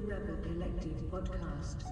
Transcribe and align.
the 0.00 0.14
Rebel 0.14 0.36
Collective 0.42 0.92
podcast. 1.10 1.82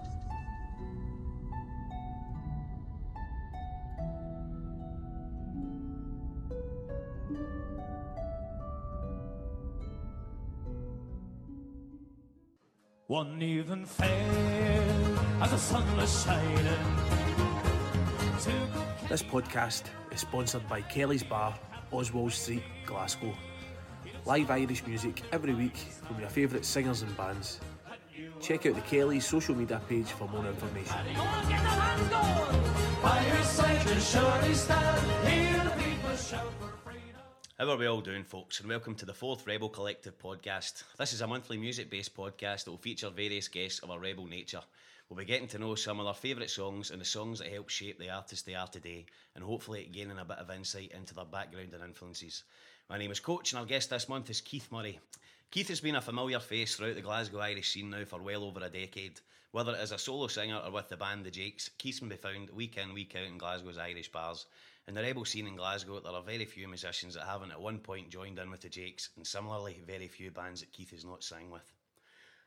One 13.08 13.40
even 13.40 13.86
fell 13.86 14.08
as 15.42 15.50
the 15.50 15.58
sun 15.58 15.96
was 15.96 16.24
shining. 16.24 16.66
This 19.08 19.22
podcast 19.22 19.84
is 20.10 20.20
sponsored 20.20 20.68
by 20.68 20.82
Kelly's 20.82 21.22
Bar, 21.22 21.58
Oswald 21.92 22.32
Street, 22.32 22.64
Glasgow. 22.84 23.32
Live 24.24 24.50
Irish 24.50 24.84
music 24.86 25.22
every 25.32 25.54
week 25.54 25.76
from 25.76 26.18
your 26.18 26.28
favourite 26.28 26.64
singers 26.64 27.02
and 27.02 27.16
bands. 27.16 27.60
Check 28.40 28.66
out 28.66 28.74
the 28.74 28.80
Kelly's 28.82 29.26
social 29.26 29.54
media 29.54 29.80
page 29.88 30.08
for 30.08 30.28
more 30.28 30.46
information. 30.46 30.96
How 37.58 37.70
are 37.70 37.76
we 37.76 37.86
all 37.86 38.00
doing, 38.00 38.24
folks? 38.24 38.60
And 38.60 38.68
welcome 38.68 38.94
to 38.96 39.06
the 39.06 39.14
fourth 39.14 39.46
Rebel 39.46 39.68
Collective 39.68 40.18
podcast. 40.18 40.84
This 40.98 41.12
is 41.12 41.22
a 41.22 41.26
monthly 41.26 41.56
music 41.56 41.90
based 41.90 42.16
podcast 42.16 42.64
that 42.64 42.70
will 42.70 42.78
feature 42.78 43.10
various 43.10 43.48
guests 43.48 43.80
of 43.80 43.90
a 43.90 43.98
rebel 43.98 44.26
nature. 44.26 44.60
We'll 45.08 45.18
be 45.18 45.24
getting 45.24 45.48
to 45.48 45.58
know 45.58 45.74
some 45.74 46.00
of 46.00 46.06
their 46.06 46.14
favourite 46.14 46.50
songs 46.50 46.90
and 46.90 47.00
the 47.00 47.04
songs 47.04 47.38
that 47.38 47.48
help 47.48 47.68
shape 47.68 47.98
the 47.98 48.10
artists 48.10 48.44
they 48.44 48.54
are 48.54 48.66
today, 48.66 49.06
and 49.34 49.44
hopefully 49.44 49.88
gaining 49.92 50.18
a 50.18 50.24
bit 50.24 50.38
of 50.38 50.50
insight 50.50 50.92
into 50.92 51.14
their 51.14 51.24
background 51.24 51.72
and 51.72 51.82
influences. 51.84 52.42
My 52.90 52.98
name 52.98 53.10
is 53.10 53.20
Coach, 53.20 53.52
and 53.52 53.60
our 53.60 53.66
guest 53.66 53.90
this 53.90 54.08
month 54.08 54.30
is 54.30 54.40
Keith 54.40 54.68
Murray. 54.70 54.98
Keith 55.50 55.68
has 55.68 55.80
been 55.80 55.96
a 55.96 56.00
familiar 56.00 56.40
face 56.40 56.76
throughout 56.76 56.96
the 56.96 57.00
Glasgow 57.00 57.38
Irish 57.38 57.72
scene 57.72 57.90
now 57.90 58.04
for 58.04 58.20
well 58.20 58.44
over 58.44 58.60
a 58.64 58.68
decade. 58.68 59.20
Whether 59.52 59.74
it 59.74 59.80
is 59.80 59.92
a 59.92 59.98
solo 59.98 60.26
singer 60.26 60.60
or 60.64 60.70
with 60.70 60.88
the 60.88 60.96
band 60.96 61.24
The 61.24 61.30
Jakes, 61.30 61.70
Keith 61.78 61.98
can 61.98 62.08
be 62.08 62.16
found 62.16 62.50
week 62.50 62.76
in, 62.76 62.92
week 62.92 63.14
out 63.16 63.26
in 63.26 63.38
Glasgow's 63.38 63.78
Irish 63.78 64.12
bars. 64.12 64.46
In 64.88 64.94
the 64.94 65.02
rebel 65.02 65.24
scene 65.24 65.46
in 65.46 65.56
Glasgow, 65.56 65.98
there 66.00 66.12
are 66.12 66.22
very 66.22 66.44
few 66.44 66.68
musicians 66.68 67.14
that 67.14 67.24
haven't 67.24 67.52
at 67.52 67.60
one 67.60 67.78
point 67.78 68.10
joined 68.10 68.38
in 68.38 68.50
with 68.50 68.60
The 68.60 68.68
Jakes, 68.68 69.08
and 69.16 69.26
similarly, 69.26 69.80
very 69.86 70.08
few 70.08 70.30
bands 70.30 70.60
that 70.60 70.72
Keith 70.72 70.90
has 70.90 71.04
not 71.04 71.24
sang 71.24 71.50
with. 71.50 71.72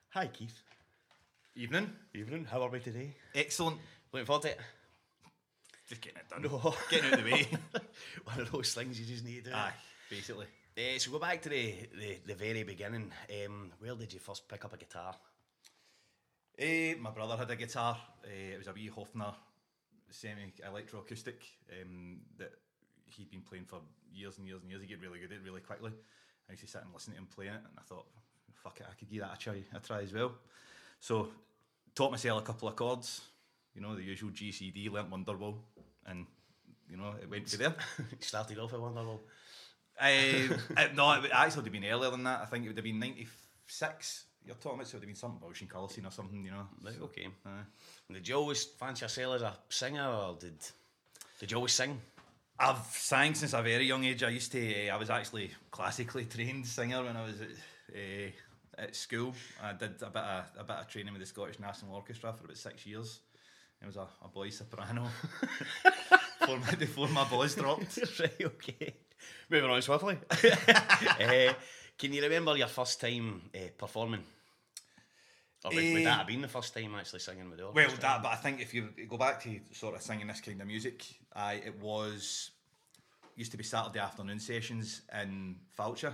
Hi, 0.10 0.28
Keith. 0.28 0.62
Evening. 1.56 1.92
Evening. 2.14 2.46
How 2.46 2.62
are 2.62 2.70
we 2.70 2.80
today? 2.80 3.16
Excellent. 3.34 3.78
Looking 4.14 4.26
forward 4.26 4.44
to 4.44 4.50
it. 4.52 4.60
Just 5.88 6.02
getting 6.02 6.20
it 6.20 6.30
done. 6.30 6.44
No. 6.44 6.76
Getting 6.90 7.08
out 7.12 7.20
of 7.20 7.26
the 7.26 7.32
way. 7.32 7.48
One 8.26 8.40
of 8.40 8.52
those 8.52 8.74
things 8.74 9.00
you 9.00 9.06
just 9.06 9.26
need 9.26 9.44
to 9.46 9.50
do. 9.50 9.56
Aye, 9.56 9.74
basically. 10.10 10.46
Uh, 10.80 10.98
so 10.98 11.12
go 11.12 11.20
back 11.20 11.42
to 11.42 11.50
the, 11.50 11.76
the, 12.00 12.20
the 12.26 12.36
very 12.36 12.64
beginning. 12.64 13.12
Um, 13.46 13.70
where 13.80 13.96
did 13.96 14.14
you 14.14 14.20
first 14.20 14.48
pick 14.48 14.64
up 14.64 14.74
a 14.74 14.78
guitar? 14.78 15.14
Eh, 16.58 16.94
my 16.98 17.12
brother 17.12 17.36
had 17.36 17.52
a 17.52 17.56
guitar. 17.58 17.98
Eh, 18.24 18.54
it 18.54 18.58
was 18.60 18.68
a 18.68 18.72
wee 18.72 18.90
Hofner 18.90 19.34
semi 20.10 20.54
electroacoustic 20.66 21.36
um, 21.82 22.20
that 22.38 22.54
he'd 23.08 23.30
been 23.30 23.42
playing 23.42 23.66
for 23.66 23.80
years 24.14 24.38
and 24.38 24.48
years 24.48 24.62
and 24.62 24.70
years. 24.72 24.82
He 24.82 24.88
get 24.88 25.02
really 25.02 25.20
good 25.20 25.34
at 25.34 25.40
it 25.40 25.44
really 25.44 25.60
quickly. 25.60 25.92
I 26.48 26.54
used 26.54 26.64
to 26.64 26.70
sit 26.70 26.82
and 26.82 26.94
listen 26.94 27.12
to 27.12 27.20
him 27.20 27.28
playing 27.36 27.56
it, 27.56 27.58
and 27.58 27.78
I 27.78 27.82
thought, 27.82 28.06
fuck 28.64 28.80
it, 28.80 28.86
I 28.90 28.94
could 28.98 29.10
give 29.10 29.20
that 29.22 29.34
a 29.36 29.38
try, 29.38 29.62
a 29.76 29.80
try 29.80 30.02
as 30.02 30.14
well. 30.14 30.32
So, 31.02 31.28
taught 31.94 32.12
myself 32.12 32.42
a 32.42 32.46
couple 32.46 32.70
of 32.70 32.78
chords, 32.78 33.20
you 33.76 33.82
know, 33.82 33.96
the 33.96 34.04
usual 34.04 34.30
GCD, 34.30 34.90
learnt 34.90 35.12
Wonderwall, 35.12 35.56
and 36.06 36.26
you 36.90 36.96
know, 36.96 37.16
it 37.22 37.30
went 37.30 37.48
to 37.48 37.58
there. 37.58 37.76
Started 38.20 38.60
off 38.60 38.74
at 38.74 38.80
Wonderwall. 38.80 39.20
Uh, 40.00 40.56
uh, 40.78 40.88
no, 40.96 41.12
it 41.14 41.22
would 41.24 41.32
actually 41.32 41.58
would 41.64 41.66
have 41.74 41.82
been 41.82 41.92
earlier 41.92 42.12
than 42.12 42.24
that. 42.24 42.42
I 42.42 42.46
think 42.46 42.66
it 42.66 42.70
would 42.70 42.78
have 42.78 42.84
been 42.86 43.00
96. 43.00 44.26
You're 44.46 44.56
talking 44.56 44.76
about, 44.80 44.88
so 44.88 44.92
it 44.96 45.00
would 45.00 45.04
have 45.04 45.08
been 45.10 45.16
something 45.16 45.38
about 45.38 45.50
Ocean 45.50 45.68
Colour 45.68 45.90
Scene 45.90 46.06
or 46.06 46.12
something, 46.12 46.44
you 46.44 46.52
know. 46.52 46.68
Right, 46.84 46.96
So, 46.98 47.04
okay. 47.06 47.28
And 47.46 48.16
Did 48.16 48.28
you 48.28 48.36
always 48.36 48.64
fancy 48.64 49.04
yourself 49.06 49.36
as 49.36 49.42
a 49.42 49.54
singer, 49.70 50.08
or 50.08 50.36
did 50.40 50.56
did 51.40 51.52
you 51.52 51.58
always 51.58 51.74
sing? 51.74 52.00
I've 52.60 52.84
sang 52.92 53.36
since 53.36 53.54
a 53.54 53.62
very 53.62 53.86
young 53.86 54.04
age. 54.04 54.24
I 54.24 54.30
used 54.30 54.52
to, 54.52 54.90
uh, 54.90 54.94
I 54.94 54.98
was 54.98 55.10
actually 55.10 55.52
classically 55.72 56.26
trained 56.30 56.66
singer 56.68 57.04
when 57.04 57.16
I 57.16 57.26
was 57.26 57.40
at, 57.42 57.48
uh, 57.96 58.82
at 58.82 58.96
school. 58.96 59.34
I 59.64 59.74
did 59.74 60.02
a 60.02 60.10
bit 60.10 60.24
of 60.24 60.46
a 60.58 60.64
bit 60.66 60.76
of 60.76 60.88
training 60.88 61.14
with 61.14 61.22
the 61.22 61.26
Scottish 61.26 61.60
National 61.60 61.96
Orchestra 61.96 62.34
for 62.34 62.46
about 62.46 62.58
six 62.58 62.86
years. 62.86 63.20
It 63.82 63.86
was 63.86 63.96
a, 63.96 64.08
a 64.24 64.28
boy 64.28 64.50
soprano 64.50 65.08
before, 66.40 66.58
my, 66.60 66.76
before 66.76 67.08
my 67.08 67.24
balls 67.30 67.56
dropped. 67.56 67.98
right, 68.20 68.42
okay. 68.42 68.94
Moving 69.50 69.70
on 69.70 69.82
swiftly. 69.82 70.18
uh, 70.32 71.54
can 71.98 72.14
you 72.14 72.22
remember 72.22 72.56
your 72.58 72.68
first 72.68 73.02
time 73.02 73.42
uh, 73.54 73.60
performing? 73.78 74.24
Or 75.66 75.72
would, 75.72 75.76
would 75.76 76.02
Eh, 76.02 76.04
that 76.06 76.18
have 76.20 76.28
been 76.28 76.42
the 76.42 76.48
first 76.48 76.74
time 76.74 76.96
actually 76.96 77.20
singing 77.20 77.50
with 77.50 77.60
the 77.60 77.66
orchestra? 77.66 77.92
Well, 77.92 78.02
that, 78.02 78.24
but 78.24 78.32
I 78.32 78.36
think 78.36 78.62
if 78.62 78.74
you 78.74 78.90
go 79.10 79.18
back 79.18 79.42
to 79.44 79.60
sort 79.74 79.96
of 79.96 80.02
singing 80.02 80.28
this 80.28 80.40
kind 80.40 80.62
of 80.62 80.68
music, 80.68 81.06
I 81.36 81.54
it 81.56 81.82
was 81.82 82.52
used 83.36 83.52
to 83.52 83.58
be 83.58 83.64
Saturday 83.64 84.00
afternoon 84.00 84.40
sessions 84.40 85.02
in 85.22 85.58
Falcher, 85.78 86.14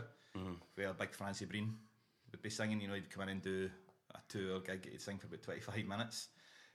where 0.75 0.93
Big 0.93 1.13
Francie 1.13 1.45
Breen 1.45 1.75
would 2.31 2.41
be 2.41 2.49
singing. 2.49 2.81
You 2.81 2.87
know, 2.87 2.95
he'd 2.95 3.09
come 3.11 3.23
in 3.23 3.29
and 3.29 3.41
do 3.41 3.69
a 4.15 4.19
two-hour 4.29 4.61
gig. 4.61 4.89
He'd 4.91 5.01
sing 5.01 5.19
for 5.19 5.27
about 5.27 5.43
twenty-five 5.43 5.85
minutes, 5.85 6.29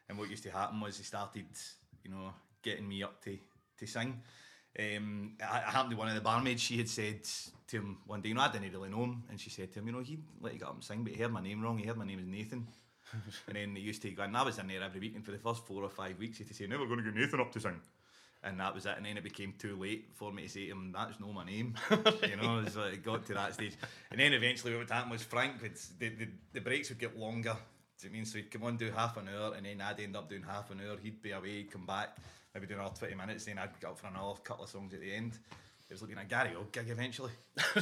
and 0.08 0.16
what 0.16 0.30
used 0.30 0.44
to 0.44 0.50
happen 0.50 0.80
was 0.80 0.96
he 0.98 1.04
started, 1.04 1.46
you 2.04 2.10
know, 2.12 2.32
getting 2.62 2.88
me 2.88 3.02
up 3.02 3.20
to 3.24 3.36
to 3.78 3.86
sing. 3.86 4.20
Um, 4.78 5.32
I, 5.42 5.62
I 5.66 5.70
happened 5.70 5.90
to 5.92 5.96
one 5.96 6.08
of 6.08 6.14
the 6.14 6.20
barmaids. 6.20 6.62
She 6.62 6.78
had 6.78 6.88
said 6.88 7.20
to 7.68 7.76
him 7.76 7.98
one 8.06 8.20
day, 8.20 8.28
you 8.30 8.34
know, 8.34 8.42
I 8.42 8.50
didn't 8.50 8.72
really 8.72 8.88
know 8.88 9.04
him, 9.04 9.24
and 9.28 9.40
she 9.40 9.50
said 9.50 9.72
to 9.72 9.78
him, 9.80 9.86
you 9.86 9.92
know, 9.92 10.00
he 10.00 10.18
let 10.40 10.52
you 10.52 10.58
get 10.58 10.68
up 10.68 10.74
and 10.74 10.84
sing, 10.84 11.02
but 11.02 11.12
he 11.12 11.20
heard 11.20 11.32
my 11.32 11.42
name 11.42 11.62
wrong. 11.62 11.78
He 11.78 11.86
heard 11.86 11.96
my 11.96 12.06
name 12.06 12.20
as 12.20 12.26
Nathan. 12.26 12.66
and 13.48 13.56
then 13.56 13.74
they 13.74 13.80
used 13.80 14.02
to 14.02 14.10
go, 14.10 14.22
and 14.22 14.36
I 14.36 14.42
was 14.42 14.58
in 14.58 14.68
there 14.68 14.82
every 14.82 15.00
week, 15.00 15.16
and 15.16 15.24
for 15.24 15.32
the 15.32 15.38
first 15.38 15.66
four 15.66 15.82
or 15.82 15.90
five 15.90 16.18
weeks, 16.18 16.38
he 16.38 16.44
used 16.44 16.56
to 16.56 16.62
say, 16.62 16.68
now 16.68 16.78
we're 16.78 16.86
going 16.86 16.98
to 16.98 17.04
get 17.04 17.14
Nathan 17.14 17.40
up 17.40 17.52
to 17.52 17.60
sing. 17.60 17.80
And 18.42 18.58
that 18.58 18.74
was 18.74 18.86
it. 18.86 18.94
And 18.96 19.04
then 19.04 19.18
it 19.18 19.24
became 19.24 19.52
too 19.58 19.76
late 19.76 20.08
for 20.14 20.32
me 20.32 20.44
to 20.44 20.48
say 20.48 20.66
to 20.66 20.72
him, 20.72 20.92
that's 20.96 21.20
not 21.20 21.34
my 21.34 21.44
name. 21.44 21.74
you 21.90 22.36
know, 22.36 22.60
it, 22.60 22.74
like, 22.74 22.94
it 22.94 23.04
got 23.04 23.26
to 23.26 23.34
that 23.34 23.52
stage. 23.52 23.74
And 24.10 24.18
then 24.18 24.32
eventually 24.32 24.72
what 24.72 24.78
would 24.80 24.90
happen 24.90 25.10
was 25.10 25.22
Frank, 25.22 25.60
would, 25.60 25.76
the, 25.98 26.08
the, 26.08 26.28
the 26.54 26.60
breaks 26.62 26.88
would 26.88 26.98
get 26.98 27.18
longer. 27.18 27.54
Do 28.00 28.08
you 28.08 28.12
mean? 28.12 28.24
So 28.24 28.38
he'd 28.38 28.50
come 28.50 28.64
on, 28.64 28.76
do 28.76 28.90
half 28.90 29.16
an 29.16 29.28
hour, 29.28 29.54
and 29.54 29.66
then 29.66 29.80
I'd 29.80 30.00
end 30.00 30.16
up 30.16 30.28
doing 30.28 30.42
half 30.42 30.70
an 30.70 30.80
hour. 30.80 30.96
He'd 31.02 31.20
be 31.20 31.32
away, 31.32 31.64
come 31.64 31.86
back, 31.86 32.16
maybe 32.54 32.66
do 32.66 32.74
another 32.74 32.94
20 32.96 33.14
minutes, 33.14 33.44
then 33.44 33.58
I'd 33.58 33.78
get 33.80 33.90
up 33.90 33.98
for 33.98 34.06
another 34.06 34.38
couple 34.42 34.64
of 34.64 34.70
songs 34.70 34.94
at 34.94 35.00
the 35.00 35.12
end. 35.12 35.38
It 35.90 35.94
was 35.94 36.02
looking 36.02 36.18
at 36.18 36.28
Gary 36.28 36.52
Old 36.56 36.70
gig 36.70 36.88
eventually. 36.88 37.32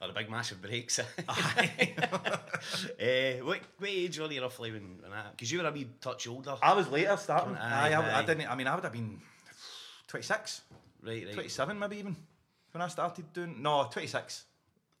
or 0.00 0.08
the 0.08 0.14
big 0.14 0.30
massive 0.30 0.62
breaks. 0.62 0.98
uh, 0.98 1.04
what, 3.42 3.60
what 3.78 3.90
age 3.90 4.18
were 4.18 4.32
you 4.32 4.40
roughly 4.40 4.72
when, 4.72 4.96
when 5.02 5.10
that? 5.10 5.32
Because 5.32 5.52
you 5.52 5.58
were 5.58 5.68
a 5.68 5.70
wee 5.70 5.86
touch 6.00 6.26
older. 6.26 6.56
I 6.62 6.72
was 6.72 6.88
later 6.88 7.18
starting. 7.18 7.54
Aye, 7.54 7.92
Aye, 7.92 7.94
I, 7.94 8.20
I 8.20 8.24
didn't. 8.24 8.50
I 8.50 8.54
mean, 8.54 8.66
I 8.66 8.74
would 8.74 8.84
have 8.84 8.94
been 8.94 9.20
26, 10.06 10.62
right, 11.02 11.26
right. 11.26 11.34
27 11.34 11.78
maybe 11.78 11.98
even 11.98 12.16
when 12.72 12.80
I 12.80 12.88
started 12.88 13.30
doing. 13.34 13.60
No, 13.60 13.86
26. 13.92 14.44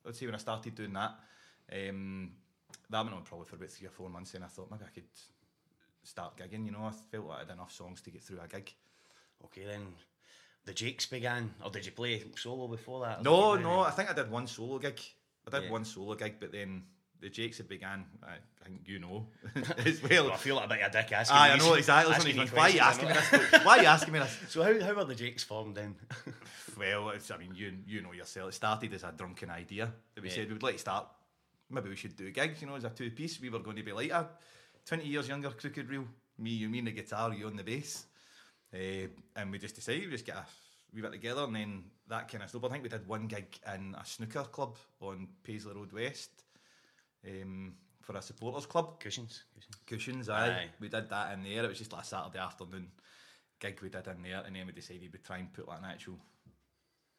I'd 0.06 0.14
say 0.14 0.26
when 0.26 0.34
I 0.34 0.38
started 0.38 0.74
doing 0.74 0.92
that. 0.92 1.14
Um, 1.72 2.32
that 2.90 3.02
went 3.04 3.14
on 3.14 3.22
probably 3.22 3.46
for 3.46 3.56
about 3.56 3.70
three 3.70 3.86
or 3.86 3.90
four 3.90 4.08
months, 4.08 4.34
and 4.34 4.44
I 4.44 4.48
thought 4.48 4.70
maybe 4.70 4.84
I 4.86 4.90
could 4.94 5.04
start 6.02 6.36
gigging. 6.36 6.64
You 6.66 6.72
know, 6.72 6.84
I 6.84 6.92
felt 7.10 7.26
like 7.26 7.36
I 7.36 7.40
had 7.40 7.50
enough 7.50 7.72
songs 7.72 8.00
to 8.02 8.10
get 8.10 8.22
through 8.22 8.40
a 8.42 8.48
gig. 8.48 8.72
Okay, 9.44 9.64
then 9.66 9.86
the 10.64 10.72
Jakes 10.74 11.06
began, 11.06 11.54
or 11.64 11.70
did 11.70 11.86
you 11.86 11.92
play 11.92 12.22
solo 12.36 12.66
before 12.68 13.04
that? 13.06 13.22
No, 13.22 13.54
no, 13.56 13.80
I 13.80 13.90
think 13.90 14.10
I 14.10 14.14
did 14.14 14.30
one 14.30 14.46
solo 14.46 14.78
gig. 14.78 15.00
I 15.46 15.50
did 15.50 15.64
Yeah. 15.64 15.70
one 15.70 15.84
solo 15.84 16.14
gig, 16.14 16.36
but 16.40 16.50
then 16.52 16.84
the 17.20 17.28
Jakes 17.30 17.58
had 17.58 17.68
began. 17.68 18.04
I 18.22 18.36
think 18.64 18.82
you 18.86 18.98
know 18.98 19.28
as 19.78 20.02
well. 20.02 20.24
Well, 20.24 20.32
I 20.32 20.36
feel 20.36 20.56
like 20.56 20.66
a 20.66 20.68
bit 20.68 20.80
of 20.82 20.88
a 20.88 21.02
dick 21.02 21.12
asking 21.12 21.36
Aye, 21.36 21.50
I 21.50 21.54
these- 21.54 21.66
know 21.66 21.74
exactly. 21.74 22.14
asking 22.14 22.36
Why 22.56 22.62
are 22.62 22.70
you 22.70 22.80
asking 22.80 23.08
me 23.08 23.14
I 23.14 23.20
this? 23.20 23.64
Why 23.64 23.78
are 23.78 23.82
you 23.82 23.88
asking 23.88 24.12
me 24.14 24.18
this? 24.20 24.36
So 24.48 24.62
how, 24.62 24.80
how 24.84 24.94
were 24.94 25.04
the 25.04 25.14
Jakes 25.14 25.44
formed 25.44 25.76
then? 25.76 25.94
Well, 26.78 27.08
I 27.10 27.36
mean, 27.38 27.54
you 27.56 27.74
you 27.86 28.02
know 28.02 28.12
yourself. 28.12 28.50
It 28.50 28.54
started 28.54 28.92
as 28.94 29.02
a 29.02 29.12
drunken 29.16 29.50
idea 29.50 29.92
that 30.14 30.20
we 30.22 30.28
Yeah. 30.28 30.34
said 30.36 30.46
we 30.46 30.52
would 30.52 30.62
like 30.62 30.74
to 30.76 30.80
start. 30.80 31.08
Maybe 31.70 31.88
we 31.88 31.96
should 31.96 32.16
do 32.16 32.30
gigs, 32.30 32.60
you 32.60 32.66
know, 32.66 32.76
as 32.76 32.84
a 32.84 32.90
two 32.90 33.10
piece. 33.10 33.40
We 33.40 33.50
were 33.50 33.58
going 33.58 33.76
to 33.76 33.82
be 33.82 33.92
like 33.92 34.10
a 34.10 34.28
twenty 34.86 35.06
years 35.06 35.28
younger 35.28 35.50
crooked 35.50 35.88
reel. 35.88 36.04
Me, 36.38 36.50
you, 36.50 36.68
me, 36.68 36.78
on 36.78 36.84
the 36.86 36.92
guitar, 36.92 37.34
you 37.34 37.46
on 37.46 37.56
the 37.56 37.64
bass. 37.64 38.06
Uh, 38.72 39.08
and 39.36 39.50
we 39.50 39.58
just 39.58 39.74
decided 39.74 40.04
we 40.04 40.10
just 40.12 40.24
get 40.24 40.36
a 40.36 40.46
we 40.94 41.02
bit 41.02 41.12
together, 41.12 41.44
and 41.44 41.56
then 41.56 41.84
that 42.08 42.28
kind 42.28 42.42
of 42.42 42.50
snowballed. 42.50 42.72
I 42.72 42.74
think 42.74 42.84
we 42.84 42.88
did 42.88 43.06
one 43.06 43.26
gig 43.26 43.58
in 43.74 43.94
a 43.98 44.04
snooker 44.04 44.44
club 44.44 44.76
on 45.00 45.28
Paisley 45.42 45.74
Road 45.74 45.92
West 45.92 46.30
um, 47.26 47.74
for 48.00 48.16
a 48.16 48.22
supporters 48.22 48.66
club. 48.66 48.98
Cushions. 49.00 49.44
Cushions. 49.54 49.76
Cushions, 49.86 50.28
aye. 50.28 50.48
Aye. 50.48 50.68
We 50.80 50.88
did 50.88 51.10
that 51.10 51.34
in 51.34 51.42
there. 51.42 51.64
It 51.64 51.68
was 51.68 51.78
just 51.78 51.92
like 51.92 52.04
a 52.04 52.06
Saturday 52.06 52.38
afternoon 52.38 52.88
gig 53.60 53.80
we 53.82 53.90
did 53.90 54.06
in 54.06 54.22
there, 54.22 54.42
and 54.46 54.56
then 54.56 54.66
we 54.66 54.72
decided 54.72 55.12
we'd 55.12 55.24
try 55.24 55.38
and 55.38 55.52
put 55.52 55.68
like 55.68 55.80
an 55.80 55.84
actual 55.84 56.18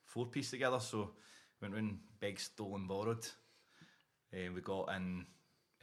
four 0.06 0.26
piece 0.26 0.50
together. 0.50 0.80
So 0.80 1.12
we 1.62 1.68
went 1.68 1.76
round 1.76 2.00
Beg 2.20 2.40
Stolen 2.40 2.88
Borrowed. 2.88 3.28
Uh, 4.34 4.52
we 4.54 4.62
got 4.62 4.90
in 4.96 5.26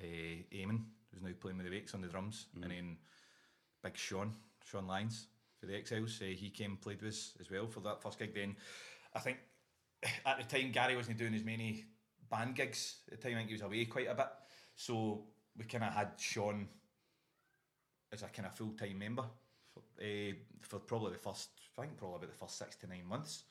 uh, 0.00 0.54
Eamon, 0.54 0.84
who's 1.10 1.22
now 1.22 1.31
playing 1.40 1.58
with 1.58 1.66
the 1.66 1.72
Wakes 1.72 1.94
on 1.94 2.00
the 2.00 2.08
drums, 2.08 2.46
and 2.54 2.70
then 2.70 2.96
Big 3.82 3.96
Sean, 3.96 4.32
Sean 4.64 4.87
Lyons 4.87 5.28
for 5.58 5.66
the 5.66 5.76
Exiles. 5.76 6.20
Uh, 6.20 6.26
he 6.26 6.50
came 6.50 6.76
played 6.76 7.02
with 7.02 7.12
us 7.12 7.32
as 7.40 7.50
well 7.50 7.66
for 7.66 7.81
that 7.81 8.02
first 8.02 8.19
gig. 8.19 8.34
Then 8.34 8.56
I 9.14 9.20
think 9.20 9.38
at 10.25 10.38
the 10.38 10.58
time 10.58 10.72
Gary 10.72 10.96
wasn't 10.96 11.19
doing 11.19 11.34
as 11.34 11.44
many 11.44 11.84
band 12.31 12.54
gigs. 12.54 12.96
At 13.10 13.20
the 13.20 13.28
time 13.28 13.37
I 13.37 13.38
think 13.38 13.48
he 13.48 13.54
was 13.54 13.62
away 13.62 13.84
quite 13.87 14.08
a 14.08 14.14
bit. 14.14 14.28
So 14.75 15.25
we 15.56 15.64
kind 15.64 15.84
of 15.84 15.92
had 15.92 16.12
Sean 16.19 16.69
as 18.12 18.22
a 18.22 18.28
kind 18.28 18.46
of 18.46 18.54
full 18.54 18.72
time 18.72 18.99
member 18.99 19.25
for, 19.72 19.81
uh, 20.00 20.32
for 20.60 20.78
probably 20.81 21.12
the 21.12 21.19
first, 21.19 21.50
I 21.76 21.82
think 21.82 21.96
probably 21.96 22.16
about 22.16 22.31
the 22.31 22.38
first 22.38 22.58
six 22.58 22.76
to 22.76 22.87
nine 22.87 23.06
months. 23.08 23.44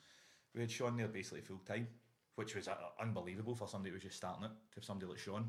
We 0.54 0.60
had 0.62 0.70
Sean 0.70 0.96
there 0.96 1.08
basically 1.08 1.42
full 1.42 1.60
time, 1.66 1.88
which 2.36 2.54
was 2.54 2.68
uh, 2.68 2.74
unbelievable 3.00 3.54
for 3.54 3.66
somebody 3.68 3.90
who 3.90 3.94
was 3.94 4.02
just 4.04 4.16
starting 4.16 4.44
it 4.44 4.50
to 4.74 4.82
somebody 4.86 5.10
like 5.10 5.18
Sean. 5.18 5.48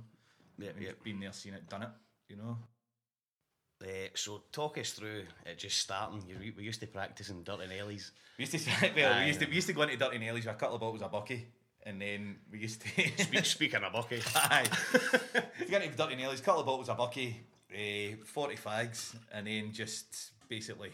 Yeah, 0.57 0.72
yeah. 0.80 0.92
been 1.04 1.19
there, 1.19 1.31
seen 1.34 1.54
it, 1.54 1.69
done 1.69 1.84
it. 1.84 1.89
You 2.30 2.38
know, 2.38 2.57
Uh, 3.81 4.10
so 4.16 4.42
talk 4.51 4.78
us 4.80 4.92
through 4.92 5.24
it 5.45 5.57
just 5.57 5.78
starting. 5.80 6.24
You, 6.28 6.54
we 6.57 6.63
used 6.63 6.80
to 6.80 6.88
practice 6.88 7.30
in 7.30 7.44
Dirty 7.44 7.68
Nellies. 7.68 8.12
we 8.38 8.45
used 8.45 8.57
to 8.57 8.92
well, 8.95 9.19
we 9.19 9.28
used 9.28 9.39
to 9.39 9.45
we 9.45 9.56
used 9.56 9.68
to 9.68 9.74
go 9.74 9.84
into 9.84 9.98
Dirty 9.98 10.18
Nellies 10.18 10.45
with 10.45 10.48
a 10.48 10.54
couple 10.56 10.75
of 10.75 10.81
bottles 10.81 11.01
of 11.01 11.12
Bucky, 11.12 11.45
and 11.84 12.01
then 12.01 12.38
we 12.51 12.60
used 12.60 12.81
to 12.81 12.88
Speak, 13.24 13.45
speaking 13.45 13.84
of 13.84 13.94
bucket, 13.94 14.24
Aye. 14.36 14.66
you 15.60 15.68
get 15.68 15.84
into 15.84 15.95
Dirty 15.95 16.16
Nellies, 16.16 16.44
couple 16.44 16.62
of 16.62 16.66
bottles 16.66 16.89
of 16.89 16.98
Bucky, 16.98 17.42
uh, 17.72 18.16
40 18.25 18.56
fags, 18.56 19.16
and 19.31 19.45
then 19.48 19.72
just 19.72 20.31
basically, 20.50 20.92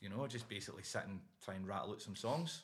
you 0.00 0.08
know, 0.08 0.26
just 0.26 0.48
basically 0.48 0.82
sit 0.84 1.02
and 1.06 1.20
try 1.44 1.54
and 1.54 1.66
rattle 1.68 1.92
out 1.92 2.00
some 2.00 2.16
songs. 2.16 2.62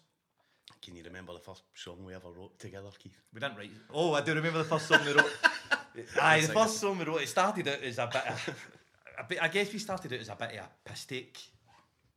Can 0.80 0.96
you 0.96 1.02
remember 1.04 1.32
the 1.32 1.40
first 1.40 1.62
song 1.74 2.04
we 2.04 2.14
ever 2.14 2.30
wrote 2.30 2.58
together, 2.58 2.88
Keith? 2.98 3.18
We 3.32 3.40
didn't 3.40 3.56
write. 3.56 3.70
Oh, 3.92 4.14
I 4.14 4.20
do 4.20 4.34
remember 4.34 4.58
the 4.58 4.64
first 4.64 4.88
song 4.88 5.00
we 5.04 5.12
wrote. 5.12 5.30
Aye, 6.20 6.40
the 6.40 6.52
first 6.52 6.78
song 6.78 6.98
we 6.98 7.04
wrote. 7.04 7.22
It 7.22 7.28
started 7.28 7.68
out 7.68 7.82
as 7.82 7.98
a 7.98 8.06
bit. 8.06 8.26
Of, 8.26 8.68
a 9.18 9.24
bit 9.24 9.42
I 9.42 9.48
guess 9.48 9.72
we 9.72 9.78
started 9.78 10.12
out 10.12 10.20
as 10.20 10.28
a 10.28 10.36
bit 10.36 10.50
of 10.50 10.64
a 10.64 10.68
piss 10.84 11.04
take. 11.04 11.38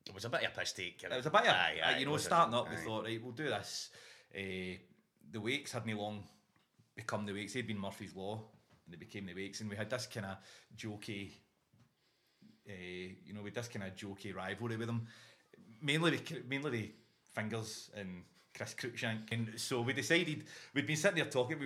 It 0.08 0.14
was 0.14 0.26
a 0.26 0.30
bit 0.30 0.44
of 0.44 0.52
a 0.52 0.60
piss 0.60 0.74
take. 0.74 1.04
It 1.04 1.10
was 1.16 1.26
a 1.26 1.30
bit 1.30 1.42
of, 1.42 1.48
aye, 1.48 1.82
aye, 1.84 1.98
you 1.98 2.06
know, 2.06 2.18
starting 2.18 2.54
up, 2.54 2.70
we 2.70 2.76
aye. 2.76 2.80
thought, 2.80 3.04
right, 3.06 3.22
we'll 3.22 3.34
do 3.34 3.46
this. 3.46 3.90
Uh, 4.36 4.78
the 5.32 5.42
Wakes 5.42 5.72
hadn't 5.72 5.98
long 5.98 6.24
become 6.96 7.26
the 7.26 7.34
Wakes. 7.34 7.54
They'd 7.54 7.68
been 7.68 7.80
Murphy's 7.80 8.16
Law, 8.16 8.42
and 8.86 8.94
they 8.94 8.98
became 8.98 9.26
the 9.26 9.34
Wakes, 9.34 9.62
and 9.62 9.70
we 9.70 9.76
had 9.76 9.90
this 9.90 10.08
kind 10.08 10.28
of 10.28 10.38
jokey, 10.78 11.32
uh, 12.70 12.74
you 13.26 13.34
know, 13.34 13.42
with 13.42 13.56
this 13.56 13.68
kind 13.68 13.86
of 13.86 13.96
jokey 13.96 14.36
rivalry 14.36 14.78
with 14.78 14.88
them. 14.88 15.08
Mainly, 15.82 16.22
mainly 16.48 16.72
the 16.72 16.92
Fingers 17.36 17.90
and 17.96 18.24
Chris 18.56 18.74
Cruikshank. 18.74 19.32
And 19.32 19.60
so 19.60 19.82
we 19.82 19.94
decided, 19.94 20.46
we'd 20.74 20.88
been 20.88 20.96
sitting 20.96 21.18
there 21.18 21.26
talking, 21.26 21.58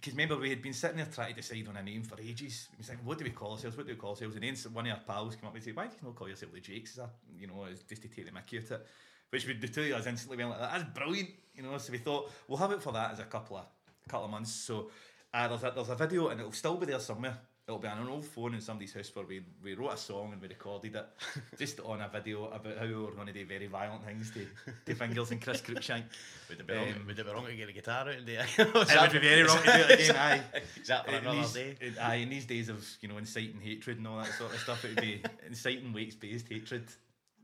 because 0.00 0.12
remember, 0.12 0.38
we 0.38 0.50
had 0.50 0.62
been 0.62 0.72
sitting 0.72 0.98
there 0.98 1.06
trying 1.06 1.34
to 1.34 1.40
decide 1.40 1.66
on 1.68 1.76
a 1.76 1.82
name 1.82 2.02
for 2.02 2.20
ages. 2.20 2.68
We 2.72 2.78
was 2.78 2.88
like, 2.88 2.98
what 3.04 3.18
do 3.18 3.24
we 3.24 3.30
call 3.30 3.52
ourselves? 3.52 3.76
What 3.76 3.86
do 3.86 3.92
we 3.92 3.98
call 3.98 4.10
ourselves? 4.10 4.36
And 4.36 4.44
then 4.44 4.56
one 4.72 4.86
of 4.86 4.92
our 4.92 5.00
pals 5.06 5.36
came 5.36 5.48
up 5.48 5.54
and 5.54 5.62
said, 5.62 5.76
why 5.76 5.86
do 5.86 5.94
you 6.00 6.06
not 6.06 6.14
call 6.14 6.28
yourself 6.28 6.52
the 6.52 6.60
Jakes? 6.60 6.94
That, 6.94 7.10
you 7.38 7.46
know, 7.46 7.66
just 7.88 8.02
to 8.02 8.08
take 8.08 8.26
the 8.26 8.32
mickey 8.32 8.58
out 8.58 8.70
it. 8.70 8.86
Which 9.30 9.46
we, 9.46 9.54
the 9.54 9.68
two 9.68 9.92
of 9.92 10.00
us 10.00 10.06
instantly 10.06 10.36
went 10.36 10.50
like, 10.50 10.60
that's 10.60 10.84
brilliant. 10.94 11.30
You 11.54 11.62
know, 11.62 11.76
so 11.78 11.90
we 11.90 11.98
thought, 11.98 12.30
we'll 12.46 12.58
have 12.58 12.72
it 12.72 12.82
for 12.82 12.92
that 12.92 13.12
as 13.12 13.18
a 13.18 13.24
couple 13.24 13.56
of 13.56 13.64
couple 14.08 14.26
of 14.26 14.30
months. 14.30 14.52
So 14.52 14.90
uh, 15.34 15.48
there's, 15.48 15.64
a, 15.64 15.72
there's 15.74 15.88
a 15.88 15.96
video 15.96 16.28
and 16.28 16.38
it'll 16.38 16.52
still 16.52 16.76
be 16.76 16.86
there 16.86 17.00
somewhere. 17.00 17.38
It'll 17.68 17.80
be 17.80 17.88
on 17.88 17.98
an 17.98 18.08
old 18.08 18.24
phone 18.24 18.54
in 18.54 18.60
somebody's 18.60 18.92
house 18.94 19.10
where 19.12 19.24
we, 19.26 19.42
we 19.60 19.74
wrote 19.74 19.94
a 19.94 19.96
song 19.96 20.30
and 20.32 20.40
we 20.40 20.46
recorded 20.46 20.94
it 20.94 21.06
just 21.58 21.80
on 21.80 22.00
a 22.00 22.08
video 22.08 22.44
about 22.44 22.78
how 22.78 22.86
we 22.86 22.94
were 22.94 23.10
going 23.10 23.26
to 23.26 23.32
do 23.32 23.44
very 23.44 23.66
violent 23.66 24.04
things 24.04 24.30
to, 24.30 24.46
to 24.86 24.94
Fingers 24.94 25.32
and 25.32 25.42
Chris 25.42 25.60
Cruikshank. 25.62 26.04
Would 26.48 26.60
it 26.60 26.66
be 26.68 26.74
wrong, 26.74 26.86
Um, 26.90 27.06
would 27.08 27.18
it 27.18 27.26
be 27.26 27.32
wrong 27.32 27.44
to 27.46 27.56
get 27.56 27.68
a 27.68 27.72
guitar 27.72 28.02
out 28.02 28.14
and 28.14 28.24
do 28.24 28.34
it? 28.34 28.46
It 28.56 28.72
would 28.72 29.12
be 29.12 29.18
very 29.18 29.42
wrong 29.42 29.58
to 29.58 29.64
do 29.64 29.70
it 29.94 30.00
again, 30.00 30.16
aye. 30.16 30.42
Is 30.80 30.86
that 30.86 31.06
for 31.06 31.10
In 31.10 31.16
another 31.16 31.38
these, 31.38 31.52
day? 31.54 31.76
aye, 32.00 32.14
in 32.14 32.30
these 32.30 32.44
days 32.46 32.68
of 32.68 32.86
you 33.00 33.08
know 33.08 33.18
inciting 33.18 33.60
hatred 33.60 33.98
and 33.98 34.06
all 34.06 34.18
that 34.18 34.32
sort 34.34 34.54
of 34.54 34.60
stuff, 34.60 34.84
it 34.84 34.94
would 34.94 35.00
be 35.02 35.20
inciting 35.44 35.92
weights-based 35.92 36.46
hatred. 36.48 36.84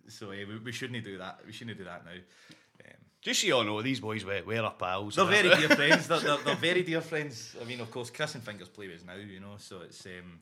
So 0.08 0.28
uh, 0.28 0.36
we, 0.48 0.58
we 0.64 0.72
shouldn't 0.72 1.04
do 1.04 1.18
that. 1.18 1.40
We 1.46 1.52
shouldn't 1.52 1.78
do 1.78 1.84
that 1.84 2.04
now. 2.04 2.12
Um, 2.12 2.94
Just 3.20 3.40
so 3.40 3.46
you 3.46 3.54
all 3.54 3.64
know, 3.64 3.82
these 3.82 4.00
boys 4.00 4.24
were, 4.24 4.42
were 4.46 4.60
our 4.60 4.72
pals. 4.72 5.16
they're 5.16 5.24
very 5.24 5.48
dear 5.56 5.68
friends. 5.68 6.08
They're, 6.08 6.20
they're, 6.20 6.38
they're 6.38 6.54
very 6.56 6.82
dear 6.82 7.00
friends. 7.00 7.56
I 7.60 7.64
mean, 7.64 7.80
of 7.80 7.90
course, 7.90 8.10
Chris 8.10 8.34
and 8.34 8.42
Fingers 8.42 8.68
play 8.68 8.88
with 8.88 8.96
us 9.00 9.06
now, 9.06 9.14
you 9.14 9.40
know. 9.40 9.54
So 9.58 9.80
it's 9.82 10.04
um, 10.06 10.40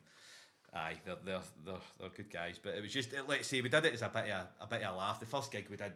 aye, 0.73 0.95
they're, 1.05 1.15
they're 1.23 1.39
they're 1.65 1.75
they're 1.99 2.09
good 2.09 2.31
guys. 2.31 2.59
But 2.61 2.75
it 2.75 2.81
was 2.81 2.91
just 2.91 3.09
let's 3.27 3.47
say 3.47 3.61
we 3.61 3.69
did 3.69 3.85
it 3.85 3.93
as 3.93 4.01
a 4.01 4.09
bit 4.09 4.23
of 4.23 4.29
a, 4.29 4.47
a 4.61 4.67
bit 4.67 4.83
of 4.83 4.93
a 4.93 4.97
laugh. 4.97 5.19
The 5.19 5.25
first 5.25 5.51
gig 5.51 5.67
we 5.69 5.77
did 5.77 5.93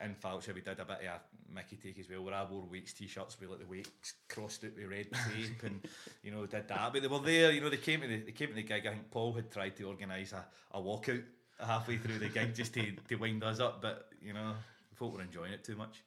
in 0.00 0.14
Falcher, 0.14 0.54
we 0.54 0.60
did 0.60 0.78
a 0.78 0.84
bit 0.84 0.98
of 1.00 1.06
a 1.06 1.20
Mickey 1.54 1.76
take 1.76 1.98
as 1.98 2.08
well, 2.10 2.22
where 2.22 2.34
I 2.34 2.44
wore 2.44 2.66
Wakes 2.70 2.92
t-shirts 2.92 3.38
with 3.40 3.50
like 3.50 3.60
the 3.60 3.66
Wakes 3.66 4.14
crossed 4.28 4.64
out 4.64 4.76
with 4.76 4.90
red 4.90 5.06
tape, 5.12 5.62
and 5.62 5.80
you 6.22 6.30
know 6.30 6.44
did 6.46 6.68
that. 6.68 6.92
But 6.92 7.02
they 7.02 7.08
were 7.08 7.18
there. 7.20 7.52
You 7.52 7.60
know, 7.60 7.70
they 7.70 7.76
came 7.76 8.00
to 8.00 8.06
the 8.06 8.18
they 8.18 8.32
came 8.32 8.48
to 8.48 8.54
the 8.54 8.62
gig. 8.62 8.86
I 8.86 8.90
think 8.90 9.10
Paul 9.10 9.32
had 9.32 9.50
tried 9.50 9.76
to 9.76 9.84
organise 9.84 10.32
a, 10.32 10.44
a 10.72 10.80
walkout 10.80 11.22
halfway 11.60 11.96
through 11.98 12.18
the 12.18 12.28
gig 12.28 12.54
just 12.54 12.74
to 12.74 12.92
to 13.08 13.14
wind 13.16 13.42
us 13.44 13.60
up, 13.60 13.80
but 13.82 14.08
you 14.22 14.32
know. 14.32 14.54
Folk 14.96 15.14
were 15.14 15.20
enjoying 15.20 15.52
it 15.52 15.62
too 15.62 15.76
much. 15.76 16.02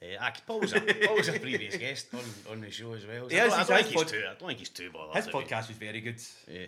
Uh, 0.00 0.30
Paul, 0.46 0.60
was 0.60 0.72
a, 0.72 0.80
Paul 0.80 1.16
was 1.16 1.28
a 1.28 1.38
previous 1.38 1.76
guest 1.76 2.06
on, 2.14 2.20
on 2.50 2.60
the 2.62 2.70
show 2.70 2.94
as 2.94 3.06
well. 3.06 3.28
So 3.28 3.36
Yes, 3.36 3.52
I, 3.52 3.56
don't, 3.56 3.58
I, 3.58 3.58
don't 3.58 3.66
think 3.66 3.78
his 3.78 3.86
he's 3.92 4.02
pod- 4.02 4.08
too, 4.08 4.22
I 4.24 4.34
don't 4.38 4.48
think 4.48 4.58
he's 4.58 4.68
too 4.70 4.90
bothered. 4.90 5.16
His 5.16 5.26
podcast 5.34 5.68
was 5.68 5.76
very 5.76 6.00
good. 6.00 6.20
Yeah. 6.50 6.66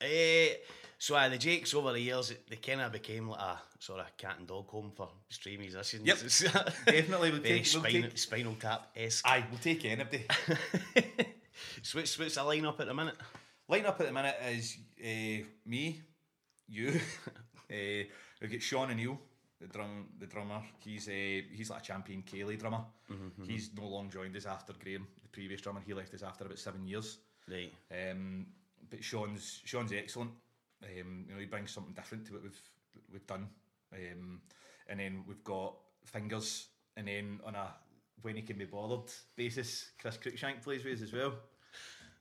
Eh, 0.00 0.54
so 0.98 1.16
uh, 1.16 1.28
the 1.28 1.36
Jakes 1.36 1.74
over 1.74 1.92
the 1.92 2.00
years, 2.00 2.32
they 2.48 2.56
kind 2.56 2.80
of 2.80 2.92
became 2.92 3.28
like 3.28 3.40
a 3.40 3.60
sort 3.78 4.00
of 4.00 4.16
cat 4.16 4.36
and 4.38 4.48
dog 4.48 4.68
home 4.68 4.90
for 4.96 5.10
stream 5.28 5.60
musicians. 5.60 6.06
Yep. 6.06 6.64
Definitely, 6.86 7.30
we'll 7.30 7.40
Very 7.40 7.60
take- 7.60 7.74
we'll 7.74 7.82
spinal, 7.84 8.08
take- 8.08 8.18
spinal 8.18 8.56
tap 8.58 8.88
esque. 8.96 9.28
Aye, 9.28 9.44
we'll 9.50 9.60
take 9.60 9.84
anybody. 9.84 10.24
so 11.82 11.98
what's, 11.98 12.18
what's 12.18 12.34
the 12.36 12.40
lineup 12.40 12.80
at 12.80 12.86
the 12.86 12.94
minute? 12.94 13.16
Line 13.68 13.84
up 13.84 14.00
at 14.00 14.06
the 14.06 14.12
minute 14.12 14.36
is 14.50 14.78
uh, 14.98 15.44
me, 15.66 16.00
you. 16.74 17.00
uh, 17.70 18.04
we've 18.40 18.52
got 18.52 18.62
Sean 18.62 18.90
O'Neill, 18.90 19.18
the 19.60 19.66
drum, 19.66 20.08
the 20.18 20.26
drummer. 20.26 20.62
He's 20.78 21.08
uh, 21.08 21.42
he's 21.52 21.70
like 21.70 21.82
a 21.82 21.84
champion 21.84 22.22
ceilidh 22.22 22.58
drummer. 22.58 22.84
He's 23.46 23.70
no 23.76 23.86
long 23.86 24.10
joined 24.10 24.36
us 24.36 24.46
after 24.46 24.72
Graham, 24.72 25.06
the 25.22 25.28
previous 25.28 25.60
drummer. 25.60 25.80
He 25.86 25.94
left 25.94 26.14
us 26.14 26.22
after 26.22 26.44
about 26.44 26.58
seven 26.58 26.86
years. 26.86 27.18
Right. 27.50 27.72
Um, 27.90 28.46
but 28.90 29.02
Sean's 29.02 29.60
Sean's 29.64 29.92
excellent. 29.92 30.30
Um, 30.82 31.24
you 31.28 31.34
know, 31.34 31.40
he 31.40 31.46
brings 31.46 31.70
something 31.70 31.94
different 31.94 32.26
to 32.26 32.34
what 32.34 32.42
we've 32.42 32.60
we've 33.12 33.26
done. 33.26 33.48
Um, 33.92 34.40
and 34.88 35.00
then 35.00 35.24
we've 35.26 35.44
got 35.44 35.74
fingers, 36.04 36.66
and 36.96 37.08
then 37.08 37.40
on 37.44 37.54
a 37.54 37.68
when 38.22 38.36
he 38.36 38.42
can 38.42 38.56
be 38.58 38.64
bothered 38.64 39.12
basis, 39.36 39.90
Chris 40.00 40.18
Cruikshank 40.18 40.62
plays 40.62 40.84
with 40.84 40.94
us 40.94 41.02
as 41.02 41.12
well. 41.12 41.34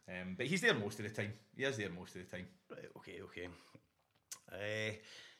Um, 0.07 0.35
but 0.37 0.47
he's 0.47 0.61
there 0.61 0.73
most 0.73 0.99
of 0.99 1.05
the 1.05 1.11
time. 1.11 1.33
He 1.55 1.63
is 1.63 1.77
there 1.77 1.89
most 1.89 2.15
of 2.15 2.29
the 2.29 2.37
time. 2.37 2.47
Right, 2.69 2.89
okay, 2.97 3.21
okay. 3.23 3.47
Uh, 4.53 4.91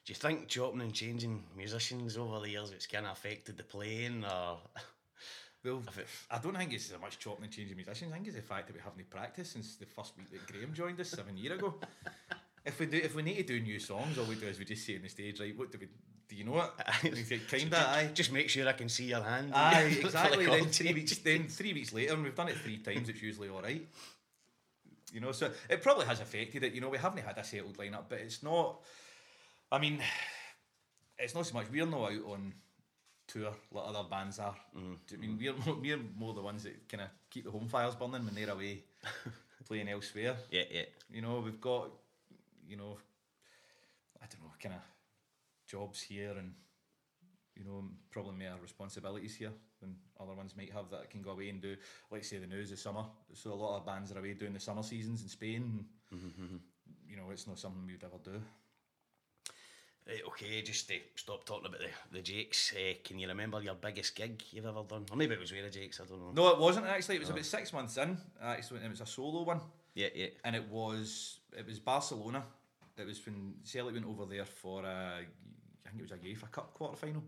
do 0.04 0.12
you 0.12 0.14
think 0.14 0.48
chopping 0.48 0.80
and 0.82 0.92
changing 0.92 1.42
musicians 1.56 2.16
over 2.16 2.40
the 2.40 2.50
years 2.50 2.72
it's 2.72 2.86
kind 2.86 3.06
of 3.06 3.12
affected 3.12 3.56
the 3.56 3.62
playing 3.62 4.24
or 4.24 4.58
Well, 5.64 5.82
it- 5.96 6.06
I 6.30 6.38
don't 6.38 6.56
think 6.56 6.72
it's 6.74 6.86
so 6.86 6.98
much 6.98 7.18
chopping 7.18 7.44
and 7.44 7.52
changing 7.52 7.76
musicians. 7.76 8.12
I 8.12 8.16
think 8.16 8.26
it's 8.26 8.36
the 8.36 8.42
fact 8.42 8.66
that 8.66 8.74
we 8.76 8.82
haven't 8.82 9.08
practiced 9.08 9.52
since 9.52 9.76
the 9.76 9.86
first 9.86 10.12
week 10.18 10.30
that 10.30 10.46
Graham 10.52 10.74
joined 10.74 11.00
us 11.00 11.08
seven 11.10 11.36
years 11.36 11.58
ago. 11.58 11.74
If 12.66 12.80
we 12.80 12.86
do, 12.86 12.96
if 12.96 13.14
we 13.14 13.20
need 13.22 13.36
to 13.36 13.42
do 13.42 13.60
new 13.60 13.78
songs, 13.78 14.16
all 14.16 14.24
we 14.24 14.36
do 14.36 14.46
is 14.46 14.58
we 14.58 14.64
just 14.64 14.86
say 14.86 14.96
on 14.96 15.02
the 15.02 15.08
stage, 15.10 15.38
right? 15.38 15.54
What 15.54 15.70
do 15.70 15.76
we? 15.78 15.86
Do 16.26 16.34
you 16.34 16.44
know 16.44 16.62
it? 17.02 17.40
Kinda, 17.48 17.76
aye. 17.76 18.08
just 18.14 18.32
make 18.32 18.48
sure 18.48 18.66
I 18.66 18.72
can 18.72 18.88
see 18.88 19.04
your 19.04 19.22
hand? 19.22 19.52
Aye, 19.54 19.98
exactly. 20.02 20.46
then 20.46 20.64
three 20.68 20.94
weeks, 20.94 21.18
then 21.18 21.46
three 21.46 21.74
weeks 21.74 21.92
later, 21.92 22.14
and 22.14 22.22
we've 22.24 22.34
done 22.34 22.48
it 22.48 22.56
three 22.56 22.78
times. 22.78 23.10
It's 23.10 23.20
usually 23.20 23.50
all 23.50 23.60
right. 23.60 23.86
You 25.12 25.20
know, 25.20 25.32
so 25.32 25.50
it 25.68 25.82
probably 25.82 26.06
has 26.06 26.20
affected 26.20 26.64
it. 26.64 26.72
You 26.72 26.80
know, 26.80 26.88
we 26.88 26.96
haven't 26.96 27.22
had 27.22 27.36
a 27.36 27.44
settled 27.44 27.76
lineup, 27.76 28.04
but 28.08 28.20
it's 28.20 28.42
not. 28.42 28.80
I 29.74 29.80
mean, 29.80 29.98
it's 31.18 31.34
not 31.34 31.46
so 31.46 31.54
much. 31.54 31.66
We're 31.68 31.84
not 31.84 32.12
out 32.12 32.24
on 32.30 32.54
tour 33.26 33.52
like 33.72 33.84
other 33.88 34.08
bands 34.08 34.38
are. 34.38 34.54
Mm-hmm. 34.76 34.94
Do 35.08 35.18
mean 35.18 35.36
we're 35.40 35.52
more, 35.66 35.74
we're 35.80 36.00
more 36.16 36.32
the 36.32 36.42
ones 36.42 36.62
that 36.62 36.88
kind 36.88 37.02
of 37.02 37.08
keep 37.28 37.44
the 37.44 37.50
home 37.50 37.66
fires 37.66 37.96
burning 37.96 38.24
when 38.24 38.34
they're 38.36 38.50
away 38.50 38.84
playing 39.66 39.88
elsewhere. 39.88 40.36
Yeah, 40.52 40.62
yeah. 40.70 40.82
You 41.10 41.22
know, 41.22 41.40
we've 41.44 41.60
got, 41.60 41.90
you 42.68 42.76
know, 42.76 42.98
I 44.22 44.26
don't 44.30 44.42
know, 44.42 44.52
kind 44.62 44.76
of 44.76 44.80
jobs 45.66 46.02
here 46.02 46.34
and, 46.38 46.52
you 47.56 47.64
know, 47.64 47.82
probably 48.12 48.46
more 48.46 48.54
responsibilities 48.62 49.34
here 49.34 49.52
than 49.80 49.96
other 50.20 50.34
ones 50.34 50.54
might 50.56 50.72
have 50.72 50.88
that 50.90 51.10
can 51.10 51.20
go 51.20 51.32
away 51.32 51.48
and 51.48 51.60
do, 51.60 51.74
like 52.12 52.22
say 52.22 52.38
the 52.38 52.46
news 52.46 52.70
this 52.70 52.82
summer. 52.82 53.06
So 53.32 53.52
a 53.52 53.54
lot 53.54 53.78
of 53.78 53.86
bands 53.86 54.12
are 54.12 54.20
away 54.20 54.34
doing 54.34 54.52
the 54.52 54.60
summer 54.60 54.84
seasons 54.84 55.22
in 55.22 55.28
Spain. 55.28 55.84
And, 56.12 56.60
You 57.08 57.16
know, 57.16 57.30
it's 57.32 57.48
not 57.48 57.58
something 57.58 57.84
we'd 57.86 58.04
ever 58.04 58.22
do. 58.22 58.40
Right, 60.06 60.20
okay, 60.28 60.60
just 60.60 60.86
to 60.88 60.94
stop 61.16 61.46
talking 61.46 61.66
about 61.66 61.80
the, 61.80 61.88
the 62.12 62.20
Jakes, 62.20 62.74
uh, 62.76 62.92
can 63.02 63.18
you 63.18 63.26
remember 63.26 63.62
your 63.62 63.74
biggest 63.74 64.14
gig 64.14 64.42
you've 64.50 64.66
ever 64.66 64.82
done? 64.86 65.06
Or 65.10 65.16
maybe 65.16 65.32
it 65.32 65.40
was 65.40 65.50
with 65.50 65.64
the 65.64 65.70
Jakes, 65.70 65.98
I 65.98 66.04
don't 66.04 66.20
know. 66.20 66.32
No, 66.34 66.48
it 66.50 66.58
wasn't 66.58 66.86
actually. 66.86 67.16
It 67.16 67.20
was 67.20 67.30
about 67.30 67.44
six 67.46 67.72
months 67.72 67.96
in. 67.96 68.18
Actually, 68.42 68.78
and 68.78 68.86
it 68.86 68.90
was 68.90 69.00
a 69.00 69.06
solo 69.06 69.42
one. 69.44 69.60
Yeah, 69.94 70.08
yeah. 70.14 70.26
and 70.44 70.54
it 70.56 70.68
was 70.68 71.38
it 71.56 71.66
was 71.66 71.78
Barcelona. 71.78 72.42
It 72.98 73.06
was 73.06 73.24
when 73.24 73.54
Celtic 73.64 73.94
went 73.94 74.06
over 74.06 74.26
there 74.26 74.44
for 74.44 74.84
a, 74.84 75.20
I 75.86 75.88
think 75.88 76.00
it 76.00 76.02
was 76.02 76.12
a 76.12 76.16
UEFA 76.16 76.50
Cup 76.50 76.74
quarter 76.74 76.96
final 76.96 77.22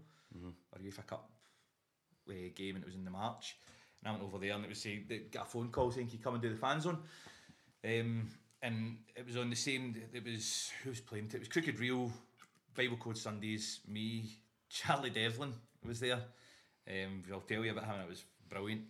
or 0.45 0.79
UEFA 0.79 1.07
Cup 1.07 1.31
uh, 2.29 2.33
game, 2.55 2.77
and 2.77 2.85
it 2.85 2.87
was 2.87 2.95
in 2.95 3.05
the 3.05 3.11
March. 3.11 3.57
And 4.03 4.09
I 4.09 4.13
went 4.13 4.25
over 4.25 4.39
there, 4.39 4.53
and 4.55 4.65
it 4.65 4.69
was 4.69 4.81
saying 4.81 5.07
they 5.09 5.19
got 5.19 5.47
a 5.47 5.49
phone 5.49 5.69
call 5.69 5.91
saying, 5.91 6.09
"Can 6.09 6.19
you 6.19 6.23
come 6.23 6.35
and 6.35 6.43
do 6.43 6.51
the 6.51 6.57
fan 6.57 6.81
zone?" 6.81 6.99
Um, 7.85 8.29
and 8.63 8.99
it 9.15 9.27
was 9.27 9.37
on 9.37 9.49
the 9.49 9.57
same. 9.57 9.95
It 10.13 10.25
was 10.25 10.71
who 10.83 10.91
was 10.91 11.01
playing? 11.01 11.31
It 11.33 11.39
was 11.39 11.49
Crooked 11.49 11.79
Reel, 11.79 12.13
Bible 12.77 12.97
Code 12.99 13.17
Sundays, 13.17 13.81
me, 13.89 14.31
Charlie 14.69 15.11
Devlin 15.11 15.55
was 15.85 16.01
there. 16.01 16.21
Um, 16.89 17.23
I'll 17.33 17.41
tell 17.41 17.65
you 17.65 17.73
about 17.73 17.85
him. 17.85 18.01
It 18.03 18.09
was 18.09 18.25
brilliant. 18.49 18.83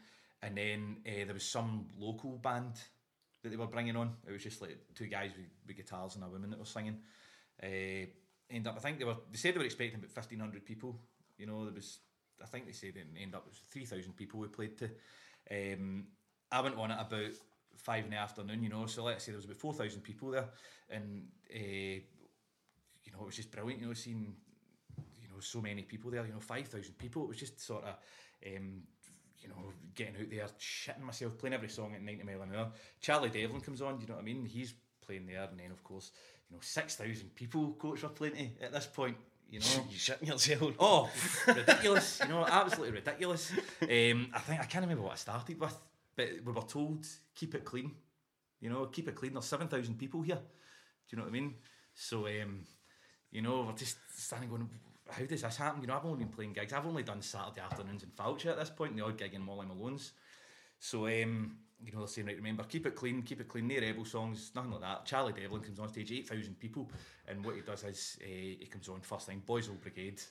And 0.42 0.56
then 0.56 0.96
uh, 1.06 1.24
there 1.24 1.34
was 1.34 1.44
some 1.44 1.86
local 1.98 2.38
band 2.38 2.74
that 3.42 3.50
they 3.50 3.56
were 3.56 3.66
bringing 3.66 3.96
on. 3.96 4.16
It 4.26 4.32
was 4.32 4.42
just 4.42 4.60
like 4.60 4.76
two 4.94 5.06
guys 5.06 5.30
with, 5.36 5.46
with 5.66 5.76
guitars 5.76 6.14
and 6.14 6.24
a 6.24 6.28
woman 6.28 6.50
that 6.50 6.58
were 6.58 6.64
singing. 6.64 6.98
Uh, 7.62 8.06
end 8.50 8.66
up, 8.66 8.76
I 8.76 8.80
think 8.80 8.98
they 8.98 9.04
were. 9.04 9.16
They 9.30 9.38
said 9.38 9.54
they 9.54 9.58
were 9.58 9.64
expecting 9.64 9.98
about 9.98 10.10
fifteen 10.10 10.40
hundred 10.40 10.64
people. 10.64 11.00
You 11.38 11.46
know, 11.46 11.64
there 11.64 11.74
was. 11.74 11.98
I 12.42 12.46
think 12.46 12.66
they 12.66 12.72
said 12.72 12.96
it 12.96 13.06
end 13.20 13.34
up 13.34 13.44
it 13.46 13.50
was 13.50 13.60
three 13.70 13.84
thousand 13.84 14.14
people 14.14 14.40
we 14.40 14.48
played 14.48 14.76
to. 14.78 14.90
Um, 15.50 16.06
I 16.52 16.60
went 16.60 16.76
on 16.76 16.90
at 16.90 17.00
about 17.00 17.32
five 17.76 18.04
in 18.04 18.10
the 18.10 18.16
afternoon. 18.16 18.62
You 18.62 18.68
know, 18.68 18.86
so 18.86 19.04
let's 19.04 19.24
say 19.24 19.32
there 19.32 19.38
was 19.38 19.46
about 19.46 19.56
four 19.56 19.72
thousand 19.72 20.02
people 20.02 20.30
there, 20.30 20.48
and 20.90 21.28
uh, 21.54 22.00
you 23.06 23.12
know 23.12 23.22
it 23.22 23.26
was 23.26 23.36
just 23.36 23.50
brilliant. 23.50 23.80
You 23.80 23.88
know, 23.88 23.94
seeing 23.94 24.34
you 25.22 25.28
know 25.28 25.40
so 25.40 25.62
many 25.62 25.82
people 25.82 26.10
there. 26.10 26.26
You 26.26 26.32
know, 26.32 26.40
five 26.40 26.66
thousand 26.66 26.98
people. 26.98 27.22
It 27.24 27.28
was 27.28 27.38
just 27.38 27.60
sort 27.64 27.84
of. 27.84 27.94
Um, 28.46 28.82
you 29.46 29.48
know, 29.48 29.72
getting 29.94 30.16
out 30.16 30.30
there, 30.30 30.48
shitting 30.58 31.02
myself, 31.02 31.38
playing 31.38 31.54
every 31.54 31.68
song 31.68 31.94
at 31.94 32.02
90 32.02 32.24
mile 32.24 32.42
an 32.42 32.54
hour. 32.54 32.68
Charlie 33.00 33.28
Devlin 33.28 33.60
comes 33.60 33.80
on, 33.80 33.96
do 33.96 34.02
you 34.02 34.08
know 34.08 34.14
what 34.14 34.22
I 34.22 34.24
mean? 34.24 34.44
He's 34.44 34.74
playing 35.06 35.26
there, 35.26 35.44
and 35.44 35.58
then, 35.58 35.70
of 35.70 35.84
course, 35.84 36.10
you 36.50 36.56
know, 36.56 36.60
6,000 36.60 37.34
people, 37.34 37.76
coach, 37.78 38.02
were 38.02 38.08
playing 38.08 38.52
at 38.60 38.72
this 38.72 38.86
point, 38.86 39.16
you 39.50 39.60
know. 39.60 39.66
You 39.90 39.96
shitting 39.96 40.26
yourself. 40.26 40.74
Oh, 40.78 41.10
ridiculous! 41.46 42.20
you 42.22 42.28
know, 42.28 42.44
absolutely 42.44 42.94
ridiculous. 42.94 43.52
Um, 43.82 44.28
I 44.34 44.40
think 44.40 44.60
I 44.60 44.64
can't 44.64 44.84
remember 44.84 45.04
what 45.04 45.12
I 45.12 45.16
started 45.16 45.60
with, 45.60 45.78
but 46.16 46.28
we 46.44 46.52
were 46.52 46.62
told 46.62 47.06
keep 47.34 47.54
it 47.54 47.64
clean. 47.64 47.92
You 48.60 48.70
know, 48.70 48.86
keep 48.86 49.08
it 49.08 49.14
clean. 49.14 49.34
There's 49.34 49.44
seven 49.44 49.68
thousand 49.68 49.98
people 49.98 50.22
here. 50.22 50.36
Do 50.36 50.40
you 51.10 51.18
know 51.18 51.24
what 51.24 51.30
I 51.30 51.32
mean? 51.32 51.54
So, 51.94 52.26
um, 52.26 52.64
you 53.36 53.42
know, 53.42 53.64
we're 53.66 53.72
just 53.72 53.98
standing 54.16 54.48
going, 54.48 54.66
how 55.10 55.24
does 55.26 55.42
this 55.42 55.56
happen? 55.58 55.82
You 55.82 55.88
know, 55.88 55.96
I've 55.96 56.06
only 56.06 56.24
been 56.24 56.32
playing 56.32 56.54
gigs. 56.54 56.72
I've 56.72 56.86
only 56.86 57.02
done 57.02 57.20
Saturday 57.20 57.60
afternoons 57.60 58.02
in 58.02 58.08
Falcha 58.08 58.46
at 58.46 58.58
this 58.58 58.70
point, 58.70 58.92
and 58.92 58.98
the 58.98 59.04
odd 59.04 59.18
gig 59.18 59.34
in 59.34 59.42
Molly 59.42 59.66
Malone's. 59.66 60.12
So, 60.78 61.06
um, 61.06 61.58
you 61.84 61.92
know, 61.92 61.98
they're 61.98 62.08
saying, 62.08 62.28
right, 62.28 62.36
remember, 62.36 62.64
keep 62.64 62.86
it 62.86 62.96
clean, 62.96 63.20
keep 63.20 63.42
it 63.42 63.48
clean, 63.48 63.68
no 63.68 63.74
rebel 63.74 64.06
songs, 64.06 64.52
nothing 64.54 64.70
like 64.70 64.80
that. 64.80 65.04
Charlie 65.04 65.34
Devlin 65.34 65.60
comes 65.60 65.78
on 65.78 65.90
stage, 65.90 66.12
8,000 66.12 66.58
people, 66.58 66.90
and 67.28 67.44
what 67.44 67.56
he 67.56 67.60
does 67.60 67.84
is 67.84 68.16
uh, 68.22 68.26
he 68.26 68.68
comes 68.72 68.88
on 68.88 69.00
first 69.02 69.26
thing, 69.26 69.42
Boys 69.44 69.68
Old 69.68 69.82
Brigade. 69.82 70.22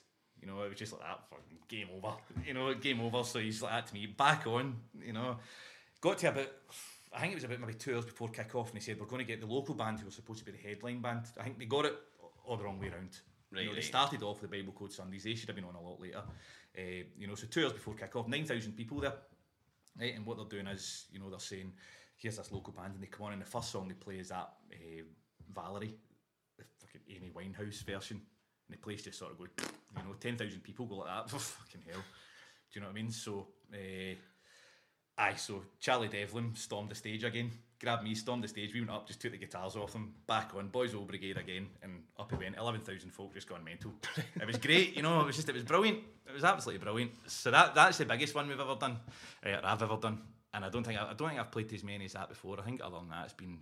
You 0.42 0.48
know, 0.48 0.64
it 0.64 0.70
was 0.70 0.80
just 0.80 0.94
like 0.94 1.02
that, 1.02 1.30
fucking 1.30 1.60
game 1.68 1.90
over. 1.96 2.16
You 2.44 2.56
know, 2.56 2.74
game 2.74 3.02
over. 3.02 3.24
So 3.24 3.38
he's 3.38 3.62
like 3.62 3.72
that 3.72 3.88
to 3.88 3.94
me, 3.94 4.08
back 4.08 4.48
on, 4.48 4.78
you 5.00 5.14
know. 5.14 5.38
Got 6.02 6.18
to 6.20 6.30
about, 6.30 6.52
I 7.14 7.22
think 7.22 7.34
it 7.34 7.36
was 7.36 7.44
about 7.44 7.60
maybe 7.62 7.76
two 7.76 7.96
hours 7.96 8.06
before 8.06 8.30
kick 8.30 8.56
off, 8.56 8.70
and 8.70 8.80
he 8.80 8.84
said, 8.84 9.00
We're 9.00 9.06
going 9.06 9.26
to 9.26 9.32
get 9.32 9.42
the 9.42 9.48
local 9.48 9.76
band 9.76 10.00
who 10.00 10.06
was 10.06 10.16
supposed 10.16 10.40
to 10.40 10.46
be 10.46 10.52
the 10.52 10.58
headline 10.58 11.02
band. 11.02 11.26
I 11.40 11.44
think 11.44 11.60
they 11.60 11.66
got 11.66 11.86
it 11.86 11.96
all 12.48 12.58
the 12.58 12.64
wrong 12.64 12.80
way 12.80 12.88
around. 12.88 13.20
Right, 13.52 13.62
you 13.62 13.66
know, 13.68 13.72
right. 13.72 13.76
They 13.76 13.88
started 13.88 14.24
off 14.24 14.42
with 14.42 14.52
the 14.52 14.58
Bible 14.58 14.74
Code 14.74 14.92
Sundays, 14.92 15.24
they 15.24 15.36
should 15.36 15.50
have 15.50 15.56
been 15.56 15.66
on 15.66 15.76
a 15.76 15.82
lot 15.82 16.00
later. 16.00 16.24
Uh, 16.78 17.04
you 17.18 17.28
know, 17.28 17.36
so 17.36 17.48
two 17.48 17.64
hours 17.64 17.74
before 17.74 17.94
kick 17.94 18.16
off, 18.16 18.28
9,000 18.28 18.74
people 18.74 19.00
there. 19.00 19.14
Right, 20.00 20.16
and 20.16 20.26
what 20.26 20.38
they're 20.38 20.60
doing 20.60 20.68
is, 20.68 21.06
you 21.12 21.20
know, 21.20 21.30
they're 21.30 21.40
saying, 21.40 21.72
here's 22.18 22.38
this 22.38 22.52
local 22.52 22.74
band, 22.74 22.96
and 22.96 23.04
they 23.04 23.08
come 23.08 23.28
on, 23.28 23.34
and 23.34 23.42
the 23.42 23.46
first 23.46 23.72
song 23.72 23.88
they 23.88 23.94
play 23.94 24.16
is 24.16 24.30
that 24.30 24.50
uh, 24.72 25.04
Valerie, 25.54 25.96
the 26.58 26.64
fucking 26.80 27.02
Amy 27.10 27.32
Winehouse 27.34 27.84
version, 27.84 28.18
and 28.68 28.78
the 28.78 28.82
place 28.82 29.04
just 29.04 29.20
sort 29.20 29.32
of 29.32 29.38
go, 29.38 29.46
you 29.46 30.04
know, 30.04 30.16
10,000 30.20 30.60
people 30.62 30.86
go 30.86 30.96
like 30.98 31.28
that, 31.28 31.30
fucking 31.40 31.82
hell. 31.90 32.02
Do 32.02 32.80
you 32.80 32.82
know 32.82 32.88
what 32.88 32.98
I 32.98 33.02
mean? 33.02 33.12
So, 33.12 33.48
uh, 33.74 34.16
aye, 35.18 35.36
so 35.36 35.64
Charlie 35.80 36.10
Devlin 36.10 36.56
stormed 36.56 36.90
the 36.90 36.96
stage 36.96 37.24
again, 37.24 37.52
grabbed 37.80 38.04
me, 38.04 38.16
stormed 38.16 38.44
the 38.44 38.48
stage, 38.48 38.74
we 38.74 38.82
went 38.82 38.92
up, 38.92 39.08
just 39.08 39.22
took 39.22 39.32
the 39.32 39.38
guitars 39.38 39.76
off 39.76 39.94
them, 39.94 40.14
back 40.28 40.52
on, 40.56 40.68
Boys 40.70 40.94
Old 40.96 41.08
Brigade 41.08 41.38
again, 41.38 41.68
and 41.84 42.04
up 42.18 42.32
he 42.32 42.38
went, 42.38 42.58
11,000 42.58 43.10
folk 43.12 43.34
just 43.34 43.48
gone 43.48 43.64
mental. 43.64 43.94
it 44.40 44.48
was 44.48 44.58
great, 44.58 44.96
you 44.96 45.02
know, 45.02 45.22
it 45.22 45.26
was 45.26 45.36
just, 45.36 45.50
it 45.50 45.56
was 45.56 45.64
brilliant. 45.64 46.00
It 46.28 46.34
was 46.34 46.44
absolutely 46.44 46.84
brilliant. 46.84 47.12
So 47.28 47.52
that 47.52 47.76
that's 47.76 48.00
the 48.00 48.06
biggest 48.06 48.34
one 48.34 48.48
we've 48.48 48.60
ever 48.60 48.76
done, 48.76 48.98
uh, 49.46 49.60
I've 49.64 49.82
ever 49.82 49.98
done. 49.98 50.22
And 50.54 50.64
I 50.64 50.70
don't 50.70 50.84
think 50.84 51.00
I, 51.00 51.12
I 51.12 51.14
don't 51.14 51.28
think 51.28 51.40
I've 51.40 51.52
played 51.52 51.72
as 51.74 51.84
many 51.84 52.06
as 52.06 52.14
that 52.14 52.30
before. 52.30 52.58
I 52.60 52.64
think 52.64 52.80
than 52.80 53.10
that, 53.10 53.26
it's 53.26 53.34
been, 53.34 53.60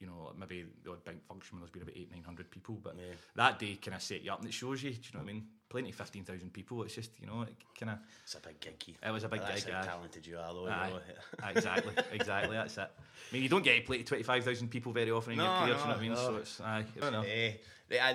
you 0.00 0.06
know, 0.06 0.32
maybe 0.38 0.64
the 0.82 0.90
odd 0.92 1.04
bank 1.04 1.18
function 1.28 1.56
when 1.56 1.60
there's 1.60 1.70
been 1.70 1.82
about 1.82 1.94
eight, 1.96 2.10
nine 2.10 2.22
hundred 2.24 2.50
people. 2.50 2.78
But 2.82 2.96
Yeah. 2.96 3.12
that 3.36 3.58
day 3.58 3.76
kind 3.76 3.94
of 3.94 4.02
set 4.02 4.22
you 4.22 4.32
up, 4.32 4.40
and 4.40 4.48
it 4.48 4.52
shows 4.54 4.82
you. 4.82 4.90
Do 4.90 4.96
you 4.96 5.02
know 5.14 5.20
what 5.20 5.30
I 5.30 5.32
mean? 5.34 5.46
Plenty 5.68 5.92
fifteen 5.92 6.24
thousand 6.24 6.52
people. 6.52 6.82
It's 6.82 6.94
just 6.94 7.10
you 7.20 7.26
know, 7.26 7.42
it 7.42 7.54
kind 7.78 7.90
of. 7.92 7.98
It's 8.24 8.34
a 8.34 8.40
big 8.40 8.58
gig. 8.60 8.96
It 9.06 9.10
was 9.10 9.24
a 9.24 9.28
big 9.28 9.40
That's 9.42 9.64
gig, 9.64 9.74
how 9.74 9.80
aye. 9.82 9.84
talented 9.86 10.26
you 10.26 10.38
are, 10.38 10.52
though. 10.52 10.66
Aye. 11.42 11.50
Exactly, 11.54 11.92
exactly. 12.12 12.56
That's 12.56 12.76
it. 12.78 12.90
I 12.90 13.32
mean, 13.34 13.42
you 13.42 13.48
don't 13.48 13.62
get 13.62 13.76
to 13.76 13.82
play 13.82 13.98
to 13.98 14.04
twenty 14.04 14.22
five 14.24 14.42
thousand 14.44 14.68
people 14.68 14.92
very 14.92 15.10
often 15.10 15.32
in 15.34 15.38
your 15.38 15.46
No, 15.48 15.58
career. 15.60 15.74
do 15.74 15.80
you 15.80 15.84
know 15.84 15.90
what 15.90 15.96
I 15.98 16.00
mean? 16.02 16.12
no. 16.12 16.16
So 16.16 16.36
it's 16.36 16.60
aye. 16.60 16.84
I 16.96 17.00
don't 17.00 17.12
know. 17.12 17.22
Eh, 17.22 17.52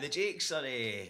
the, 0.01 0.09
Jakes 0.09 0.51
are, 0.51 0.65
eh, 0.65 1.05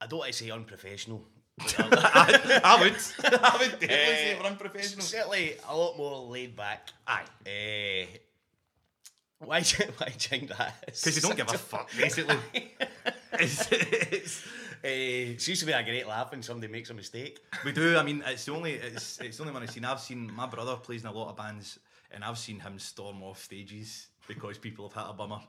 I 0.00 0.06
don't 0.06 0.18
want 0.20 0.32
to 0.32 0.38
say 0.44 0.50
unprofessional. 0.50 1.24
I 1.78 2.78
would, 2.80 2.94
I 3.42 3.56
would 3.58 3.80
definitely 3.80 3.88
Eh, 3.88 4.14
say 4.16 4.38
we're 4.40 4.46
unprofessional. 4.46 5.04
Certainly 5.04 5.56
a 5.68 5.76
lot 5.76 5.96
more 5.96 6.20
laid 6.30 6.54
back. 6.54 6.90
Aye. 7.06 7.24
Eh, 7.46 8.06
why, 9.38 9.62
why 9.98 10.08
think 10.10 10.48
that? 10.48 10.74
Because 10.86 11.16
you 11.16 11.22
don't 11.22 11.36
give 11.36 11.48
a 11.48 11.58
fuck, 11.58 11.90
basically. 11.96 12.36
it's, 13.34 13.68
it's, 13.70 14.44
eh, 14.84 15.32
It 15.32 15.40
seems 15.42 15.60
to 15.60 15.66
be 15.66 15.72
a 15.72 15.82
great 15.82 16.06
laugh 16.06 16.30
when 16.30 16.42
somebody 16.42 16.70
makes 16.72 16.90
a 16.90 16.94
mistake. 16.94 17.38
we 17.64 17.72
do. 17.72 17.96
I 17.96 18.02
mean, 18.02 18.22
it's 18.26 18.44
the 18.44 18.52
only 18.54 18.72
it's 18.72 19.20
it's 19.20 19.36
the 19.36 19.42
only 19.44 19.54
one 19.54 19.62
I've 19.62 19.70
seen. 19.70 19.84
I've 19.84 20.00
seen 20.00 20.32
my 20.34 20.46
brother 20.46 20.76
plays 20.76 21.02
in 21.02 21.08
a 21.08 21.12
lot 21.12 21.30
of 21.30 21.36
bands, 21.36 21.78
and 22.10 22.24
I've 22.24 22.38
seen 22.38 22.58
him 22.60 22.78
storm 22.78 23.22
off 23.22 23.42
stages 23.42 24.08
because 24.26 24.58
people 24.58 24.88
have 24.88 25.04
had 25.04 25.10
a 25.10 25.14
bummer. 25.14 25.40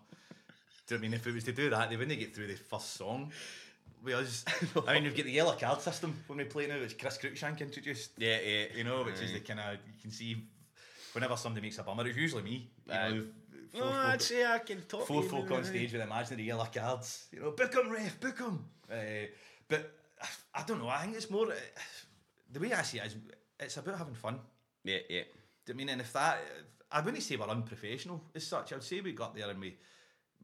Do 0.87 0.95
you 0.95 0.97
know 0.97 0.99
I 0.99 1.09
mean 1.09 1.13
if 1.13 1.27
it 1.27 1.33
was 1.33 1.43
to 1.45 1.51
do 1.51 1.69
that, 1.71 1.89
they 1.89 1.97
wouldn't 1.97 2.19
get 2.19 2.35
through 2.35 2.47
the 2.47 2.55
first 2.55 2.95
song. 2.95 3.31
We 4.01 4.13
us, 4.13 4.45
I 4.87 4.93
mean, 4.93 5.03
we've 5.03 5.15
got 5.15 5.25
the 5.25 5.31
yellow 5.31 5.55
card 5.59 5.81
system 5.81 6.15
when 6.27 6.37
we 6.37 6.45
play 6.45 6.67
now, 6.67 6.79
which 6.79 6.97
Chris 6.97 7.17
Cruikshank 7.17 7.59
introduced. 7.59 8.11
Yeah, 8.17 8.37
yeah. 8.39 8.65
You 8.73 8.85
know, 8.85 9.03
which 9.03 9.19
is 9.19 9.33
the 9.33 9.41
kind 9.41 9.59
of 9.59 9.73
you 9.73 10.01
can 10.01 10.11
see 10.11 10.37
whenever 11.13 11.35
somebody 11.35 11.65
makes 11.65 11.79
a 11.79 11.83
bummer, 11.83 12.07
it's 12.07 12.17
usually 12.17 12.43
me. 12.43 12.69
You 12.87 12.93
Aye. 12.93 13.09
know, 13.09 13.25
four 13.71 13.81
No, 13.81 13.87
folk- 13.91 14.05
I'd 14.05 14.21
say 14.21 14.45
I 14.45 14.59
can 14.59 14.81
talk 14.81 15.07
four 15.07 15.21
to 15.21 15.23
you, 15.25 15.29
folk 15.29 15.43
maybe. 15.49 15.55
on 15.55 15.63
stage 15.63 15.93
with 15.93 16.01
imaginary 16.01 16.43
yellow 16.47 16.67
cards. 16.73 17.27
You 17.31 17.39
know, 17.41 17.51
book 17.51 17.75
'em, 17.75 17.89
ref, 17.91 18.19
book 18.19 18.41
'em. 18.41 18.65
Uh, 18.91 19.27
but 19.67 19.95
I 20.53 20.63
don't 20.63 20.79
know. 20.79 20.89
I 20.89 21.01
think 21.03 21.15
it's 21.15 21.29
more 21.29 21.51
uh, 21.51 21.55
the 22.51 22.59
way 22.59 22.73
I 22.73 22.81
see 22.83 22.97
it 22.99 23.05
is 23.07 23.15
it's 23.59 23.77
about 23.77 23.97
having 23.97 24.15
fun. 24.15 24.39
Yeah, 24.83 24.99
yeah. 25.09 25.23
Do 25.65 25.73
you 25.73 25.77
mean? 25.77 25.89
And 25.89 26.01
if 26.01 26.11
that, 26.13 26.39
I 26.91 27.01
wouldn't 27.01 27.21
say 27.23 27.35
we're 27.35 27.47
unprofessional 27.47 28.23
as 28.35 28.47
such. 28.47 28.71
I 28.71 28.75
would 28.75 28.83
say 28.83 29.01
we 29.01 29.11
got 29.13 29.35
there 29.35 29.49
and 29.49 29.59
we 29.59 29.77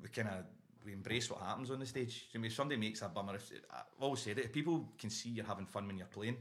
we 0.01 0.09
kind 0.09 0.27
of 0.27 0.45
we 0.85 0.93
embrace 0.93 1.29
what 1.31 1.41
happens 1.41 1.71
on 1.71 1.79
the 1.79 1.85
stage. 1.85 2.27
I 2.35 2.37
mean, 2.37 2.45
if 2.51 2.53
somebody 2.53 2.79
makes 2.79 3.01
a 3.01 3.09
bummer, 3.09 3.35
if, 3.35 3.51
I've 3.71 3.83
always 3.99 4.19
said 4.21 4.37
it. 4.37 4.45
If 4.45 4.53
people 4.53 4.93
can 4.99 5.09
see 5.09 5.29
you're 5.29 5.45
having 5.45 5.65
fun 5.65 5.87
when 5.87 5.97
you're 5.97 6.07
playing, 6.07 6.37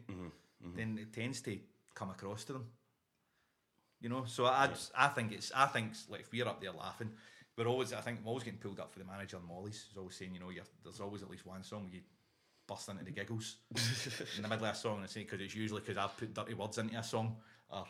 then 0.77 0.99
it 1.01 1.13
tends 1.13 1.41
to 1.43 1.59
come 1.95 2.11
across 2.11 2.45
to 2.45 2.53
them. 2.55 2.67
You 4.05 4.11
know, 4.11 4.25
so 4.27 4.45
I 4.45 4.69
I 4.95 5.09
think 5.09 5.33
it's 5.33 5.51
I 5.57 5.65
think 5.65 5.93
like 6.11 6.21
if 6.21 6.31
we're 6.31 6.47
up 6.47 6.61
there 6.61 6.73
laughing, 6.73 7.09
we're 7.57 7.67
always 7.67 7.95
I 7.95 8.03
think 8.03 8.19
we're 8.23 8.29
always 8.29 8.45
getting 8.45 8.59
pulled 8.59 8.79
up 8.79 8.93
for 8.93 8.99
the 8.99 9.07
manager 9.07 9.39
and 9.39 9.47
Molly's. 9.47 9.87
He's 9.89 9.97
always 9.97 10.15
saying, 10.15 10.35
you 10.35 10.41
know, 10.41 10.51
you're, 10.51 10.69
there's 10.83 11.01
always 11.01 11.23
at 11.23 11.31
least 11.31 11.47
one 11.47 11.65
song 11.65 11.85
where 11.85 11.95
you 11.95 12.01
bust 12.69 12.91
into 12.91 13.03
the 13.03 13.11
giggles 13.11 13.57
in 14.37 14.43
the 14.43 14.49
middle 14.49 14.67
of 14.67 14.75
a 14.75 14.77
song, 14.77 14.97
and 14.97 15.05
I 15.05 15.07
say 15.07 15.21
because 15.21 15.41
it's 15.41 15.55
usually 15.55 15.81
because 15.81 15.97
I've 15.97 16.15
put 16.19 16.35
dirty 16.35 16.53
words 16.53 16.77
into 16.77 16.99
a 16.99 17.03
song, 17.03 17.37
or 17.71 17.87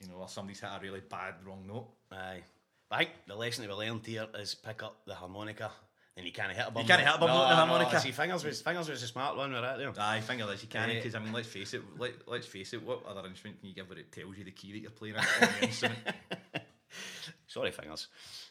you 0.00 0.08
know, 0.08 0.14
or 0.14 0.30
somebody's 0.30 0.60
hit 0.60 0.70
a 0.74 0.80
really 0.80 1.00
bad 1.00 1.34
wrong 1.44 1.66
note. 1.66 1.88
Aye. 2.10 2.42
But 2.88 2.96
I 2.96 2.98
think 3.00 3.10
the 3.26 3.36
lesson 3.36 3.66
that 3.66 3.76
we 3.76 3.84
learned 3.84 4.06
here 4.06 4.28
is 4.38 4.54
pick 4.54 4.82
up 4.82 5.02
the 5.04 5.14
harmonica. 5.14 5.72
And 6.20 6.26
you 6.26 6.32
can't 6.34 6.52
hit 6.52 6.66
a 6.68 6.70
bum. 6.70 6.84
can't 6.84 7.00
hit 7.00 7.14
a 7.14 7.18
bum 7.18 7.28
no, 7.30 7.78
with 7.78 7.88
the 7.88 7.92
no, 7.94 7.98
see, 7.98 8.10
fingers 8.10 8.44
was 8.44 8.60
fingers 8.60 8.90
was 8.90 9.02
a 9.02 9.06
smart 9.06 9.38
one. 9.38 9.52
We're 9.54 9.78
there. 9.78 9.90
Aye, 9.98 10.20
finger 10.20 10.44
this 10.46 10.60
you 10.60 10.68
can 10.68 10.90
Yeah. 10.90 10.96
because 10.96 11.14
I 11.14 11.18
mean, 11.18 11.32
let's 11.32 11.48
face 11.48 11.72
it. 11.72 11.80
Let, 11.96 12.12
let's 12.28 12.46
face 12.46 12.74
it. 12.74 12.82
What 12.82 13.06
other 13.06 13.26
instrument 13.26 13.58
can 13.60 13.70
you 13.70 13.74
give 13.74 13.88
where 13.88 13.98
it 13.98 14.12
tells 14.12 14.36
you 14.36 14.44
the 14.44 14.50
key 14.50 14.72
that 14.72 14.80
you're 14.80 14.90
playing 14.90 15.16
on? 15.16 15.24
Sorry, 17.46 17.70
fingers. 17.70 18.08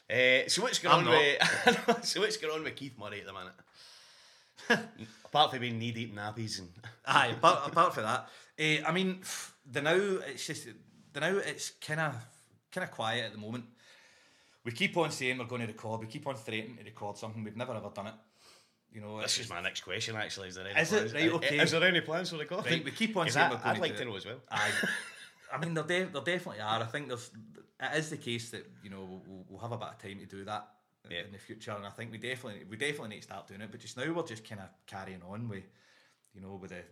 Uh, 0.09 0.47
so 0.47 0.63
what's 0.63 0.79
going 0.79 0.95
I'm 0.95 1.07
on 1.07 1.13
with 1.13 2.03
so 2.07 2.21
what's 2.21 2.38
going 2.38 2.55
on 2.55 2.63
with 2.63 2.75
Keith 2.75 2.97
Murray 2.97 3.21
at 3.21 3.27
the 3.27 3.33
minute? 3.33 3.53
Apart 5.25 5.51
from 5.51 5.59
being 5.59 5.77
knee 5.77 5.91
deep 5.91 6.15
nappies 6.15 6.57
and 6.57 6.69
Aye, 7.05 7.35
apart, 7.38 7.67
apart 7.67 7.93
from 7.93 8.03
that, 8.03 8.27
eh, 8.57 8.79
I 8.85 8.91
mean, 8.91 9.19
the 9.71 9.81
now 9.83 9.95
it's 9.95 10.47
just 10.47 10.67
the 11.13 11.19
now 11.19 11.38
it's 11.38 11.69
kind 11.81 11.99
of 11.99 12.15
kind 12.71 12.83
of 12.83 12.91
quiet 12.91 13.25
at 13.25 13.31
the 13.33 13.38
moment. 13.38 13.65
We 14.65 14.71
keep 14.71 14.95
on 14.97 15.11
saying 15.11 15.37
we're 15.37 15.45
going 15.45 15.61
to 15.61 15.67
record. 15.67 16.01
We 16.01 16.07
keep 16.07 16.27
on 16.27 16.35
threatening 16.35 16.77
to 16.77 16.83
record 16.83 17.17
something. 17.17 17.43
We've 17.43 17.55
never 17.55 17.73
ever 17.73 17.89
done 17.93 18.07
it. 18.07 18.13
You 18.91 19.01
know, 19.01 19.21
this 19.21 19.39
is 19.39 19.49
my 19.49 19.61
next 19.61 19.81
question. 19.81 20.15
Actually, 20.15 20.49
is 20.49 20.55
there 20.55 20.67
any 20.67 20.79
Is 20.79 20.91
it? 20.91 20.97
plans? 20.97 21.13
Right, 21.13 21.31
okay. 21.33 21.59
Is 21.59 21.71
there 21.71 21.83
any 21.83 22.01
plans 22.01 22.31
for 22.31 22.37
recording? 22.37 22.73
Right, 22.73 22.85
we 22.85 22.91
keep 22.91 23.15
on 23.15 23.29
saying 23.29 23.47
I, 23.47 23.49
we're 23.51 23.57
going 23.57 23.75
I'd 23.75 23.81
like 23.81 23.95
to 23.97 24.01
it. 24.01 24.05
know 24.05 24.15
as 24.15 24.25
well. 24.25 24.39
Aye. 24.49 24.71
I 25.53 25.57
mean, 25.59 25.73
there, 25.73 25.83
de- 25.83 26.05
there 26.05 26.21
definitely 26.21 26.61
are. 26.61 26.81
I 26.81 26.85
think 26.85 27.07
there's, 27.07 27.29
it 27.79 27.97
is 27.97 28.09
the 28.09 28.17
case 28.17 28.49
that 28.49 28.69
you 28.83 28.89
know 28.89 29.21
we'll, 29.27 29.45
we'll 29.47 29.59
have 29.59 29.71
a 29.71 29.77
bit 29.77 29.87
of 29.89 29.97
time 29.99 30.19
to 30.19 30.25
do 30.25 30.43
that 30.45 30.67
in- 31.05 31.11
Yeah. 31.11 31.23
in 31.25 31.31
the 31.31 31.37
future, 31.37 31.71
and 31.71 31.85
I 31.85 31.91
think 31.91 32.11
we 32.11 32.17
definitely 32.17 32.65
we 32.67 32.77
definitely 32.77 33.09
need 33.09 33.21
to 33.21 33.27
start 33.27 33.47
doing 33.47 33.61
it. 33.61 33.71
But 33.71 33.79
just 33.79 33.95
now 33.95 34.11
we're 34.11 34.23
just 34.23 34.47
kind 34.47 34.61
of 34.61 34.69
carrying 34.87 35.21
on 35.21 35.47
with, 35.47 35.65
you 36.33 36.41
know, 36.41 36.55
with 36.55 36.71
the 36.71 36.83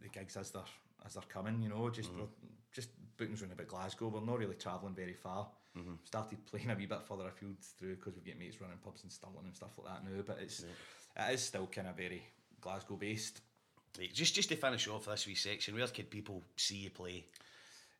the 0.00 0.08
gigs 0.08 0.36
as 0.36 0.50
they're 0.50 0.62
as 1.04 1.14
they're 1.14 1.22
coming. 1.28 1.60
You 1.62 1.68
know, 1.68 1.90
just 1.90 2.10
mm-hmm. 2.10 2.20
we're 2.20 2.26
just 2.72 2.88
bookings 3.18 3.42
around 3.42 3.52
about 3.52 3.68
Glasgow. 3.68 4.08
We're 4.08 4.20
not 4.24 4.38
really 4.38 4.56
travelling 4.56 4.94
very 4.94 5.14
far. 5.14 5.48
Started 6.04 6.44
playing 6.46 6.70
a 6.70 6.74
wee 6.74 6.86
bit 6.86 7.02
further 7.02 7.26
afield 7.26 7.56
through 7.78 7.96
because 7.96 8.14
we've 8.14 8.24
got 8.24 8.38
mates 8.38 8.60
running 8.60 8.78
pubs 8.78 9.02
in 9.02 9.10
Stirling 9.10 9.44
and 9.44 9.54
stuff 9.54 9.76
like 9.78 9.92
that 9.92 10.04
now. 10.04 10.22
But 10.24 10.38
it's 10.40 10.60
it 10.62 11.32
is 11.32 11.42
still 11.42 11.66
kind 11.66 11.88
of 11.88 11.96
very 11.96 12.22
Glasgow 12.60 12.96
based. 12.96 13.40
Just 14.12 14.34
just 14.34 14.48
to 14.50 14.56
finish 14.56 14.88
off 14.88 15.06
this 15.06 15.26
wee 15.26 15.34
section, 15.34 15.74
where 15.74 15.86
could 15.88 16.10
people 16.10 16.42
see 16.56 16.76
you 16.76 16.90
play? 16.90 17.24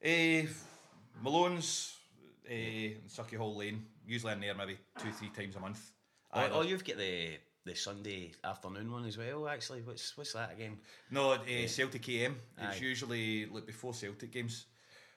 Eh, 0.02 0.47
Malone's 1.23 1.97
uh, 2.49 2.52
in 2.52 2.97
Sauchiehall 3.09 3.57
Lane. 3.57 3.85
Usually 4.07 4.33
in 4.33 4.40
there 4.40 4.54
maybe 4.54 4.78
two, 4.99 5.11
three 5.12 5.31
times 5.31 5.57
a 5.57 5.61
month. 5.61 5.90
Oh, 6.33 6.49
oh, 6.52 6.62
you've 6.62 6.85
got 6.85 6.99
the 6.99 7.38
the 7.64 7.75
Sunday 7.75 8.33
afternoon 8.43 8.90
one 8.93 9.07
as 9.07 9.16
well. 9.16 9.49
Actually, 9.49 9.83
what's 9.83 10.16
what's 10.16 10.33
that 10.33 10.52
again? 10.52 10.78
No, 11.11 11.33
uh, 11.33 11.66
Celtic 11.66 12.09
AM. 12.09 12.37
It's 12.59 12.81
Aye. 12.81 12.85
usually 12.85 13.47
like 13.47 13.66
before 13.66 13.95
Celtic 13.95 14.33
games. 14.33 14.66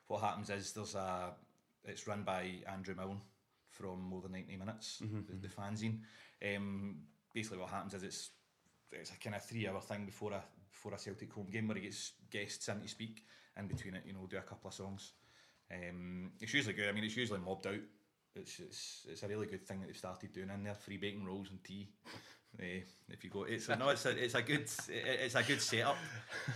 What 0.08 0.22
happens 0.22 0.50
is 0.50 0.72
there's 0.72 0.96
a. 0.96 1.32
It's 1.88 2.08
run 2.08 2.24
by 2.24 2.64
Andrew 2.72 2.96
Milne 2.96 3.22
from 3.70 4.02
More 4.02 4.22
Than 4.22 4.34
Ninety 4.34 4.58
Minutes, 4.58 5.00
the, 5.00 5.36
the 5.36 5.48
fanzine. 5.48 6.00
Um, 6.46 6.98
basically, 7.34 7.60
what 7.60 7.70
happens 7.70 7.94
is 7.94 8.04
it's 8.04 8.30
it's 8.92 9.12
a 9.12 9.18
kind 9.18 9.36
of 9.36 9.44
three 9.44 9.68
hour 9.68 9.82
thing 9.82 10.06
before 10.06 10.34
a 10.34 10.44
before 10.70 10.94
a 10.94 11.00
Celtic 11.00 11.32
home 11.34 11.48
game 11.50 11.68
where 11.68 11.78
he 11.78 11.84
gets 11.84 12.14
guests 12.30 12.68
in 12.68 12.82
to 12.82 12.88
speak. 12.88 13.24
In 13.58 13.68
between 13.68 13.96
it, 13.96 14.04
you 14.06 14.14
know, 14.14 14.28
do 14.30 14.38
a 14.38 14.42
couple 14.42 14.68
of 14.68 14.74
songs. 14.74 15.14
Um, 15.72 16.32
it's 16.40 16.54
usually 16.54 16.76
good. 16.76 16.90
I 16.90 16.92
mean, 16.92 17.04
it's 17.04 17.18
usually 17.18 17.40
mobbed 17.40 17.68
out. 17.68 17.80
It's, 18.36 18.60
it's 18.60 19.06
it's 19.10 19.24
a 19.24 19.28
really 19.28 19.48
good 19.48 19.66
thing 19.66 19.80
that 19.80 19.88
they've 19.88 19.98
started 19.98 20.32
doing 20.32 20.50
in 20.50 20.64
there. 20.64 20.76
Free 20.76 20.98
bacon 20.98 21.26
rolls 21.26 21.50
and 21.50 21.64
tea. 21.64 21.90
Uh, 22.60 22.82
if 23.10 23.24
you 23.24 23.30
go, 23.30 23.44
it's 23.44 23.70
a, 23.70 23.76
no, 23.76 23.90
it's 23.90 24.06
a 24.06 24.24
it's 24.24 24.34
a 24.36 24.42
good 24.42 24.62
it- 24.90 25.20
it's 25.24 25.36
a 25.36 25.44
good 25.44 25.62
setup. 25.62 25.98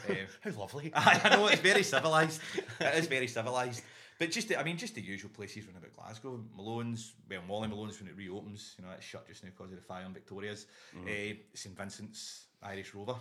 Uh, 0.09 0.13
How 0.41 0.51
lovely. 0.59 0.91
I 0.95 1.29
know 1.29 1.47
it's 1.47 1.61
very 1.61 1.83
civilised. 1.83 2.41
It 2.79 2.95
is 2.95 3.07
very 3.07 3.27
civilised. 3.27 3.83
But 4.19 4.29
just 4.31 4.49
the, 4.49 4.59
I 4.59 4.63
mean, 4.63 4.77
just 4.77 4.93
the 4.93 5.01
usual 5.01 5.31
places 5.31 5.65
round 5.65 5.77
about 5.77 5.93
Glasgow. 5.95 6.43
Malone's, 6.55 7.13
well, 7.27 7.41
Molly 7.47 7.67
Malone's 7.67 7.99
when 7.99 8.07
it 8.09 8.15
reopens. 8.15 8.75
You 8.77 8.85
know, 8.85 8.91
it's 8.95 9.05
shut 9.05 9.27
just 9.27 9.43
now 9.43 9.49
because 9.55 9.71
of 9.71 9.77
the 9.77 9.83
fire 9.83 10.05
on 10.05 10.13
Victoria's. 10.13 10.67
Uh, 10.95 11.33
St 11.55 11.75
Vincent's 11.75 12.45
Irish 12.61 12.93
Rover. 12.93 13.15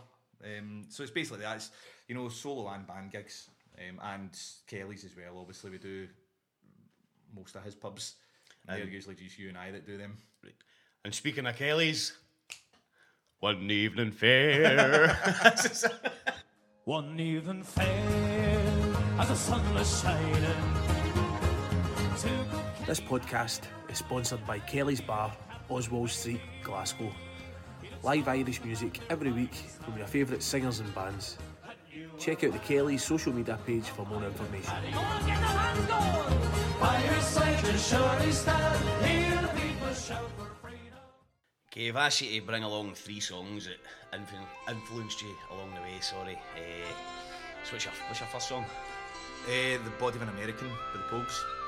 Um, 0.44 0.84
so 0.88 1.02
it's 1.02 1.12
basically 1.12 1.40
that. 1.40 1.56
It's 1.56 1.70
you 2.08 2.14
know 2.14 2.28
solo 2.28 2.68
and 2.68 2.86
band 2.86 3.12
gigs, 3.12 3.48
um, 3.78 3.98
and 4.02 4.30
Kelly's 4.66 5.04
as 5.04 5.16
well. 5.16 5.38
Obviously, 5.38 5.70
we 5.70 5.78
do 5.78 6.08
most 7.34 7.56
of 7.56 7.62
his 7.64 7.74
pubs. 7.74 8.14
And 8.68 8.78
they're 8.78 8.88
usually 8.88 9.14
just 9.14 9.38
you 9.38 9.48
and 9.48 9.56
I 9.58 9.70
that 9.70 9.86
do 9.86 9.96
them. 9.96 10.18
And 11.04 11.14
speaking 11.14 11.46
of 11.46 11.56
Kelly's, 11.56 12.12
one 13.40 13.70
evening 13.70 14.12
fair. 14.12 15.16
One 16.84 17.20
evening 17.20 17.62
fair 17.62 18.58
as 19.18 19.28
the 19.28 19.36
sun 19.36 19.74
was 19.74 20.02
shining. 20.02 20.44
This 22.86 22.98
podcast 23.00 23.60
is 23.88 23.98
sponsored 23.98 24.44
by 24.46 24.58
Kelly's 24.60 25.00
Bar, 25.00 25.30
Oswald 25.68 26.10
Street, 26.10 26.40
Glasgow. 26.64 27.12
Live 28.02 28.26
Irish 28.26 28.64
music 28.64 28.98
every 29.08 29.30
week 29.30 29.54
from 29.54 29.96
your 29.98 30.06
favourite 30.06 30.42
singers 30.42 30.80
and 30.80 30.92
bands. 30.94 31.36
Check 32.18 32.42
out 32.44 32.52
the 32.52 32.58
Kelly's 32.58 33.04
social 33.04 33.32
media 33.32 33.58
page 33.66 33.84
for 33.84 34.04
more 34.06 34.24
information. 34.24 34.74
by 36.80 37.04
your 37.04 37.20
side, 37.20 37.78
surely 37.78 38.32
stand. 38.32 39.04
Hear 39.04 39.42
the 39.42 39.48
people 39.48 39.94
shout 39.94 40.28
for 40.36 40.44
freedom. 40.44 40.59
Okay, 41.72 41.88
I've 41.88 41.94
asked 41.94 42.22
you 42.22 42.40
to 42.40 42.44
bring 42.44 42.64
along 42.64 42.94
three 42.94 43.20
songs 43.20 43.68
that 43.68 43.78
influ 44.18 44.40
influenced 44.68 45.22
you 45.22 45.32
along 45.52 45.72
the 45.72 45.80
way, 45.80 46.00
sorry. 46.00 46.34
Uh, 46.56 46.90
so 47.62 47.74
what's 47.74 47.84
your, 47.84 47.94
what's 48.08 48.18
your 48.18 48.28
first 48.28 48.48
song? 48.48 48.64
Uh, 49.46 49.78
the 49.84 49.90
Body 50.00 50.16
of 50.16 50.22
an 50.22 50.30
American 50.30 50.66
by 50.66 50.98
the 50.98 51.04
Pogues. 51.04 51.59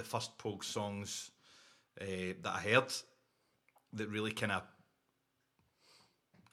The 0.00 0.06
first 0.06 0.38
Pogue 0.38 0.64
songs 0.64 1.30
uh, 2.00 2.32
that 2.40 2.54
I 2.54 2.60
heard 2.60 2.90
that 3.92 4.08
really 4.08 4.32
kind 4.32 4.52
of 4.52 4.62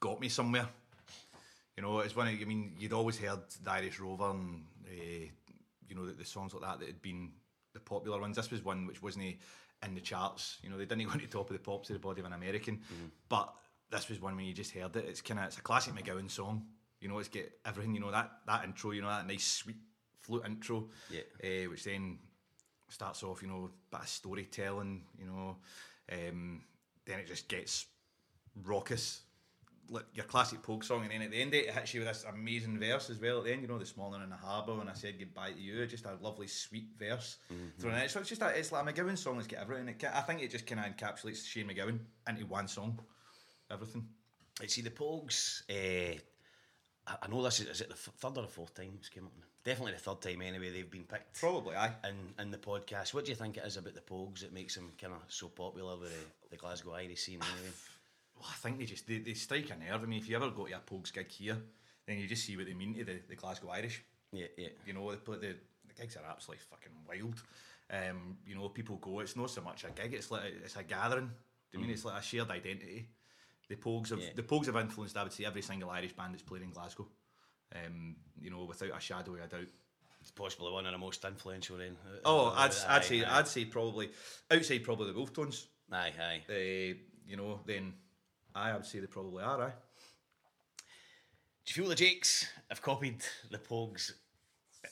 got 0.01 0.19
me 0.19 0.27
somewhere. 0.27 0.67
You 1.77 1.83
know, 1.83 1.99
it's 1.99 2.13
one 2.13 2.27
of, 2.27 2.33
I 2.33 2.43
mean, 2.43 2.73
you'd 2.77 2.91
always 2.91 3.17
heard 3.17 3.39
the 3.63 3.71
Irish 3.71 4.01
Rover 4.01 4.31
and, 4.31 4.65
uh, 4.85 5.27
you 5.87 5.95
know, 5.95 6.05
the, 6.05 6.11
the 6.11 6.25
songs 6.25 6.53
like 6.53 6.63
that 6.63 6.79
that 6.79 6.87
had 6.87 7.01
been 7.01 7.31
the 7.73 7.79
popular 7.79 8.19
ones. 8.19 8.35
This 8.35 8.51
was 8.51 8.65
one 8.65 8.85
which 8.85 9.01
wasn't 9.01 9.37
in 9.85 9.95
the 9.95 10.01
charts. 10.01 10.57
You 10.61 10.69
know, 10.69 10.77
they 10.77 10.83
didn't 10.83 11.05
go 11.07 11.13
to 11.13 11.19
the 11.19 11.27
top 11.27 11.49
of 11.49 11.53
the 11.53 11.63
pops 11.63 11.87
to 11.87 11.93
the 11.93 11.99
body 11.99 12.19
of 12.19 12.25
an 12.25 12.33
American. 12.33 12.81
But 13.29 13.53
this 13.89 14.09
was 14.09 14.19
one 14.19 14.35
when 14.35 14.43
you 14.43 14.53
just 14.53 14.71
heard 14.71 14.93
it. 14.97 15.05
It's 15.07 15.21
kind 15.21 15.39
of, 15.39 15.45
it's 15.45 15.57
a 15.57 15.61
classic 15.61 15.93
MacGowan 15.93 16.29
song. 16.29 16.65
You 16.99 17.07
know, 17.07 17.19
it's 17.19 17.29
get 17.29 17.49
everything, 17.65 17.95
you 17.95 18.01
know, 18.01 18.11
that, 18.11 18.29
that 18.45 18.65
intro, 18.65 18.91
you 18.91 19.03
know, 19.03 19.07
that 19.07 19.25
nice 19.25 19.45
sweet 19.45 19.77
flute 20.19 20.43
intro. 20.45 20.89
Yeah. 21.09 21.21
Uh, 21.41 21.69
which 21.69 21.85
then 21.85 22.17
starts 22.89 23.23
off, 23.23 23.41
you 23.41 23.47
know, 23.47 23.69
bit 23.91 24.01
of 24.01 24.07
storytelling, 24.07 25.03
you 25.19 25.25
know, 25.25 25.57
um, 26.11 26.61
then 27.05 27.19
it 27.19 27.27
just 27.27 27.47
gets 27.47 27.85
raucous, 28.63 29.21
like 29.89 30.05
your 30.13 30.25
classic 30.25 30.61
Pogue 30.61 30.83
song, 30.83 31.03
and 31.03 31.11
then 31.11 31.21
at 31.21 31.31
the 31.31 31.41
end 31.41 31.53
it 31.53 31.69
hits 31.69 31.93
you 31.93 32.01
with 32.01 32.09
this 32.09 32.25
amazing 32.25 32.77
verse 32.79 33.09
as 33.09 33.19
well. 33.21 33.39
At 33.39 33.45
the 33.45 33.53
end, 33.53 33.61
you 33.61 33.67
know, 33.67 33.77
this 33.77 33.95
morning 33.95 34.21
in 34.23 34.29
the 34.29 34.35
harbour 34.35 34.75
when 34.75 34.89
I 34.89 34.93
said 34.93 35.17
goodbye 35.17 35.51
to 35.51 35.59
you, 35.59 35.85
just 35.85 36.05
a 36.05 36.17
lovely 36.21 36.47
sweet 36.47 36.89
verse 36.99 37.37
thrown 37.79 37.93
in 37.93 38.01
it. 38.01 38.11
So 38.11 38.19
it's 38.19 38.29
just 38.29 38.41
a, 38.41 38.47
it's 38.49 38.71
like 38.71 38.87
a 38.87 38.91
MacGowan 38.91 39.17
song 39.17 39.35
that's 39.35 39.47
got 39.47 39.61
everything. 39.61 39.87
It, 39.87 40.03
I 40.03 40.21
think 40.21 40.41
it 40.41 40.51
just 40.51 40.65
kind 40.65 40.81
of 40.81 40.85
encapsulates 40.87 41.45
Shane 41.45 41.67
MacGowan 41.69 41.99
into 42.27 42.45
one 42.45 42.67
song, 42.67 42.99
everything. 43.71 44.07
Let's 44.59 44.73
see 44.73 44.81
the 44.81 44.89
Pogues. 44.89 45.61
Uh, 45.69 46.19
I, 47.07 47.15
I 47.21 47.27
know 47.29 47.43
this 47.43 47.61
is, 47.61 47.67
is 47.67 47.81
it 47.81 47.89
the 47.89 47.95
third 47.95 48.37
or 48.37 48.41
the 48.41 48.47
fourth 48.47 48.73
time 48.73 48.93
it's 48.99 49.09
came 49.09 49.25
up. 49.25 49.33
Definitely 49.67 49.91
the 49.93 49.99
third 49.99 50.21
time 50.21 50.41
anyway. 50.43 50.69
They've 50.71 50.89
been 50.89 51.03
picked 51.03 51.41
Probably, 51.41 51.75
aye. 51.75 51.91
in 52.07 52.41
in 52.41 52.51
the 52.51 52.57
podcast. 52.57 53.13
What 53.13 53.25
do 53.25 53.31
you 53.31 53.35
think 53.35 53.57
it 53.57 53.65
is 53.65 53.75
about 53.75 53.95
the 53.95 53.99
Pogues 54.13 54.39
that 54.39 54.53
makes 54.53 54.75
them 54.75 54.93
kind 55.01 55.11
of 55.11 55.19
so 55.27 55.49
popular 55.49 55.97
with 55.97 56.09
the, 56.09 56.49
the 56.51 56.55
Glasgow 56.55 56.93
Irish 56.93 57.23
scene 57.23 57.41
anyway? 57.41 57.73
Well, 58.39 58.47
I 58.49 58.55
think 58.55 58.79
they 58.79 58.85
just 58.85 59.05
they, 59.05 59.17
they 59.19 59.33
strike 59.33 59.69
a 59.69 59.75
nerve. 59.75 60.03
I 60.03 60.05
mean, 60.05 60.19
if 60.21 60.29
you 60.29 60.37
ever 60.37 60.51
go 60.51 60.67
to 60.67 60.73
a 60.73 60.79
Pogues 60.79 61.11
gig 61.11 61.27
here, 61.29 61.57
then 62.05 62.17
you 62.17 62.27
just 62.27 62.45
see 62.45 62.55
what 62.55 62.65
they 62.65 62.73
mean 62.73 62.93
to 62.95 63.03
the, 63.03 63.19
the 63.27 63.35
Glasgow 63.35 63.69
Irish. 63.71 64.01
Yeah, 64.31 64.47
yeah. 64.57 64.69
You 64.85 64.93
know, 64.93 65.11
the, 65.11 65.31
the, 65.31 65.37
the 65.87 65.93
gigs 65.99 66.15
are 66.15 66.23
absolutely 66.31 66.63
fucking 66.69 66.93
wild. 67.05 67.43
Um, 67.91 68.37
you 68.47 68.55
know, 68.55 68.69
people 68.69 68.95
go. 68.97 69.19
It's 69.19 69.35
not 69.35 69.49
so 69.49 69.61
much 69.61 69.83
a 69.83 69.89
gig. 69.89 70.13
It's 70.13 70.31
like 70.31 70.43
it's 70.63 70.77
a 70.77 70.83
gathering. 70.83 71.29
Do 71.71 71.77
you 71.77 71.81
mean 71.83 71.91
it's 71.91 72.05
like 72.05 72.21
a 72.21 72.23
shared 72.23 72.49
identity? 72.51 73.09
The 73.67 73.75
Pogues 73.75 74.11
have 74.11 74.19
Yeah. 74.19 74.29
the 74.33 74.43
Pogues 74.43 74.67
have 74.67 74.77
influenced. 74.77 75.17
I 75.17 75.23
would 75.23 75.33
say 75.33 75.43
every 75.43 75.61
single 75.61 75.89
Irish 75.89 76.13
band 76.13 76.33
that's 76.33 76.43
played 76.43 76.61
in 76.61 76.69
Glasgow. 76.69 77.05
Um, 77.75 78.15
you 78.39 78.49
know, 78.49 78.63
without 78.65 78.97
a 78.97 78.99
shadow 78.99 79.33
of 79.35 79.41
a 79.41 79.47
doubt. 79.47 79.67
It's 80.21 80.31
possibly 80.31 80.71
one 80.71 80.85
of 80.85 80.91
the 80.91 80.97
most 80.97 81.23
influential 81.23 81.77
then. 81.77 81.95
Oh, 82.25 82.53
I'd, 82.55 82.71
Aye, 82.71 82.95
I'd 82.97 83.03
say 83.05 83.23
aye. 83.23 83.39
I'd 83.39 83.47
say 83.47 83.65
probably 83.65 84.09
outside 84.51 84.83
probably 84.83 85.07
the 85.07 85.17
Wolf 85.17 85.31
Tones. 85.33 85.67
Aye, 85.91 86.11
aye. 86.19 86.41
Uh, 86.49 86.95
you 87.27 87.37
know, 87.37 87.61
then 87.65 87.93
I 88.53 88.73
would 88.73 88.85
say 88.85 88.99
they 88.99 89.07
probably 89.07 89.43
are. 89.43 89.61
Aye. 89.61 89.73
Do 91.65 91.73
you 91.73 91.73
feel 91.83 91.89
the 91.89 91.95
Jakes 91.95 92.47
have 92.69 92.81
copied 92.81 93.21
the 93.51 93.57
Pogues 93.57 94.11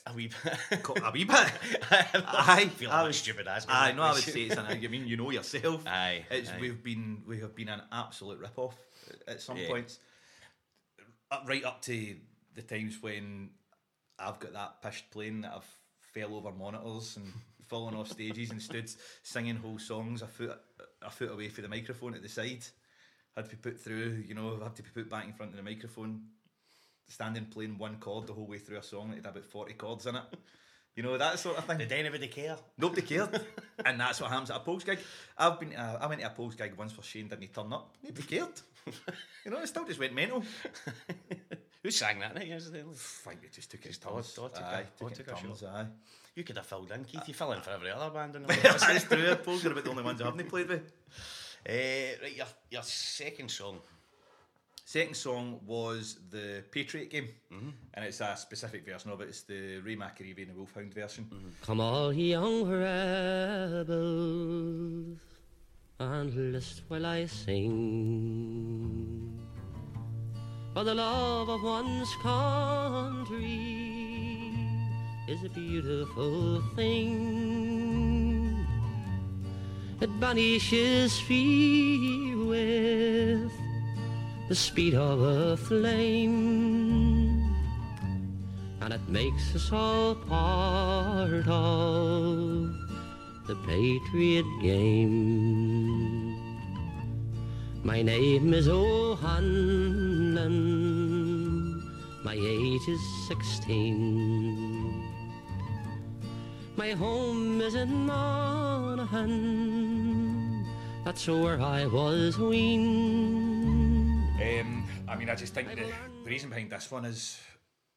a 0.06 0.12
wee 0.14 0.28
bit? 0.28 0.80
A 1.02 1.10
wee 1.10 1.24
bit. 1.24 1.52
Aye, 1.90 2.70
feel 2.76 2.90
I 2.90 3.02
a 3.02 3.06
bit 3.06 3.14
stupid 3.14 3.48
as 3.48 3.66
Aye, 3.68 3.88
that 3.88 3.96
no, 3.96 4.02
I 4.02 4.12
would 4.12 4.22
say 4.22 4.42
it's 4.42 4.56
an. 4.56 4.66
I 4.66 4.74
mean, 4.86 5.06
you 5.06 5.16
know 5.16 5.30
yourself. 5.30 5.84
Aye, 5.86 6.24
it's 6.30 6.50
aye. 6.50 6.58
we've 6.60 6.82
been 6.82 7.22
we 7.26 7.40
have 7.40 7.54
been 7.54 7.68
an 7.68 7.82
absolute 7.92 8.38
rip 8.38 8.58
off 8.58 8.76
at 9.26 9.40
some 9.40 9.56
Yeah. 9.56 9.68
points, 9.68 9.98
up, 11.30 11.44
right 11.46 11.64
up 11.64 11.82
to 11.82 12.16
the 12.56 12.62
times 12.62 12.98
when 13.00 13.50
I've 14.18 14.40
got 14.40 14.54
that 14.54 14.82
pished 14.82 15.10
plane 15.10 15.42
that 15.42 15.52
I've 15.54 15.78
fell 16.00 16.34
over 16.34 16.50
monitors 16.50 17.16
and 17.16 17.32
fallen 17.66 17.94
off 17.94 18.10
stages 18.10 18.50
and 18.50 18.62
stood 18.62 18.90
singing 19.22 19.56
whole 19.56 19.78
songs 19.78 20.22
a 20.22 20.26
foot 20.26 20.58
a 21.02 21.10
foot 21.10 21.32
away 21.32 21.48
from 21.48 21.62
the 21.62 21.68
microphone 21.68 22.14
at 22.14 22.22
the 22.22 22.28
side. 22.28 22.64
Had 23.36 23.50
to 23.50 23.56
be 23.56 23.70
put 23.70 23.78
through, 23.78 24.24
you 24.26 24.34
know, 24.34 24.58
had 24.62 24.74
to 24.76 24.82
be 24.82 24.88
put 24.94 25.10
back 25.10 25.26
in 25.26 25.34
front 25.34 25.52
of 25.52 25.56
the 25.56 25.62
microphone. 25.62 26.22
standing 27.06 27.44
playing 27.46 27.78
one 27.78 27.98
chord 27.98 28.26
the 28.26 28.32
whole 28.32 28.46
way 28.46 28.58
through 28.58 28.78
a 28.78 28.82
song 28.82 29.10
that 29.10 29.16
had 29.16 29.26
about 29.26 29.44
40 29.44 29.74
chords 29.74 30.06
in 30.06 30.16
it. 30.16 30.22
You 30.96 31.02
know, 31.02 31.18
that 31.18 31.38
sort 31.38 31.58
of 31.58 31.66
thing. 31.66 31.76
Did 31.76 31.92
anybody 31.92 32.26
care? 32.28 32.56
Nobody 32.78 33.02
cared. 33.02 33.38
and 33.84 34.00
that's 34.00 34.18
what 34.18 34.30
happens 34.30 34.50
at 34.50 34.56
a 34.56 34.60
Pogues 34.60 34.86
gig. 34.86 34.98
I've 35.36 35.60
been, 35.60 35.76
uh, 35.76 35.98
I 36.00 36.06
went 36.06 36.22
to 36.22 36.26
a 36.26 36.30
Pogues 36.30 36.56
gig 36.56 36.72
once 36.76 36.92
for 36.92 37.02
Shane 37.02 37.28
didn't 37.28 37.42
he 37.42 37.48
turn 37.48 37.70
up. 37.70 37.94
Nobody 38.02 38.26
cared. 38.26 38.58
you 39.44 39.50
know, 39.50 39.58
it 39.58 39.66
still 39.66 39.84
just 39.84 40.00
went 40.00 40.14
mental. 40.14 40.42
Who 41.86 41.92
sang 41.92 42.18
that 42.18 42.34
night 42.34 42.48
yesterday? 42.48 42.80
I 42.80 43.30
think 43.30 43.44
it 43.44 43.52
just 43.52 43.70
took 43.70 43.84
his 43.84 43.96
Todd- 43.96 44.14
turns. 44.14 44.34
Todd 44.34 44.52
took 44.52 44.64
a- 44.64 44.66
aye, 44.66 44.86
Todd 44.98 45.14
took, 45.14 45.26
took 45.28 45.38
it 45.44 45.62
a 45.62 45.68
aye. 45.68 45.86
You 46.34 46.42
could 46.42 46.56
have 46.56 46.66
filled 46.66 46.90
in, 46.90 47.04
Keith. 47.04 47.28
You 47.28 47.32
uh, 47.32 47.36
fill 47.36 47.52
in 47.52 47.60
for 47.60 47.70
every 47.70 47.92
other 47.92 48.10
band. 48.10 48.34
And 48.34 48.44
That's 48.48 49.04
true. 49.04 49.36
Pogues 49.36 49.64
are 49.64 49.70
about 49.70 49.84
the 49.84 49.90
only 49.90 50.02
ones 50.02 50.20
I 50.20 50.24
haven't 50.24 50.48
played 50.48 50.68
with. 50.68 50.80
uh, 50.80 51.72
right, 51.72 52.36
your, 52.36 52.46
your 52.72 52.82
second 52.82 53.52
song. 53.52 53.78
Second 54.84 55.14
song 55.14 55.60
was 55.64 56.18
the 56.28 56.64
Patriot 56.72 57.08
game, 57.08 57.28
mm-hmm. 57.52 57.68
and 57.94 58.04
it's 58.04 58.20
a 58.20 58.36
specific 58.36 58.84
version 58.84 59.12
of 59.12 59.20
it. 59.20 59.28
It's 59.28 59.42
the 59.42 59.78
Ray 59.78 59.94
McAreevy 59.94 60.42
and 60.42 60.50
the 60.50 60.54
Wolfhound 60.54 60.92
version. 60.92 61.28
Mm-hmm. 61.32 61.50
Come 61.62 61.80
all 61.80 62.12
ye 62.12 62.30
young 62.32 62.68
rebels 62.68 63.94
and 66.00 66.52
list 66.52 66.82
while 66.88 67.06
I 67.06 67.26
sing. 67.26 68.16
For 70.76 70.84
the 70.84 70.94
love 70.94 71.48
of 71.48 71.62
one's 71.62 72.14
country 72.16 73.40
is 75.26 75.42
a 75.42 75.48
beautiful 75.48 76.60
thing. 76.74 78.54
It 80.02 80.20
banishes 80.20 81.18
fear 81.18 82.36
with 82.44 83.50
the 84.50 84.54
speed 84.54 84.94
of 84.94 85.22
a 85.22 85.56
flame 85.56 86.36
and 88.82 88.92
it 88.92 89.08
makes 89.08 89.56
us 89.56 89.72
all 89.72 90.14
part 90.14 91.48
of 91.48 92.68
the 93.46 93.56
Patriot 93.66 94.44
game. 94.60 96.36
My 97.82 98.02
name 98.02 98.52
is 98.52 98.68
O'Hanlon, 100.36 101.82
my 102.22 102.34
age 102.34 102.88
is 102.88 103.00
sixteen. 103.26 105.02
My 106.76 106.90
home 106.90 107.62
is 107.62 107.74
in 107.74 108.04
Monaghan, 108.06 109.24
that's 111.04 111.26
where 111.26 111.58
I 111.60 111.86
was 111.86 112.38
weaned. 112.38 114.28
Um, 114.42 114.86
I 115.08 115.16
mean, 115.16 115.30
I 115.30 115.34
just 115.34 115.54
think 115.54 115.70
the, 115.70 115.76
the 115.76 116.30
reason 116.30 116.50
behind 116.50 116.70
this 116.70 116.90
one 116.90 117.06
is 117.06 117.40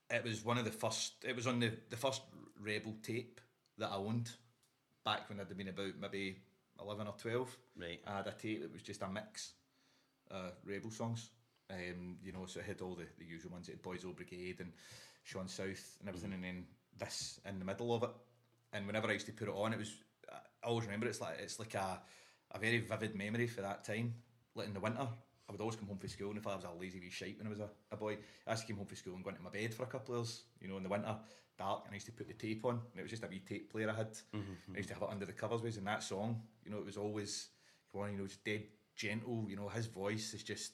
it 0.09 0.23
was 0.23 0.45
one 0.45 0.57
of 0.57 0.63
the 0.63 0.71
first. 0.71 1.25
It 1.27 1.35
was 1.35 1.45
on 1.45 1.59
the 1.59 1.73
the 1.89 1.97
first 1.97 2.21
Rebel 2.57 2.95
tape 3.03 3.41
that 3.79 3.91
I 3.91 3.95
owned 3.95 4.31
back 5.03 5.27
when 5.27 5.41
I'd 5.41 5.57
been 5.57 5.67
about 5.67 5.99
maybe 5.99 6.37
eleven 6.81 7.07
or 7.07 7.15
twelve. 7.17 7.57
Right. 7.77 7.99
I 8.07 8.17
had 8.17 8.27
a 8.27 8.31
tape 8.31 8.61
that 8.61 8.71
was 8.71 8.81
just 8.81 9.01
a 9.01 9.09
mix, 9.09 9.55
uh, 10.31 10.51
Rebel 10.65 10.91
songs. 10.91 11.31
Um, 11.71 12.17
you 12.23 12.31
know, 12.31 12.45
so 12.45 12.59
it 12.59 12.65
had 12.65 12.81
all 12.81 12.95
the, 12.95 13.05
the 13.17 13.25
usual 13.25 13.51
ones. 13.51 13.67
It 13.69 13.73
had 13.73 13.81
Boys 13.81 14.03
Old 14.05 14.15
Brigade 14.15 14.57
and 14.59 14.71
Sean 15.23 15.47
South 15.47 15.97
and 15.99 16.09
everything, 16.09 16.33
and 16.33 16.43
then 16.43 16.65
this 16.97 17.39
in 17.47 17.59
the 17.59 17.65
middle 17.65 17.93
of 17.93 18.03
it. 18.03 18.09
And 18.73 18.87
whenever 18.87 19.07
I 19.07 19.13
used 19.13 19.27
to 19.27 19.33
put 19.33 19.47
it 19.47 19.53
on, 19.55 19.73
it 19.73 19.79
was 19.79 19.93
I 20.63 20.67
always 20.67 20.85
remember 20.85 21.07
it's 21.07 21.21
like 21.21 21.39
it's 21.39 21.59
like 21.59 21.75
a 21.75 22.01
a 22.51 22.59
very 22.59 22.79
vivid 22.79 23.15
memory 23.15 23.47
for 23.47 23.61
that 23.61 23.83
time. 23.83 24.15
Like 24.55 24.67
in 24.67 24.73
the 24.73 24.79
winter, 24.79 25.07
I 25.47 25.51
would 25.51 25.61
always 25.61 25.75
come 25.75 25.87
home 25.87 25.97
from 25.97 26.09
school, 26.09 26.29
and 26.29 26.37
if 26.37 26.47
I 26.47 26.55
was 26.55 26.65
a 26.65 26.71
lazy 26.79 26.99
wee 26.99 27.09
shite 27.09 27.37
when 27.37 27.47
I 27.47 27.49
was 27.51 27.59
a, 27.59 27.69
a 27.91 27.97
boy, 27.97 28.17
I 28.47 28.51
used 28.51 28.63
to 28.63 28.67
come 28.67 28.77
home 28.77 28.87
from 28.87 28.97
school 28.97 29.15
and 29.15 29.23
go 29.23 29.29
into 29.29 29.41
my 29.41 29.49
bed 29.49 29.73
for 29.73 29.83
a 29.83 29.87
couple 29.87 30.15
of 30.15 30.21
hours. 30.21 30.43
You 30.59 30.67
know, 30.67 30.77
in 30.77 30.83
the 30.83 30.89
winter, 30.89 31.15
dark, 31.57 31.83
and 31.85 31.91
I 31.91 31.95
used 31.95 32.07
to 32.07 32.11
put 32.11 32.27
the 32.27 32.33
tape 32.33 32.65
on, 32.65 32.75
and 32.91 32.99
it 32.99 33.01
was 33.03 33.11
just 33.11 33.23
a 33.23 33.27
wee 33.27 33.41
tape 33.47 33.71
player 33.71 33.89
I 33.89 33.93
had. 33.93 34.17
And 34.67 34.75
I 34.75 34.77
used 34.77 34.89
to 34.89 34.95
have 34.95 35.03
it 35.03 35.09
under 35.11 35.25
the 35.25 35.33
covers 35.33 35.61
was 35.61 35.77
and 35.77 35.87
that 35.87 36.03
song, 36.03 36.41
you 36.65 36.71
know, 36.71 36.77
it 36.77 36.85
was 36.85 36.97
always 36.97 37.49
you 37.93 38.17
know, 38.17 38.25
it's 38.25 38.37
dead 38.37 38.63
gentle. 38.95 39.45
You 39.47 39.55
know, 39.55 39.69
his 39.69 39.87
voice 39.87 40.33
is 40.33 40.43
just 40.43 40.73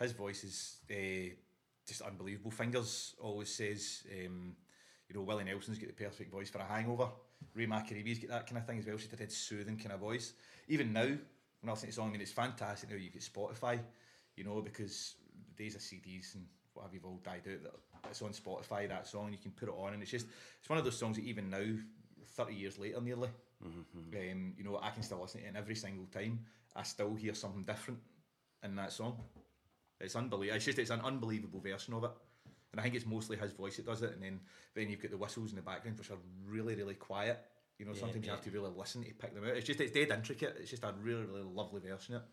his 0.00 0.12
voice 0.12 0.44
is 0.44 0.76
uh, 0.90 1.34
just 1.86 2.02
unbelievable. 2.02 2.50
Fingers 2.50 3.14
always 3.20 3.54
says, 3.54 4.02
um, 4.12 4.56
you 5.08 5.14
know, 5.14 5.22
Willie 5.22 5.44
Nelson's 5.44 5.78
got 5.78 5.88
the 5.88 6.04
perfect 6.04 6.30
voice 6.30 6.50
for 6.50 6.58
a 6.58 6.64
hangover. 6.64 7.08
Ray 7.54 7.66
McAreevy's 7.66 8.18
got 8.18 8.30
that 8.30 8.46
kind 8.46 8.58
of 8.58 8.66
thing 8.66 8.78
as 8.78 8.86
well. 8.86 8.96
She's 8.96 9.12
a 9.12 9.16
dead 9.16 9.32
soothing 9.32 9.76
kind 9.76 9.92
of 9.92 10.00
voice. 10.00 10.32
Even 10.68 10.92
now, 10.92 11.02
when 11.04 11.68
I 11.68 11.70
listen 11.70 11.88
to 11.88 11.92
the 11.92 11.92
song, 11.92 12.08
I 12.08 12.12
mean, 12.12 12.20
it's 12.20 12.32
fantastic 12.32 12.90
now 12.90 12.96
you 12.96 13.10
get 13.10 13.22
Spotify, 13.22 13.78
you 14.36 14.44
know, 14.44 14.60
because 14.60 15.14
the 15.56 15.62
days 15.62 15.74
of 15.74 15.80
CDs 15.80 16.34
and 16.34 16.46
what 16.72 16.84
have 16.84 16.94
you 16.94 17.00
all 17.04 17.20
died 17.22 17.42
out. 17.46 18.10
It's 18.10 18.22
on 18.22 18.32
Spotify, 18.32 18.88
that 18.88 19.06
song, 19.06 19.32
you 19.32 19.38
can 19.38 19.52
put 19.52 19.68
it 19.68 19.74
on, 19.76 19.94
and 19.94 20.02
it's 20.02 20.10
just, 20.10 20.26
it's 20.60 20.68
one 20.68 20.78
of 20.78 20.84
those 20.84 20.98
songs 20.98 21.16
that 21.16 21.24
even 21.24 21.48
now, 21.48 21.64
30 22.36 22.54
years 22.54 22.78
later 22.78 23.00
nearly, 23.00 23.28
um, 23.64 24.54
you 24.58 24.64
know, 24.64 24.78
I 24.82 24.90
can 24.90 25.02
still 25.02 25.20
listen 25.20 25.40
to 25.40 25.46
it, 25.46 25.48
and 25.48 25.56
every 25.56 25.74
single 25.74 26.06
time 26.06 26.40
I 26.74 26.82
still 26.82 27.14
hear 27.14 27.34
something 27.34 27.62
different 27.62 28.00
in 28.62 28.74
that 28.76 28.92
song. 28.92 29.16
It's 30.00 30.16
unbelievable. 30.16 30.56
It's 30.56 30.64
just 30.64 30.78
it's 30.78 30.90
an 30.90 31.00
unbelievable 31.00 31.60
version 31.60 31.94
of 31.94 32.04
it, 32.04 32.10
and 32.72 32.80
I 32.80 32.84
think 32.84 32.94
it's 32.94 33.06
mostly 33.06 33.36
his 33.36 33.52
voice 33.52 33.76
that 33.76 33.86
does 33.86 34.02
it. 34.02 34.12
And 34.12 34.22
then 34.22 34.40
then 34.74 34.90
you've 34.90 35.00
got 35.00 35.10
the 35.10 35.16
whistles 35.16 35.50
in 35.50 35.56
the 35.56 35.62
background, 35.62 35.98
which 35.98 36.10
are 36.10 36.18
really 36.46 36.74
really 36.74 36.94
quiet. 36.94 37.38
You 37.78 37.86
know, 37.86 37.92
sometimes 37.92 38.24
you 38.24 38.30
have 38.30 38.42
to 38.44 38.50
really 38.50 38.70
listen 38.76 39.02
to 39.02 39.12
pick 39.14 39.34
them 39.34 39.44
out. 39.44 39.56
It's 39.56 39.66
just 39.66 39.80
it's 39.80 39.92
dead 39.92 40.10
intricate. 40.10 40.56
It's 40.60 40.70
just 40.70 40.84
a 40.84 40.92
really 41.00 41.24
really 41.24 41.42
lovely 41.42 41.80
version 41.80 42.16
of 42.16 42.22
it. 42.22 42.28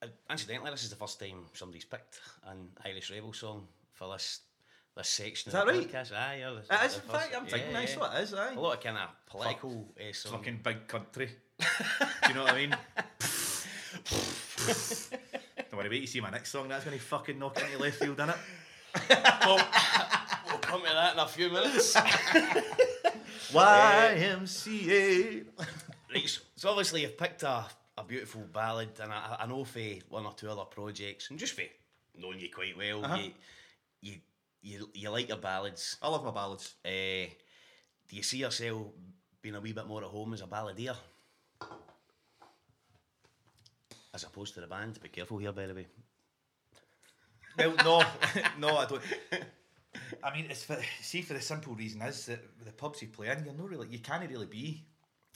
Uh, 0.00 0.06
incidentally, 0.30 0.70
this 0.70 0.84
is 0.84 0.90
the 0.90 0.96
first 0.96 1.18
time 1.18 1.44
somebody's 1.54 1.84
picked 1.84 2.20
an 2.46 2.68
Irish 2.84 3.10
Rebel 3.10 3.32
song 3.32 3.66
for 3.92 4.12
this 4.12 4.40
this 4.96 5.08
section 5.08 5.48
Is 5.50 5.54
of 5.54 5.66
that 5.66 5.72
the 5.72 5.78
right? 5.78 5.92
podcast. 5.92 6.12
Aye, 6.16 6.36
yeah, 6.40 6.50
the- 6.50 6.74
It 6.74 6.86
is. 6.86 6.94
In 6.96 7.00
first- 7.02 7.12
fact, 7.12 7.36
I'm 7.36 7.46
thinking 7.46 7.70
yeah, 7.72 7.80
yeah. 7.80 7.98
What 7.98 8.14
it 8.16 8.22
is, 8.22 8.34
aye. 8.34 8.54
A 8.54 8.60
lot 8.60 8.76
of 8.76 8.82
kind 8.82 8.96
of 8.98 9.08
political 9.26 9.88
uh, 9.98 10.12
songs. 10.12 10.34
Fucking 10.34 10.60
big 10.62 10.86
country. 10.88 11.30
Do 11.58 11.64
you 12.28 12.34
know 12.34 12.44
what 12.44 12.54
I 12.54 12.56
mean? 12.56 12.70
Don't 15.82 15.90
wait. 15.90 16.00
You 16.00 16.06
see 16.08 16.20
my 16.20 16.30
next 16.30 16.50
song. 16.50 16.68
That's 16.68 16.84
going 16.84 16.98
to 16.98 17.02
fucking 17.04 17.38
knock 17.38 17.60
into 17.62 17.78
left 17.78 17.98
field, 17.98 18.16
innit? 18.18 18.36
Well, 19.46 19.56
we'll 20.48 20.58
come 20.58 20.80
to 20.82 20.88
that 20.92 21.12
in 21.14 21.18
a 21.20 21.26
few 21.28 21.50
minutes. 21.50 21.94
YMCA. 23.52 25.44
Right, 26.12 26.28
so- 26.28 26.40
so 26.56 26.68
obviously 26.70 27.02
you've 27.02 27.16
picked 27.18 27.42
a, 27.44 27.64
a 27.96 28.02
beautiful 28.04 28.40
ballad, 28.52 28.88
and 29.00 29.12
I, 29.12 29.36
I 29.40 29.46
know 29.46 29.62
for 29.64 29.78
one 30.08 30.26
or 30.26 30.32
two 30.34 30.50
other 30.50 30.64
projects, 30.64 31.30
and 31.30 31.38
just 31.38 31.52
for 31.54 31.62
knowing 32.18 32.40
you 32.40 32.48
quite 32.52 32.76
well, 32.76 33.04
Uh-huh. 33.04 33.16
you, 33.18 33.32
you 34.00 34.14
you 34.62 34.90
you 34.94 35.10
like 35.10 35.28
your 35.28 35.36
ballads. 35.38 35.96
I 36.02 36.08
love 36.08 36.24
my 36.24 36.30
ballads. 36.32 36.74
Uh, 36.84 37.28
do 38.08 38.16
you 38.16 38.22
see 38.22 38.38
yourself 38.38 38.88
being 39.42 39.54
a 39.54 39.60
wee 39.60 39.72
bit 39.72 39.86
more 39.86 40.02
at 40.02 40.08
home 40.08 40.34
as 40.34 40.40
a 40.40 40.46
balladeer? 40.46 40.96
As 44.18 44.24
opposed 44.24 44.54
to 44.54 44.60
the 44.60 44.66
band, 44.66 45.00
be 45.00 45.08
careful 45.10 45.38
here, 45.38 45.52
by 45.52 45.66
the 45.68 45.74
way. 45.74 45.86
Well, 47.56 47.72
no, 47.84 48.02
no, 48.58 48.76
I 48.76 48.84
don't. 48.84 49.00
I 50.24 50.34
mean, 50.34 50.46
it's 50.50 50.64
for, 50.64 50.76
see 51.00 51.22
for 51.22 51.34
the 51.34 51.40
simple 51.40 51.76
reason 51.76 52.02
is 52.02 52.26
that 52.26 52.40
the 52.64 52.72
pubs 52.72 53.00
you 53.00 53.06
play 53.06 53.28
in, 53.28 53.44
you're 53.44 53.54
not 53.54 53.70
really, 53.70 53.86
you 53.88 54.00
can't 54.00 54.28
really 54.28 54.46
be, 54.46 54.82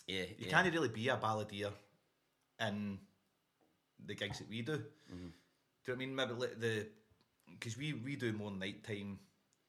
Yeah, 0.09 0.23
you 0.23 0.47
yeah. 0.47 0.51
can't 0.51 0.75
really 0.75 0.89
be 0.89 1.09
a 1.11 1.17
balladeer 1.17 1.71
in 2.61 2.99
the 4.05 4.17
gigs 4.17 4.41
that 4.41 4.51
we 4.51 4.63
do. 4.63 4.73
Mm-hmm. 4.73 4.81
Do 5.13 5.13
you 5.13 5.23
know 5.23 5.31
what 5.87 5.95
I 5.95 5.99
mean? 5.99 6.15
Maybe 6.17 6.33
like 6.33 6.59
the 6.61 6.87
because 7.53 7.79
we 7.79 7.93
we 7.93 8.17
do 8.17 8.33
more 8.33 8.51
nighttime 8.51 9.21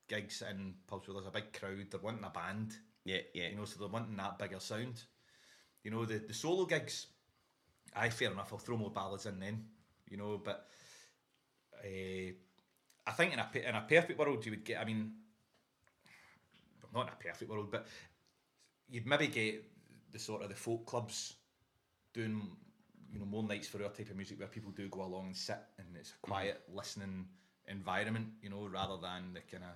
gigs 0.08 0.42
in 0.42 0.74
pubs 0.88 1.08
where 1.08 1.14
there's 1.14 1.28
a 1.28 1.32
big 1.32 1.54
crowd. 1.54 1.86
They're 1.92 2.00
wanting 2.00 2.24
a 2.24 2.32
band, 2.32 2.78
yeah, 3.06 3.20
yeah. 3.36 3.50
you 3.50 3.58
know, 3.58 3.66
so 3.66 3.80
they're 3.80 3.90
wanting 3.90 4.18
that 4.18 4.40
bigger 4.40 4.60
sound. 4.60 5.04
You 5.84 5.92
know, 5.92 6.04
the 6.04 6.18
the 6.18 6.34
solo 6.34 6.66
gigs, 6.66 7.06
I 7.96 8.10
fair 8.10 8.32
enough. 8.32 8.52
I'll 8.52 8.60
throw 8.60 8.78
more 8.78 8.92
ballads 8.92 9.26
in 9.26 9.40
then, 9.40 9.66
you 10.10 10.18
know, 10.18 10.42
but 10.44 10.68
uh, 11.84 12.32
I 13.06 13.12
think 13.12 13.34
in 13.34 13.40
a 13.40 13.70
in 13.70 13.76
a 13.76 13.86
perfect 13.88 14.18
world 14.18 14.46
you 14.46 14.52
would 14.52 14.66
get. 14.66 14.80
I 14.80 14.86
mean, 14.86 15.12
not 16.94 17.08
in 17.08 17.14
a 17.14 17.24
perfect 17.32 17.50
world, 17.50 17.70
but 17.72 17.88
you'd 18.90 19.08
maybe 19.08 19.28
get 19.28 19.64
the 20.12 20.20
sort 20.20 20.44
of 20.44 20.50
the 20.50 20.56
folk 20.56 20.86
clubs 20.86 21.34
doing 22.14 22.42
you 23.12 23.20
know 23.20 23.26
more 23.26 23.44
nights 23.44 23.68
for 23.68 23.84
our 23.84 23.90
type 23.90 24.10
of 24.10 24.16
music 24.16 24.40
where 24.40 24.48
people 24.48 24.72
do 24.72 24.88
go 24.90 25.04
along 25.04 25.28
and 25.28 25.38
sit 25.38 25.60
and 25.78 25.88
it's 25.96 26.12
a 26.12 26.26
quiet 26.26 26.62
listening 26.74 27.26
environment, 27.68 28.28
you 28.42 28.50
know, 28.50 28.68
rather 28.68 28.98
than 29.02 29.34
the 29.34 29.42
kind 29.42 29.64
of 29.64 29.70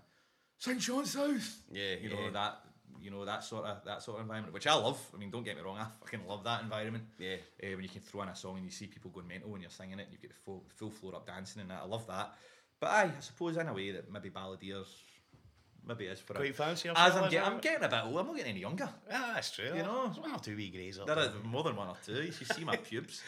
St 0.58 0.80
John 0.80 1.06
South, 1.06 1.64
Yeah, 1.72 1.96
you 2.02 2.10
know 2.10 2.32
that 2.32 2.62
you 3.02 3.12
know 3.12 3.26
that 3.26 3.44
sort 3.44 3.66
of 3.66 3.84
that 3.86 4.02
sort 4.02 4.18
of 4.18 4.22
environment, 4.24 4.54
which 4.54 4.68
I 4.68 4.74
love. 4.74 5.00
I 5.14 5.18
mean, 5.18 5.30
don't 5.32 5.44
get 5.44 5.56
me 5.56 5.62
wrong, 5.64 5.78
I 5.78 5.86
fucking 6.02 6.28
love 6.28 6.44
that 6.44 6.62
environment. 6.64 7.06
Yeah. 7.20 7.36
Uh, 7.64 7.76
when 7.76 7.84
you 7.84 7.90
can 7.90 8.02
throw 8.02 8.22
in 8.24 8.30
a 8.30 8.36
song 8.36 8.58
and 8.58 8.66
you 8.66 8.72
see 8.72 8.88
people 8.88 9.12
going 9.12 9.28
mental 9.28 9.50
when 9.50 9.62
you're 9.62 9.70
singing 9.70 10.00
it, 10.00 10.04
and 10.04 10.12
you 10.12 10.18
get 10.20 10.30
the 10.32 10.36
full, 10.46 10.64
full 10.76 10.90
floor 10.92 11.16
up 11.16 11.28
dancing 11.28 11.62
and 11.62 11.72
that. 11.72 11.82
I 11.84 11.86
love 11.86 12.06
that. 12.08 12.34
But 12.80 12.90
aye, 12.92 13.12
I 13.18 13.22
suppose 13.22 13.58
in 13.58 13.68
a 13.68 13.74
way 13.74 13.92
that 13.92 14.12
maybe 14.12 14.30
balladeers, 14.30 14.88
maybe 15.88 16.06
it 16.06 16.12
is 16.12 16.20
for 16.20 16.34
Quite 16.36 16.52
a, 16.52 16.54
fancy 16.54 16.90
As 16.90 17.16
I'm, 17.16 17.30
get, 17.32 17.46
I'm 17.46 17.60
getting 17.60 17.84
a 17.84 17.90
bit 17.90 18.02
old. 18.04 18.18
I'm 18.18 18.28
not 18.28 18.36
getting 18.36 18.52
any 18.52 18.62
younger. 18.62 18.90
Ah, 19.12 19.32
that's 19.36 19.52
true. 19.52 19.66
You 19.76 19.84
know. 19.84 20.06
There's 20.06 20.20
one 20.20 20.32
or 20.32 20.40
two 20.40 20.56
wee 20.56 20.70
greys 20.70 21.00
up 21.00 21.08
There 21.08 21.16
there. 21.16 21.26
is 21.26 21.32
more 21.44 21.64
than 21.64 21.76
one 21.76 21.88
or 21.88 21.98
two. 22.06 22.22
You 22.24 22.32
should 22.32 22.52
see 22.54 22.64
my 22.64 22.76
pubes. 22.90 23.24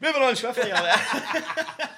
Moving 0.00 0.22
on 0.22 0.36
swiftly. 0.36 0.72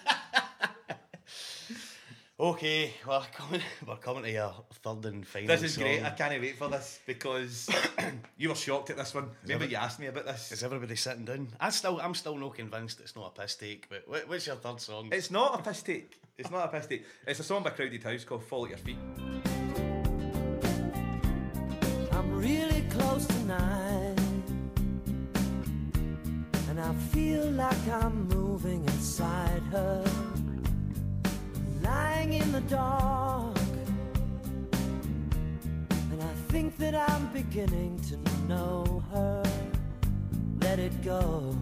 on 2.38 2.46
there. 2.46 2.48
Okay, 2.48 2.92
well, 3.06 3.26
coming, 3.32 3.60
we're 3.86 3.96
coming 3.96 4.22
to 4.24 4.30
your 4.30 4.54
third 4.82 5.04
and 5.06 5.26
final. 5.26 5.48
This 5.48 5.62
is 5.62 5.74
song. 5.74 5.84
great. 5.84 6.02
I 6.04 6.10
can't 6.10 6.40
wait 6.40 6.56
for 6.56 6.68
this 6.68 7.00
because 7.06 7.68
you 8.36 8.48
were 8.48 8.54
shocked 8.54 8.90
at 8.90 8.96
this 8.96 9.14
one. 9.14 9.30
Remember 9.42 9.66
you 9.66 9.76
asked 9.76 10.00
me 10.00 10.06
about 10.06 10.26
this? 10.26 10.52
Is 10.52 10.62
everybody 10.62 10.96
sitting 10.96 11.24
down? 11.24 11.48
I 11.60 11.70
still, 11.70 12.00
I'm 12.00 12.14
still 12.14 12.36
not 12.36 12.54
convinced 12.54 13.00
it's 13.00 13.16
not 13.16 13.32
a 13.36 13.40
piss 13.40 13.56
take. 13.56 13.88
But 13.88 14.04
what, 14.06 14.28
what's 14.28 14.46
your 14.46 14.56
third 14.56 14.80
song? 14.80 15.08
It's 15.12 15.30
not 15.30 15.60
a 15.60 15.62
piss 15.62 15.82
take. 15.82 16.20
It's 16.38 16.50
not 16.50 16.66
a 16.66 16.68
piss 16.68 16.86
take. 16.86 17.04
It's 17.26 17.40
a 17.40 17.44
song 17.44 17.62
by 17.62 17.70
Crowded 17.70 18.02
House 18.02 18.24
called 18.24 18.44
Fall 18.44 18.64
at 18.64 18.70
Your 18.70 18.78
Feet. 18.78 18.98
I'm 22.12 22.38
really 22.38 22.82
close 22.90 23.26
tonight. 23.26 24.16
And 26.68 26.80
I 26.80 26.92
feel 27.12 27.50
like 27.52 27.88
I'm 27.88 28.28
moving 28.28 28.84
inside 28.84 29.62
her. 29.70 30.04
Lying 31.86 32.32
in 32.32 32.50
the 32.50 32.62
dark. 32.62 33.56
And 36.10 36.20
I 36.20 36.34
think 36.48 36.76
that 36.78 36.96
I'm 36.96 37.26
beginning 37.32 38.00
to 38.10 38.16
know 38.48 39.04
her. 39.12 39.42
Let 40.62 40.80
it 40.80 41.00
go. 41.04 41.56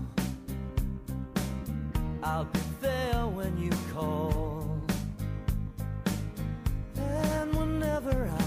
I'll 2.23 2.47
be 2.47 2.61
there 2.81 3.27
when 3.27 3.59
you 3.59 3.73
call. 3.93 4.81
And 6.97 7.55
whenever 7.55 8.31
I 8.41 8.44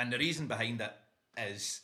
and 0.00 0.12
the 0.12 0.18
reason 0.18 0.46
behind 0.46 0.80
it 0.80 0.92
is, 1.36 1.82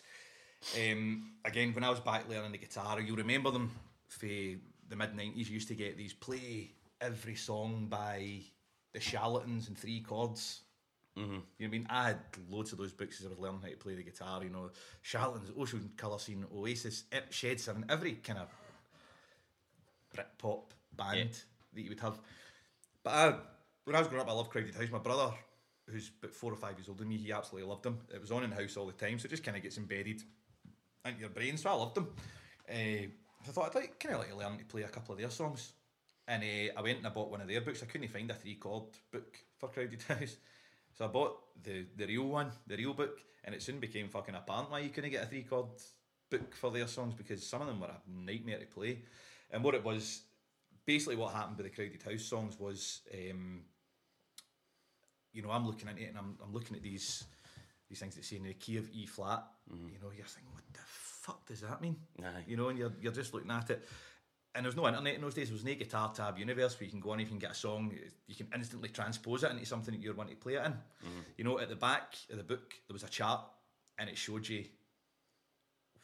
um, 0.76 1.32
again, 1.44 1.74
when 1.74 1.84
I 1.84 1.90
was 1.90 2.00
back 2.00 2.28
learning 2.28 2.52
the 2.52 2.58
guitar, 2.58 3.00
you'll 3.00 3.16
remember 3.16 3.50
them 3.50 3.70
for 4.08 4.26
the 4.26 4.58
mid 4.96 5.14
90s, 5.14 5.36
you 5.36 5.54
used 5.54 5.68
to 5.68 5.74
get 5.74 5.96
these 5.96 6.12
play 6.12 6.70
every 7.00 7.34
song 7.34 7.86
by 7.90 8.40
the 8.92 9.00
Charlatans 9.00 9.68
in 9.68 9.74
three 9.74 10.00
chords. 10.00 10.62
Mm-hmm. 11.18 11.32
You 11.32 11.38
know 11.38 11.42
what 11.58 11.66
I 11.66 11.70
mean? 11.70 11.86
I 11.90 12.06
had 12.08 12.18
loads 12.50 12.72
of 12.72 12.78
those 12.78 12.92
books 12.92 13.20
as 13.20 13.26
I 13.26 13.28
was 13.30 13.38
learning 13.38 13.60
how 13.62 13.68
to 13.68 13.76
play 13.76 13.94
the 13.94 14.02
guitar, 14.02 14.42
you 14.42 14.50
know, 14.50 14.70
Charlatans, 15.02 15.50
Ocean 15.58 15.90
Colour 15.96 16.18
Scene, 16.18 16.44
Oasis, 16.54 17.04
eh, 17.12 17.20
Shed 17.30 17.60
7, 17.60 17.84
every 17.88 18.12
kind 18.14 18.38
of 18.38 18.48
Britpop 20.14 20.70
band 20.96 21.18
Yeah. 21.18 21.26
that 21.74 21.82
you 21.82 21.88
would 21.90 22.00
have. 22.00 22.18
But 23.02 23.10
I, 23.10 23.38
when 23.84 23.96
I 23.96 23.98
was 23.98 24.08
growing 24.08 24.22
up, 24.22 24.30
I 24.30 24.34
loved 24.34 24.50
Crowded 24.50 24.74
House. 24.74 24.90
My 24.90 24.98
brother, 24.98 25.32
who's 25.88 26.10
about 26.22 26.34
four 26.34 26.52
or 26.52 26.56
five 26.56 26.76
years 26.76 26.88
older 26.88 27.00
than 27.00 27.08
me, 27.08 27.16
he 27.16 27.32
absolutely 27.32 27.68
loved 27.68 27.84
them. 27.84 27.98
It 28.12 28.20
was 28.20 28.32
on 28.32 28.44
in 28.44 28.50
the 28.50 28.56
house 28.56 28.76
all 28.76 28.86
the 28.86 28.92
time, 28.92 29.18
so 29.18 29.26
it 29.26 29.30
just 29.30 29.44
kind 29.44 29.56
of 29.56 29.62
gets 29.62 29.78
embedded 29.78 30.22
into 31.04 31.20
your 31.20 31.28
brain. 31.30 31.56
So 31.56 31.70
I 31.70 31.74
loved 31.74 31.94
them. 31.94 32.08
Uh, 32.68 33.06
I 33.48 33.52
thought 33.52 33.68
I'd 33.68 33.74
like 33.74 34.00
kind 34.00 34.14
of 34.14 34.20
like 34.20 34.30
to 34.30 34.36
learn 34.36 34.58
to 34.58 34.64
play 34.64 34.82
a 34.82 34.88
couple 34.88 35.14
of 35.14 35.20
their 35.20 35.30
songs. 35.30 35.72
And 36.28 36.42
uh, 36.42 36.78
I 36.78 36.82
went 36.82 36.98
and 36.98 37.06
I 37.06 37.10
bought 37.10 37.30
one 37.30 37.40
of 37.40 37.48
their 37.48 37.60
books. 37.60 37.82
I 37.82 37.86
couldn't 37.86 38.08
find 38.08 38.30
a 38.30 38.34
three 38.34 38.56
chord 38.56 38.84
book 39.12 39.38
for 39.58 39.68
Crowded 39.68 40.02
House. 40.08 40.36
So 40.92 41.04
I 41.04 41.08
bought 41.08 41.38
the, 41.62 41.86
the 41.96 42.06
real 42.06 42.24
one, 42.24 42.50
the 42.66 42.76
real 42.76 42.94
book, 42.94 43.20
and 43.44 43.54
it 43.54 43.62
soon 43.62 43.78
became 43.78 44.08
fucking 44.08 44.34
apparent 44.34 44.70
why 44.70 44.80
you 44.80 44.90
couldn't 44.90 45.10
get 45.10 45.22
a 45.22 45.26
three 45.26 45.42
chord 45.42 45.66
book 46.30 46.54
for 46.54 46.70
their 46.72 46.88
songs 46.88 47.14
because 47.14 47.46
some 47.46 47.60
of 47.60 47.68
them 47.68 47.80
were 47.80 47.86
a 47.86 48.00
nightmare 48.08 48.58
to 48.58 48.66
play. 48.66 49.02
And 49.50 49.62
what 49.62 49.74
it 49.74 49.84
was, 49.84 50.22
basically 50.84 51.16
what 51.16 51.32
happened 51.34 51.58
with 51.58 51.66
the 51.66 51.70
Crowded 51.70 52.02
House 52.02 52.24
songs 52.24 52.58
was, 52.58 53.02
um, 53.14 53.60
you 55.36 55.42
know, 55.42 55.50
I'm 55.50 55.66
looking 55.66 55.88
at 55.88 55.98
it 55.98 56.08
and 56.08 56.18
I'm, 56.18 56.38
I'm 56.42 56.52
looking 56.52 56.76
at 56.76 56.82
these 56.82 57.24
these 57.88 58.00
things 58.00 58.16
that 58.16 58.24
say 58.24 58.36
in 58.36 58.42
the 58.42 58.54
key 58.54 58.78
of 58.78 58.88
E 58.90 59.06
flat. 59.06 59.44
Mm-hmm. 59.72 59.88
You 59.88 59.98
know, 60.02 60.10
you're 60.16 60.26
thinking, 60.26 60.52
what 60.52 60.64
the 60.72 60.80
fuck 60.86 61.46
does 61.46 61.60
that 61.60 61.80
mean? 61.80 61.96
Aye. 62.20 62.44
You 62.48 62.56
know, 62.56 62.68
and 62.68 62.78
you're, 62.78 62.92
you're 63.00 63.12
just 63.12 63.32
looking 63.32 63.50
at 63.50 63.70
it. 63.70 63.86
And 64.54 64.64
there 64.64 64.68
was 64.68 64.76
no 64.76 64.88
internet 64.88 65.14
in 65.14 65.20
those 65.20 65.34
days. 65.34 65.48
There 65.48 65.54
was 65.54 65.64
no 65.64 65.74
guitar 65.74 66.12
tab 66.12 66.38
universe 66.38 66.80
where 66.80 66.86
you 66.86 66.90
can 66.90 66.98
go 66.98 67.10
on, 67.10 67.20
you 67.20 67.26
can 67.26 67.38
get 67.38 67.52
a 67.52 67.54
song, 67.54 67.92
you 68.26 68.34
can 68.34 68.48
instantly 68.54 68.88
transpose 68.88 69.44
it 69.44 69.52
into 69.52 69.66
something 69.66 69.94
that 69.94 70.02
you're 70.02 70.14
wanting 70.14 70.34
to 70.34 70.40
play 70.40 70.54
it 70.54 70.64
in. 70.64 70.72
Mm-hmm. 70.72 71.20
You 71.36 71.44
know, 71.44 71.60
at 71.60 71.68
the 71.68 71.76
back 71.76 72.14
of 72.30 72.38
the 72.38 72.42
book, 72.42 72.74
there 72.88 72.94
was 72.94 73.04
a 73.04 73.08
chart 73.08 73.42
and 73.98 74.08
it 74.08 74.16
showed 74.16 74.48
you 74.48 74.64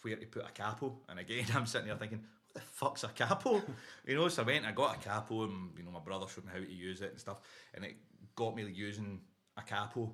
where 0.02 0.16
to 0.16 0.26
put 0.26 0.44
a 0.44 0.52
capo. 0.52 0.98
And 1.08 1.18
again, 1.18 1.46
I'm 1.54 1.66
sitting 1.66 1.88
there 1.88 1.96
thinking, 1.96 2.22
what 2.52 2.54
the 2.54 2.60
fuck's 2.60 3.04
a 3.04 3.08
capo? 3.08 3.62
you 4.06 4.14
know, 4.14 4.28
so 4.28 4.42
I 4.42 4.46
went, 4.46 4.66
I 4.66 4.72
got 4.72 4.96
a 4.96 4.98
capo, 4.98 5.44
and 5.44 5.70
you 5.76 5.84
know, 5.84 5.90
my 5.90 6.00
brother 6.00 6.26
showed 6.28 6.44
me 6.44 6.50
how 6.52 6.58
to 6.58 6.72
use 6.72 7.00
it 7.00 7.12
and 7.12 7.20
stuff, 7.20 7.38
and 7.74 7.84
it 7.84 7.96
got 8.34 8.54
me 8.56 8.64
using 8.64 9.20
a 9.56 9.62
capo. 9.62 10.12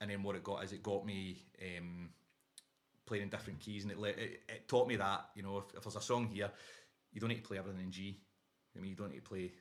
And 0.00 0.10
then 0.10 0.22
what 0.22 0.36
it 0.36 0.42
got 0.44 0.64
is 0.64 0.72
it 0.72 0.82
got 0.82 1.06
me 1.06 1.38
um, 1.62 2.10
playing 3.06 3.22
in 3.24 3.28
different 3.28 3.60
keys, 3.60 3.84
and 3.84 3.92
it, 3.92 3.98
let, 3.98 4.18
it 4.18 4.42
it 4.48 4.68
taught 4.68 4.88
me 4.88 4.96
that 4.96 5.26
you 5.34 5.42
know 5.42 5.58
if, 5.58 5.74
if 5.76 5.82
there's 5.82 5.96
a 5.96 6.00
song 6.00 6.26
here, 6.26 6.50
you 7.12 7.20
don't 7.20 7.28
need 7.28 7.42
to 7.42 7.48
play 7.48 7.58
everything 7.58 7.80
in 7.82 7.90
G. 7.90 8.20
I 8.76 8.80
mean, 8.80 8.90
you 8.90 8.96
don't 8.96 9.10
need 9.10 9.24
to 9.24 9.28
play 9.28 9.52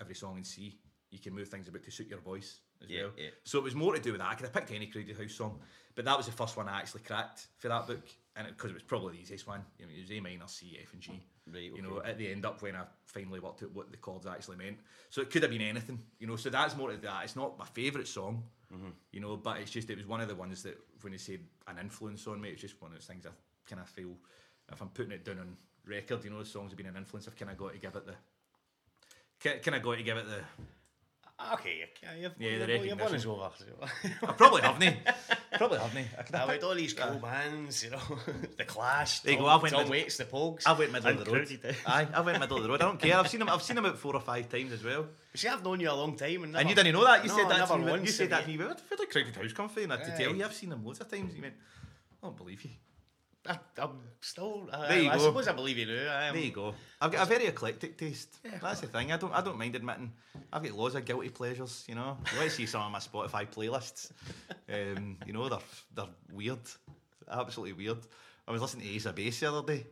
every 0.00 0.14
song 0.14 0.38
in 0.38 0.44
C. 0.44 0.78
You 1.10 1.18
can 1.18 1.34
move 1.34 1.48
things 1.48 1.68
about 1.68 1.82
to 1.82 1.90
suit 1.90 2.08
your 2.08 2.20
voice 2.20 2.60
as 2.82 2.88
Yeah, 2.88 3.02
well. 3.02 3.10
yeah. 3.18 3.28
So 3.44 3.58
it 3.58 3.64
was 3.64 3.74
more 3.74 3.94
to 3.94 4.00
do 4.00 4.12
with 4.12 4.20
that. 4.20 4.30
I 4.30 4.34
could 4.34 4.44
have 4.46 4.52
picked 4.52 4.70
any 4.70 4.86
Crowded 4.86 5.16
House 5.18 5.34
song, 5.34 5.60
but 5.94 6.04
that 6.04 6.16
was 6.16 6.26
the 6.26 6.32
first 6.32 6.56
one 6.56 6.68
I 6.68 6.78
actually 6.78 7.02
cracked 7.02 7.48
for 7.58 7.68
that 7.68 7.86
book, 7.86 8.06
and 8.36 8.46
because 8.48 8.70
it, 8.70 8.74
was 8.74 8.82
probably 8.82 9.14
the 9.14 9.22
easiest 9.22 9.46
one. 9.46 9.64
I 9.80 9.86
mean, 9.86 9.96
it 9.96 10.02
was 10.02 10.10
A 10.10 10.20
minor, 10.20 10.46
C, 10.46 10.78
F, 10.82 10.92
and 10.92 11.00
G. 11.00 11.22
Right, 11.52 11.72
You 11.74 11.82
know, 11.82 12.02
at 12.04 12.18
the 12.18 12.30
end 12.30 12.44
up 12.44 12.60
when 12.62 12.76
I 12.76 12.82
finally 13.04 13.40
worked 13.40 13.62
out 13.62 13.72
what 13.72 13.90
the 13.90 13.96
chords 13.96 14.26
actually 14.26 14.56
meant. 14.56 14.78
So 15.10 15.22
it 15.22 15.30
could 15.30 15.42
have 15.42 15.50
been 15.50 15.62
anything. 15.62 16.00
You 16.18 16.26
know, 16.26 16.36
so 16.36 16.50
that's 16.50 16.76
more 16.76 16.90
to 16.90 16.96
that. 16.98 17.24
It's 17.24 17.36
not 17.36 17.58
my 17.58 17.64
favourite 17.64 18.06
song. 18.06 18.42
Mm-hmm. 18.72 18.90
You 19.12 19.20
know, 19.20 19.36
but 19.36 19.58
it's 19.58 19.70
just 19.70 19.88
it 19.90 19.96
was 19.96 20.06
one 20.06 20.20
of 20.20 20.28
the 20.28 20.34
ones 20.34 20.62
that 20.64 20.78
when 21.00 21.12
you 21.12 21.18
say 21.18 21.38
an 21.66 21.78
influence 21.78 22.26
on 22.26 22.40
me, 22.40 22.50
it's 22.50 22.60
just 22.60 22.80
one 22.82 22.90
of 22.90 22.98
those 22.98 23.06
things 23.06 23.26
I 23.26 23.30
kind 23.68 23.80
of 23.80 23.88
feel 23.88 24.14
if 24.72 24.80
I'm 24.80 24.88
putting 24.88 25.12
it 25.12 25.24
down 25.24 25.38
on 25.38 25.56
record, 25.86 26.24
you 26.24 26.30
know, 26.30 26.40
the 26.40 26.44
songs 26.44 26.72
have 26.72 26.76
been 26.76 26.86
an 26.86 26.96
influence. 26.96 27.28
I've 27.28 27.36
kind 27.36 27.50
of 27.50 27.56
got 27.56 27.72
to 27.72 27.78
give 27.78 27.94
it 27.94 28.06
the 28.06 28.14
kind 29.38 29.76
of 29.76 29.82
got 29.82 29.96
to 29.96 30.02
give 30.02 30.16
it 30.16 30.26
the 30.26 30.40
Okay, 31.52 31.84
Yeah, 32.02 32.14
you've, 32.18 32.38
the 32.38 32.44
you've 32.44 32.98
won 32.98 33.12
us 33.12 33.12
recognition. 33.12 33.30
over. 33.30 33.50
I 34.26 34.32
probably 34.32 34.62
haven't. 34.62 34.96
probably 35.52 35.78
haven't. 35.78 36.06
I 36.18 36.22
could 36.22 36.34
I 36.34 36.38
have 36.38 36.48
with 36.48 36.64
all 36.64 36.74
these 36.74 36.94
cool 36.94 37.18
bands, 37.18 37.84
you 37.84 37.90
know, 37.90 38.00
the 38.56 38.64
Clash. 38.64 39.22
You 39.26 39.32
Tom, 39.34 39.40
go, 39.42 39.46
I 39.48 39.56
went 39.58 39.74
Tom 39.74 39.82
mid- 39.82 39.90
Waits, 39.90 40.16
the 40.16 40.24
Pogues. 40.24 40.62
I 40.66 40.72
went 40.72 40.92
middle 40.92 41.10
of 41.10 41.24
the 41.24 41.30
road. 41.30 41.74
Aye, 41.86 42.08
I 42.14 42.20
went 42.22 42.40
middle 42.40 42.56
of 42.56 42.62
the 42.62 42.68
road. 42.70 42.80
I 42.80 42.84
don't 42.86 42.98
care. 42.98 43.18
I've 43.18 43.28
seen 43.28 43.42
him. 43.42 43.50
I've 43.50 43.60
seen 43.62 43.76
him 43.76 43.84
about 43.84 43.98
four 43.98 44.14
or 44.14 44.20
five 44.22 44.48
times 44.48 44.72
as 44.72 44.82
well. 44.82 45.08
See, 45.34 45.46
I've 45.46 45.62
known 45.62 45.78
you 45.78 45.90
a 45.90 45.92
long 45.92 46.16
time, 46.16 46.42
and, 46.44 46.52
never, 46.52 46.60
and 46.62 46.70
you 46.70 46.74
didn't 46.74 46.94
know 46.94 47.04
that. 47.04 47.22
You 47.22 47.28
No, 47.28 47.36
said 47.36 47.48
that 47.50 47.68
to 47.68 47.78
me. 47.78 48.00
You 48.00 48.06
said 48.06 48.30
that 48.30 48.36
have 48.36 48.44
to 48.46 48.50
me. 48.50 48.56
Where 48.56 48.74
did 48.96 49.10
Crowded 49.10 49.36
House 49.36 49.52
come 49.52 49.68
from? 49.68 49.82
And 49.84 49.92
I 49.92 49.96
had 49.98 50.06
to 50.06 50.16
tell 50.24 50.34
you, 50.34 50.42
I've 50.44 50.54
seen 50.54 50.72
him 50.72 50.84
loads 50.86 51.00
of 51.00 51.10
times. 51.10 51.34
You 51.36 51.42
went, 51.42 51.54
I 52.22 52.26
don't 52.28 52.36
believe 52.36 52.62
you. 52.62 52.70
I, 53.48 53.58
I'm 53.78 53.98
still. 54.20 54.68
I, 54.72 54.88
There 54.88 55.02
you 55.02 55.10
I 55.10 55.16
go. 55.16 55.24
suppose 55.24 55.48
I 55.48 55.52
believe 55.52 55.78
you 55.78 55.86
now. 55.86 56.18
Am. 56.28 56.34
There 56.34 56.42
you 56.42 56.52
go. 56.52 56.74
I've 57.00 57.12
got 57.12 57.22
a 57.22 57.26
very 57.26 57.46
eclectic 57.46 57.96
taste. 57.96 58.36
Yeah, 58.44 58.58
That's 58.60 58.80
the 58.80 58.86
thing. 58.88 59.12
I 59.12 59.16
don't. 59.16 59.32
I 59.32 59.40
don't 59.40 59.58
mind 59.58 59.74
admitting. 59.76 60.12
I've 60.52 60.62
got 60.62 60.72
loads 60.72 60.94
of 60.94 61.04
guilty 61.04 61.28
pleasures. 61.30 61.84
You 61.88 61.94
know. 61.94 62.18
You 62.32 62.38
want 62.40 62.50
see 62.52 62.66
some 62.66 62.82
of 62.82 62.92
my 62.92 62.98
Spotify 62.98 63.46
playlists? 63.48 64.10
Um, 64.68 65.16
you 65.24 65.32
know, 65.32 65.48
they're 65.48 65.58
they're 65.94 66.12
weird, 66.32 66.58
absolutely 67.30 67.72
weird. 67.74 67.98
I 68.48 68.50
was 68.50 68.60
listening 68.60 68.84
to 68.88 68.92
Ace 68.94 69.06
of 69.06 69.14
Base 69.14 69.38
the 69.38 69.52
other 69.52 69.74
day. 69.74 69.86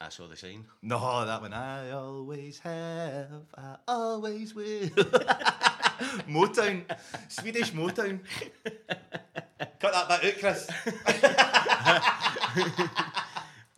I 0.00 0.08
saw 0.08 0.26
the 0.26 0.36
sign. 0.36 0.64
No, 0.82 1.24
that 1.24 1.40
one. 1.40 1.52
I 1.52 1.90
always 1.92 2.58
have. 2.58 3.42
I 3.56 3.76
always 3.86 4.52
will. 4.56 4.88
Motown, 6.28 6.82
Swedish 7.28 7.70
Motown. 7.72 8.18
Cut 9.78 9.92
that 9.92 10.08
back 10.08 10.24
out, 10.24 10.38
Chris. 10.38 10.68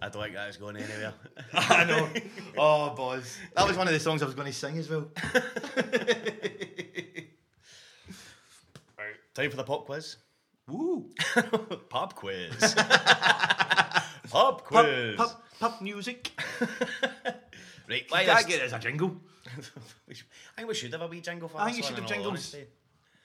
I 0.00 0.08
don't 0.08 0.22
think 0.22 0.34
that's 0.34 0.56
going 0.56 0.76
anywhere. 0.76 1.12
I 1.54 1.84
know. 1.84 2.08
Oh, 2.56 2.90
boys. 2.94 3.36
That 3.56 3.66
was 3.66 3.76
one 3.76 3.86
of 3.88 3.92
the 3.92 4.00
songs 4.00 4.22
I 4.22 4.26
was 4.26 4.34
going 4.34 4.46
to 4.46 4.52
sing 4.52 4.78
as 4.78 4.88
well. 4.88 5.08
Time 9.34 9.50
for 9.50 9.56
the 9.56 9.64
pop 9.64 9.86
quiz. 9.86 10.16
Woo. 10.68 11.08
Pop 11.88 12.14
quiz. 12.14 12.74
pop 14.30 14.64
quiz. 14.64 15.16
pop, 15.16 15.42
pub 15.58 15.80
music. 15.80 16.30
Right, 17.88 18.04
I 18.12 18.14
why 18.14 18.24
can't 18.24 18.38
this? 18.38 18.46
get 18.46 18.60
it 18.60 18.64
as 18.66 18.72
a 18.72 18.78
jingle. 18.78 19.16
I 19.46 19.60
think 20.56 20.68
we 20.68 20.74
should 20.74 20.92
have 20.92 21.02
a 21.02 21.06
wee 21.08 21.20
jingle 21.20 21.48
for 21.48 21.60
I 21.60 21.64
think 21.66 21.78
you 21.78 21.82
should 21.82 21.96
have 21.96 22.06
jingles. 22.06 22.28
honesty. 22.28 22.66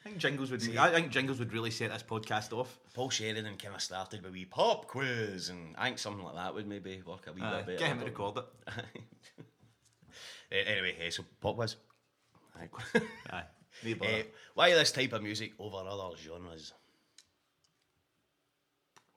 I 0.07 0.09
think 0.11 0.21
jingles 0.21 0.51
would. 0.51 0.77
I 0.77 0.89
think 0.89 1.11
jingles 1.11 1.37
would 1.39 1.51
really 1.51 1.69
set 1.69 1.91
this 1.91 2.01
podcast 2.01 2.57
off. 2.57 2.79
Paul 2.93 3.09
Sheridan 3.09 3.43
kind 3.57 3.75
of 3.75 3.81
started 3.81 4.21
with 4.21 4.29
a 4.29 4.33
wee 4.33 4.45
pop 4.45 4.87
quiz, 4.87 5.49
and 5.49 5.75
I 5.77 5.87
think 5.87 5.99
something 5.99 6.23
like 6.23 6.35
that 6.35 6.55
would 6.55 6.65
maybe 6.65 7.01
work 7.05 7.27
a 7.27 7.33
wee 7.33 7.41
Aye, 7.41 7.57
bit 7.57 7.65
better. 7.65 7.77
get 7.77 7.87
him 7.89 7.99
to 7.99 8.05
record 8.05 8.37
it. 8.37 8.45
Anyway, 10.49 10.95
eh, 11.05 11.09
so 11.09 11.25
pop 11.41 11.57
quiz. 11.57 11.75
Aye. 12.57 12.69
Aye. 13.31 13.43
Need 13.83 13.99
bother. 13.99 14.11
Eh, 14.13 14.23
why 14.53 14.73
this 14.73 14.93
type 14.93 15.11
of 15.11 15.21
music 15.21 15.51
over 15.59 15.85
other 15.85 16.15
genres? 16.15 16.71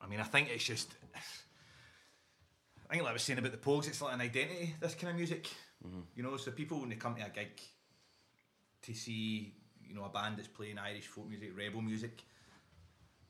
I 0.01 0.09
mean, 0.09 0.19
I 0.19 0.25
think 0.25 0.49
it's 0.51 0.65
just. 0.65 0.93
I 1.15 2.95
think, 2.95 3.05
like 3.05 3.11
I 3.11 3.13
was 3.13 3.23
saying 3.23 3.39
about 3.39 3.53
the 3.53 3.59
Pogues, 3.59 3.87
it's 3.87 4.03
like 4.03 4.15
an 4.15 4.23
identity. 4.23 4.75
This 4.81 4.97
kind 4.97 5.11
of 5.13 5.17
music, 5.17 5.49
you 6.17 6.25
know. 6.25 6.37
So 6.37 6.51
people 6.51 6.81
when 6.81 6.89
they 6.89 6.97
come 6.97 7.15
to 7.15 7.25
a 7.25 7.29
gig, 7.29 7.61
to 8.83 8.93
see 8.93 9.55
you 9.91 9.97
know 9.97 10.05
a 10.05 10.09
band 10.09 10.37
that's 10.39 10.49
playing 10.49 10.79
Irish 10.79 11.09
folk 11.09 11.29
music, 11.29 11.51
rebel 11.57 11.83
music. 11.83 12.23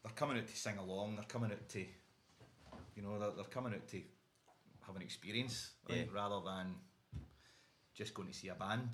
They're 0.03 0.13
coming 0.13 0.37
out 0.39 0.47
to 0.47 0.57
sing 0.57 0.79
along. 0.79 1.17
They're 1.17 1.25
coming 1.25 1.51
out 1.51 1.69
to, 1.71 1.81
you 1.81 3.03
know, 3.03 3.19
they're, 3.19 3.31
they're 3.37 3.45
coming 3.45 3.75
out 3.75 3.89
to 3.89 4.01
have 4.87 4.97
an 4.97 5.03
experience, 5.03 5.71
I 5.89 5.93
think, 5.93 6.15
rather 6.15 6.41
than 6.45 6.75
just 7.95 8.15
going 8.15 8.29
to 8.29 8.35
see 8.35 8.49
a 8.49 8.55
band. 8.55 8.91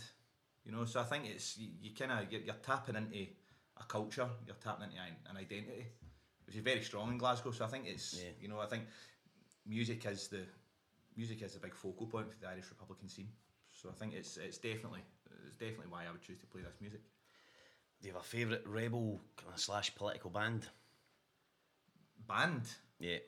You 0.65 0.73
know, 0.73 0.85
so 0.85 1.01
I 1.01 1.05
think 1.05 1.27
it's 1.27 1.59
you, 1.59 1.69
you 1.81 1.91
kind 1.95 2.13
of 2.13 2.33
you're, 2.33 2.43
you're 2.43 2.63
tapping 2.63 2.97
into 2.97 3.27
a 3.81 3.85
culture, 3.87 4.29
you're 4.47 4.57
tapping 4.63 4.85
into 4.87 4.97
an, 4.97 5.17
an 5.31 5.37
identity, 5.37 5.87
which 6.47 6.57
is 6.57 6.63
very 6.63 6.83
strong 6.83 7.11
in 7.11 7.19
Glasgow. 7.19 7.51
So 7.53 7.65
I 7.65 7.69
think 7.69 7.87
it's 7.87 8.15
Yeah. 8.15 8.31
you 8.41 8.49
know 8.49 8.61
I 8.61 8.67
think 8.67 8.85
music 9.65 10.05
is 10.07 10.29
the 10.29 10.43
music 11.17 11.43
is 11.43 11.57
a 11.57 11.61
big 11.61 11.75
focal 11.75 12.07
point 12.07 12.33
for 12.33 12.39
the 12.41 12.49
Irish 12.49 12.69
Republican 12.71 13.09
scene. 13.09 13.29
So 13.73 13.89
I 13.91 13.93
think 13.93 14.15
it's 14.15 14.37
it's 14.39 14.59
definitely 14.59 15.03
it's 15.47 15.57
definitely 15.57 15.87
why 15.89 16.07
I 16.07 16.11
would 16.11 16.23
choose 16.23 16.39
to 16.41 16.47
play 16.47 16.63
this 16.63 16.81
music. 16.81 17.01
Do 18.07 18.11
you 18.11 18.15
have 18.15 18.23
a 18.23 18.29
favourite 18.29 18.65
rebel 18.69 19.21
slash 19.57 19.93
political 19.97 20.31
band? 20.31 20.69
Band. 22.29 22.63
Yeah. 23.01 23.19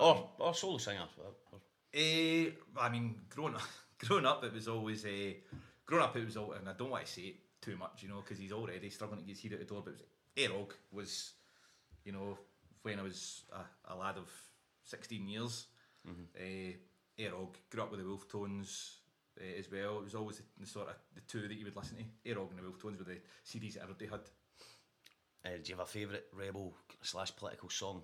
Or, 0.00 0.30
or 0.38 0.54
solo 0.54 0.78
singer. 0.78 1.04
Or- 1.18 1.60
Eh, 1.92 2.48
I 2.78 2.88
mean, 2.88 3.16
growing 3.28 3.54
up, 3.54 3.60
growing 3.98 4.24
up, 4.24 4.42
it 4.44 4.54
was 4.54 4.66
always 4.66 5.04
a. 5.04 5.36
growing 5.84 6.04
up, 6.04 6.16
it 6.16 6.24
was 6.24 6.38
all, 6.38 6.52
and 6.52 6.70
I 6.70 6.72
don't 6.72 6.88
want 6.88 7.04
to 7.04 7.12
say 7.12 7.20
it 7.22 7.36
too 7.60 7.76
much, 7.76 8.02
you 8.02 8.08
know, 8.08 8.22
because 8.22 8.38
he's 8.38 8.52
already 8.52 8.88
struggling 8.88 9.20
to 9.20 9.26
get 9.26 9.36
his 9.36 9.42
head 9.42 9.52
out 9.52 9.58
the 9.58 9.64
door. 9.66 9.82
But 9.84 9.94
it 10.34 10.50
was, 10.90 11.32
you 12.06 12.12
know, 12.12 12.38
when 12.80 12.98
I 12.98 13.02
was 13.02 13.42
a, 13.52 13.92
a 13.92 13.94
lad 13.94 14.16
of 14.16 14.30
sixteen 14.84 15.28
years. 15.28 15.66
Uh, 16.06 16.72
Eire 17.18 17.34
Og 17.34 17.56
grew 17.68 17.82
up 17.82 17.90
with 17.90 18.00
the 18.00 18.06
Wolf 18.06 18.26
Tones 18.26 18.97
uh, 19.40 19.58
as 19.58 19.70
well. 19.70 19.98
It 19.98 20.04
was 20.04 20.14
always 20.14 20.38
the, 20.38 20.44
the 20.60 20.66
sort 20.66 20.88
of 20.88 20.94
the 21.14 21.20
two 21.22 21.48
that 21.48 21.56
you 21.56 21.64
would 21.64 21.76
listen 21.76 21.96
to. 21.96 22.30
Eire 22.30 22.38
Og 22.38 22.50
and 22.50 22.58
the 22.58 22.62
Wolf 22.62 22.80
Tones 22.80 22.98
were 22.98 23.04
the 23.04 23.20
CDs 23.46 23.74
that 23.74 23.82
everybody 23.82 24.06
had. 24.06 24.20
Uh, 25.44 25.56
do 25.62 25.70
you 25.70 25.76
have 25.76 25.86
a 25.86 25.90
favourite 25.90 26.24
rebel 26.32 26.74
slash 27.02 27.34
political 27.36 27.70
song? 27.70 28.02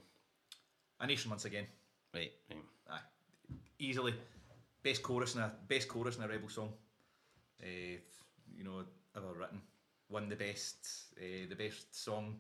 A 1.00 1.06
Nation 1.06 1.30
once 1.30 1.44
again. 1.44 1.66
Right. 2.14 2.30
right. 2.50 2.58
Aye, 2.90 3.00
easily 3.78 4.14
best 4.82 5.02
chorus 5.02 5.34
in 5.34 5.40
a 5.40 5.50
best 5.66 5.88
chorus 5.88 6.16
in 6.16 6.22
a 6.22 6.28
rebel 6.28 6.48
song. 6.48 6.72
Uh, 7.60 7.98
you 8.56 8.64
know, 8.64 8.84
ever 9.16 9.34
written. 9.36 9.60
Won 10.08 10.28
the 10.28 10.36
best 10.36 10.76
uh, 11.18 11.48
the 11.48 11.56
best 11.56 11.94
song. 12.04 12.36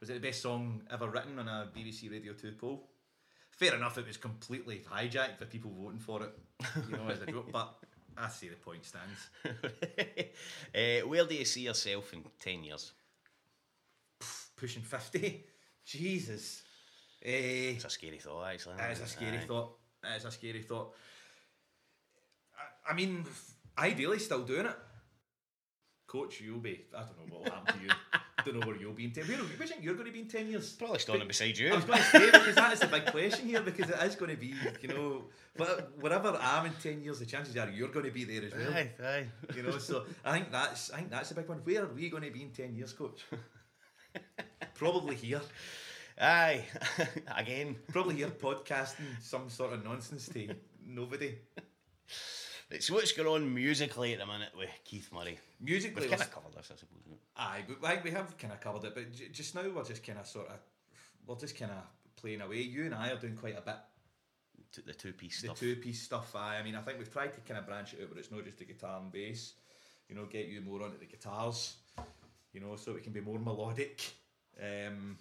Was 0.00 0.10
it 0.10 0.14
the 0.14 0.20
best 0.28 0.40
song 0.40 0.82
ever 0.90 1.08
written 1.08 1.38
on 1.38 1.48
a 1.48 1.68
BBC 1.76 2.10
Radio 2.10 2.32
Two 2.32 2.52
poll? 2.52 2.88
Fair 3.50 3.74
enough, 3.74 3.98
it 3.98 4.06
was 4.06 4.16
completely 4.16 4.84
hijacked 4.88 5.40
by 5.40 5.46
people 5.46 5.72
voting 5.76 5.98
for 5.98 6.22
it. 6.22 6.32
You 6.88 6.96
know, 6.96 7.08
as 7.08 7.20
a 7.20 7.26
joke, 7.26 7.50
but 7.52 7.74
I 8.20 8.28
see 8.28 8.48
the 8.48 8.56
point 8.56 8.84
stands. 8.84 9.30
uh, 9.44 11.06
where 11.08 11.24
do 11.24 11.34
you 11.34 11.44
see 11.44 11.62
yourself 11.62 12.12
in 12.12 12.24
10 12.40 12.64
years? 12.64 12.92
Pushing 14.56 14.82
fifty, 14.82 15.44
Jesus. 15.84 16.62
Uh, 17.24 17.28
It's 17.76 17.84
a 17.84 17.90
scary 17.90 18.18
thought, 18.18 18.44
actually. 18.46 18.74
It 18.74 18.92
is 18.92 19.00
a 19.00 19.06
scary 19.06 19.38
Aye. 19.38 19.46
thought. 19.46 19.76
It 20.02 20.16
is 20.16 20.24
a 20.24 20.30
scary 20.32 20.62
thought. 20.62 20.94
I, 22.88 22.90
I 22.90 22.94
mean, 22.94 23.24
ideally, 23.78 24.18
still 24.18 24.42
doing 24.42 24.66
it. 24.66 24.76
Coach, 26.08 26.40
you'll 26.40 26.58
be. 26.58 26.86
I 26.96 27.02
don't 27.02 27.18
know 27.18 27.36
what 27.36 27.44
will 27.44 27.52
happen 27.52 27.78
to 27.78 27.84
you. 27.84 27.90
I 28.48 28.52
don't 28.52 28.60
know 28.60 28.66
where 28.66 28.76
you'll 28.76 28.92
be 28.92 29.04
in 29.04 29.10
ten. 29.10 29.24
Where, 29.24 29.36
where 29.36 29.46
you 29.46 29.66
think 29.66 29.84
you're 29.84 29.94
going 29.94 30.06
to 30.06 30.12
be 30.12 30.20
in 30.20 30.28
ten 30.28 30.48
years? 30.48 30.72
Probably 30.72 30.98
standing 30.98 31.28
beside 31.28 31.56
you. 31.58 31.72
I 31.72 31.76
was 31.76 31.84
going 31.84 31.98
to 31.98 32.04
say 32.04 32.30
because 32.30 32.54
that 32.54 32.72
is 32.72 32.80
the 32.80 32.86
big 32.86 33.06
question 33.06 33.46
here 33.46 33.60
because 33.60 33.90
it 33.90 34.02
is 34.02 34.16
going 34.16 34.30
to 34.30 34.36
be, 34.36 34.54
you 34.80 34.88
know, 34.88 35.24
but 35.56 35.92
wherever 36.00 36.36
I 36.40 36.58
am 36.60 36.66
in 36.66 36.72
ten 36.82 37.02
years, 37.02 37.18
the 37.18 37.26
chances 37.26 37.56
are 37.56 37.68
you're 37.70 37.88
going 37.88 38.06
to 38.06 38.12
be 38.12 38.24
there 38.24 38.44
as 38.44 38.52
well. 38.54 38.72
Aye, 38.72 38.90
aye. 39.04 39.26
You 39.56 39.62
know, 39.62 39.78
so 39.78 40.04
I 40.24 40.32
think 40.32 40.50
that's 40.50 40.90
I 40.92 40.96
think 40.96 41.10
that's 41.10 41.30
a 41.30 41.34
big 41.34 41.48
one. 41.48 41.58
Where 41.58 41.84
are 41.84 41.88
we 41.94 42.08
going 42.08 42.22
to 42.24 42.30
be 42.30 42.42
in 42.42 42.50
ten 42.50 42.74
years, 42.74 42.92
coach? 42.92 43.24
Probably 44.74 45.16
here. 45.16 45.42
Aye. 46.20 46.64
Again. 47.36 47.76
Probably 47.92 48.16
here 48.16 48.28
podcasting 48.28 49.20
some 49.22 49.48
sort 49.50 49.72
of 49.72 49.84
nonsense 49.84 50.28
to 50.28 50.54
nobody. 50.86 51.34
Right, 52.70 52.82
So 52.82 52.94
what's 52.94 53.12
going 53.12 53.28
on 53.28 53.52
musically 53.54 54.12
at 54.12 54.18
the 54.18 54.26
minute 54.26 54.50
with 54.56 54.68
Keith 54.84 55.10
Murray? 55.12 55.38
Musically, 55.60 56.02
We've 56.02 56.10
kind 56.10 56.22
of 56.22 56.30
covered 56.34 56.52
this, 56.54 56.70
I 56.72 56.76
suppose. 56.76 57.18
Aye, 57.36 57.64
but 57.66 57.80
like, 57.82 58.04
we 58.04 58.10
have 58.10 58.36
kind 58.36 58.52
of 58.52 58.60
covered 58.60 58.84
it, 58.84 58.94
but 58.94 59.12
j- 59.12 59.28
just 59.30 59.54
now 59.54 59.62
we're 59.74 59.84
just 59.84 60.04
kind 60.04 60.18
of 60.18 60.26
sort 60.26 60.48
of, 60.48 60.56
we're 61.26 61.36
just 61.36 61.56
kind 61.58 61.70
of 61.70 61.78
playing 62.16 62.40
away. 62.42 62.58
You 62.62 62.84
and 62.84 62.94
I 62.94 63.10
are 63.10 63.16
doing 63.16 63.36
quite 63.36 63.56
a 63.56 63.62
bit. 63.62 63.76
T- 64.74 64.82
The 64.84 64.92
two-piece 64.92 65.38
stuff. 65.38 65.58
The 65.58 65.74
two 65.74 65.80
piece 65.80 66.02
stuff, 66.02 66.34
aye. 66.36 66.58
I 66.58 66.62
mean, 66.62 66.74
I 66.74 66.80
think 66.82 66.98
we've 66.98 67.12
tried 67.12 67.32
to 67.34 67.40
kind 67.40 67.58
of 67.58 67.66
branch 67.66 67.94
it 67.94 68.02
out 68.02 68.08
but 68.10 68.18
it's 68.18 68.30
not 68.30 68.44
just 68.44 68.58
the 68.58 68.64
guitar 68.64 69.00
and 69.00 69.10
bass, 69.10 69.54
you 70.08 70.14
know, 70.14 70.26
get 70.26 70.46
you 70.46 70.60
more 70.60 70.82
onto 70.82 70.98
the 70.98 71.06
guitars, 71.06 71.76
you 72.52 72.60
know, 72.60 72.76
so 72.76 72.92
it 72.96 73.02
can 73.02 73.12
be 73.12 73.20
more 73.20 73.38
melodic. 73.38 74.02
Um, 74.60 75.16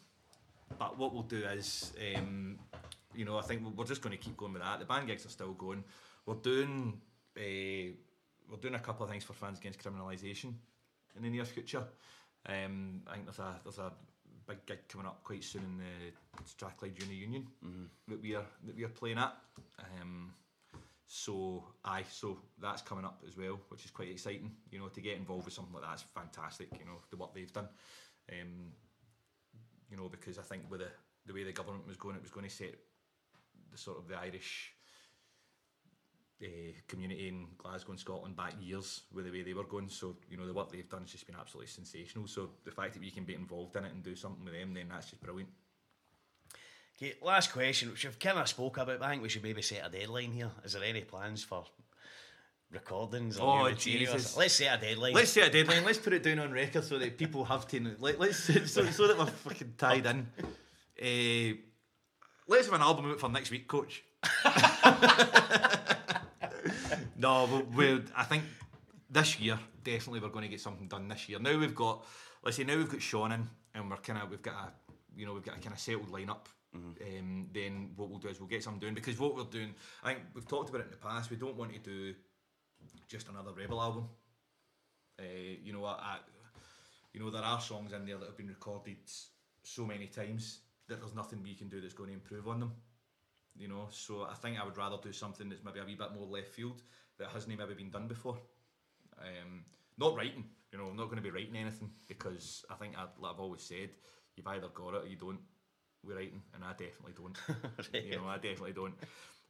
but 0.78 0.98
what 0.98 1.14
we'll 1.14 1.24
do 1.24 1.38
is, 1.46 1.94
um, 2.16 2.60
you 3.16 3.24
know, 3.24 3.38
I 3.38 3.42
think 3.44 3.62
we're 3.78 3.86
just 3.86 4.02
going 4.02 4.18
to 4.18 4.22
keep 4.22 4.36
going 4.36 4.52
with 4.54 4.64
that. 4.64 4.80
The 4.80 4.86
band 4.86 5.08
gigs 5.08 5.26
are 5.26 5.30
still 5.30 5.54
going. 5.54 5.84
We're 6.26 6.36
doing, 6.36 7.00
uh, 7.38 7.94
we're 8.50 8.58
doing 8.62 8.76
a 8.76 8.80
couple 8.80 9.06
of 9.06 9.12
things 9.12 9.24
for 9.24 9.34
fans 9.34 9.60
against 9.60 9.80
criminalisation 9.80 10.54
in 11.16 11.24
the 11.24 11.30
near 11.30 11.46
future. 11.46 11.84
Um, 12.46 13.02
I 13.08 13.14
think 13.14 13.26
there's 13.26 13.40
a 13.40 13.60
there's 13.64 13.80
a 13.80 13.92
big 14.48 14.66
gig 14.66 14.88
coming 14.88 15.08
up 15.08 15.24
quite 15.24 15.44
soon 15.44 15.64
in 15.64 15.78
the 15.78 16.44
Strathclyde 16.46 16.96
Junior 16.96 17.16
Union 17.16 17.48
that 18.08 18.22
we 18.22 18.36
are 18.36 18.46
that 18.66 18.76
we 18.76 18.84
are 18.84 18.90
playing 18.90 19.18
at. 19.18 19.36
Um, 19.80 20.34
so 21.08 21.64
aye, 21.86 22.06
so 22.10 22.38
that's 22.62 22.82
coming 22.82 23.06
up 23.06 23.24
as 23.28 23.38
well, 23.38 23.60
which 23.70 23.86
is 23.86 23.92
quite 23.92 24.10
exciting. 24.10 24.52
You 24.72 24.80
know, 24.80 24.88
to 24.88 25.02
get 25.02 25.18
involved 25.18 25.46
with 25.46 25.54
something 25.54 25.74
like 25.74 25.84
that's 25.84 26.04
fantastic. 26.04 26.70
You 26.80 26.86
know, 26.86 27.00
the 27.10 27.18
work 27.18 27.34
they've 27.34 27.52
done. 27.52 27.68
Um, 28.32 28.72
you 29.90 29.98
know, 29.98 30.10
because 30.10 30.38
I 30.38 30.42
think 30.42 30.64
with 30.70 30.82
the 30.82 30.90
the 31.26 31.34
way 31.34 31.44
the 31.44 31.52
government 31.52 31.88
was 31.88 31.98
going, 31.98 32.16
it 32.16 32.22
was 32.22 32.32
going 32.32 32.48
to 32.48 32.54
set 32.54 32.76
the 33.72 33.78
sort 33.78 33.98
of 33.98 34.08
the 34.08 34.18
Irish 34.18 34.74
uh, 36.44 36.48
community 36.88 37.28
in 37.28 37.48
Glasgow 37.58 37.92
and 37.92 38.00
Scotland 38.00 38.36
back 38.36 38.54
years 38.60 39.02
with 39.14 39.26
the 39.26 39.32
way 39.32 39.42
they 39.44 39.54
were 39.54 39.64
going. 39.64 39.90
So 39.90 40.16
you 40.30 40.38
know 40.38 40.46
the 40.46 40.54
work 40.54 40.72
they've 40.72 40.90
done 40.90 41.02
has 41.02 41.12
just 41.12 41.28
been 41.28 41.36
absolutely 41.40 41.68
sensational. 41.68 42.28
So 42.28 42.50
the 42.64 42.72
fact 42.72 42.94
that 42.94 43.02
we 43.02 43.12
can 43.12 43.24
be 43.24 43.34
involved 43.36 43.76
in 43.76 43.86
it 43.86 43.94
and 43.94 44.04
do 44.04 44.16
something 44.16 44.44
with 44.46 44.54
them, 44.54 44.74
then 44.74 44.90
that's 44.90 45.10
just 45.10 45.22
brilliant. 45.22 45.50
Okay, 47.02 47.14
last 47.22 47.54
question, 47.54 47.92
which 47.92 48.06
I've 48.06 48.18
kind 48.18 48.40
of 48.40 48.48
spoke 48.48 48.78
about, 48.78 49.00
but 49.00 49.06
I 49.06 49.12
think 49.12 49.22
we 49.22 49.30
should 49.30 49.44
maybe 49.44 49.62
set 49.62 49.86
a 49.86 49.90
deadline 49.90 50.32
here. 50.32 50.50
Is 50.64 50.74
there 50.74 50.84
any 50.84 51.02
plans 51.02 51.44
for 51.44 51.64
recordings 52.72 53.38
or 53.38 53.70
Oh. 53.70 53.72
Jesus. 53.72 54.36
Let's 54.36 54.56
set 54.56 54.78
a 54.78 54.82
deadline. 54.86 55.14
Let's 55.14 55.32
set 55.32 55.48
a 55.48 55.52
deadline. 55.52 55.86
Let's 55.86 56.00
put 56.00 56.14
it 56.14 56.24
down 56.24 56.40
on 56.40 56.52
record 56.52 56.84
so 56.84 56.98
that 57.00 57.18
people 57.18 57.46
have 57.46 57.68
to. 57.70 57.96
Let, 58.00 58.20
let's 58.20 58.38
so, 58.72 58.86
so 58.86 59.08
that 59.08 59.18
we're 59.18 59.26
fucking 59.26 59.74
tied 59.78 60.06
in. 60.06 60.28
Uh, 61.00 61.58
let's 62.48 62.66
have 62.66 62.76
an 62.76 62.82
album 62.82 63.12
out 63.12 63.20
for 63.20 63.30
next 63.30 63.52
week, 63.52 63.68
Coach. 63.68 64.04
no, 67.18 67.48
but 67.48 67.72
we'll, 67.74 68.02
I 68.16 68.24
think 68.24 68.44
this 69.10 69.40
year 69.40 69.60
definitely 69.84 70.20
we're 70.20 70.30
going 70.30 70.44
to 70.44 70.50
get 70.50 70.62
something 70.62 70.88
done 70.88 71.08
this 71.08 71.28
year. 71.28 71.40
Now 71.40 71.58
we've 71.58 71.76
got, 71.76 72.06
let's 72.44 72.58
say 72.58 72.64
now 72.64 72.78
we've 72.78 72.90
got 72.90 73.02
Sean 73.02 73.32
in, 73.32 73.48
and 73.74 73.90
we're 73.90 73.98
kind 73.98 74.22
of 74.22 74.30
we've 74.30 74.42
got 74.42 74.54
a, 74.54 74.72
you 75.16 75.26
know, 75.26 75.34
we've 75.34 75.44
got 75.44 75.58
a 75.58 75.60
kind 75.60 75.74
of 75.74 75.80
settled 75.80 76.12
lineup. 76.12 76.46
Um, 76.76 77.48
then 77.54 77.92
what 77.96 78.10
we'll 78.10 78.20
do 78.20 78.28
is 78.28 78.40
we'll 78.40 78.50
get 78.50 78.64
something 78.64 78.80
doing 78.80 78.94
because 78.94 79.18
what 79.18 79.36
we're 79.36 79.46
doing, 79.46 79.74
I 80.04 80.14
think 80.14 80.26
we've 80.36 80.48
talked 80.48 80.70
about 80.70 80.82
it 80.82 80.86
in 80.86 80.92
the 80.92 80.98
past. 80.98 81.32
We 81.32 81.38
don't 81.38 81.56
want 81.56 81.74
to 81.74 81.80
do 81.80 82.14
just 83.08 83.30
another 83.30 83.52
Rebel 83.52 83.82
album. 83.82 84.10
Uh, 85.20 85.24
you 85.64 85.74
know, 85.74 85.86
I, 85.86 85.94
I, 85.94 86.18
you 87.14 87.20
know, 87.20 87.32
there 87.32 87.42
are 87.42 87.60
songs 87.60 87.94
in 87.94 88.06
there 88.06 88.18
that 88.18 88.28
have 88.28 88.38
been 88.38 88.48
recorded 88.48 88.98
so 89.64 89.86
many 89.86 90.06
times 90.08 90.60
that 90.88 91.00
there's 91.00 91.16
nothing 91.16 91.42
we 91.42 91.56
can 91.56 91.68
do 91.68 91.82
that's 91.82 91.94
going 91.94 92.10
to 92.10 92.14
improve 92.14 92.48
on 92.48 92.60
them. 92.60 92.74
You 93.56 93.70
know, 93.70 93.88
so 93.90 94.28
I 94.30 94.36
think 94.36 94.60
I 94.60 94.66
would 94.66 94.78
rather 94.78 94.98
do 95.02 95.12
something 95.12 95.50
that's 95.50 95.64
maybe 95.64 95.80
a 95.80 95.86
wee 95.86 95.96
bit 95.96 96.14
more 96.14 96.28
left 96.28 96.50
field 96.50 96.84
that 97.20 97.30
hasn't 97.30 97.58
maybe 97.58 97.74
been 97.74 97.90
done 97.90 98.08
before. 98.08 98.38
Um, 99.20 99.64
not 99.98 100.16
writing, 100.16 100.46
you 100.72 100.78
know, 100.78 100.86
I'm 100.86 100.96
not 100.96 101.06
going 101.06 101.18
to 101.18 101.22
be 101.24 101.32
writing 101.32 101.56
anything 101.56 101.90
because 102.08 102.64
I 102.70 102.76
think, 102.76 102.96
I, 102.98 103.06
like 103.20 103.34
I've 103.34 103.40
always 103.40 103.64
said, 103.64 103.90
you've 104.36 104.48
either 104.48 104.68
got 104.74 104.94
it 104.96 105.04
or 105.04 105.08
you 105.08 105.16
don't. 105.16 105.40
We're 106.04 106.16
writing, 106.16 106.44
and 106.54 106.64
I 106.64 106.72
definitely 106.72 107.14
don't. 107.18 107.38
you 108.06 108.18
know, 108.18 108.28
I 108.28 108.36
definitely 108.36 108.74
don't. 108.74 108.94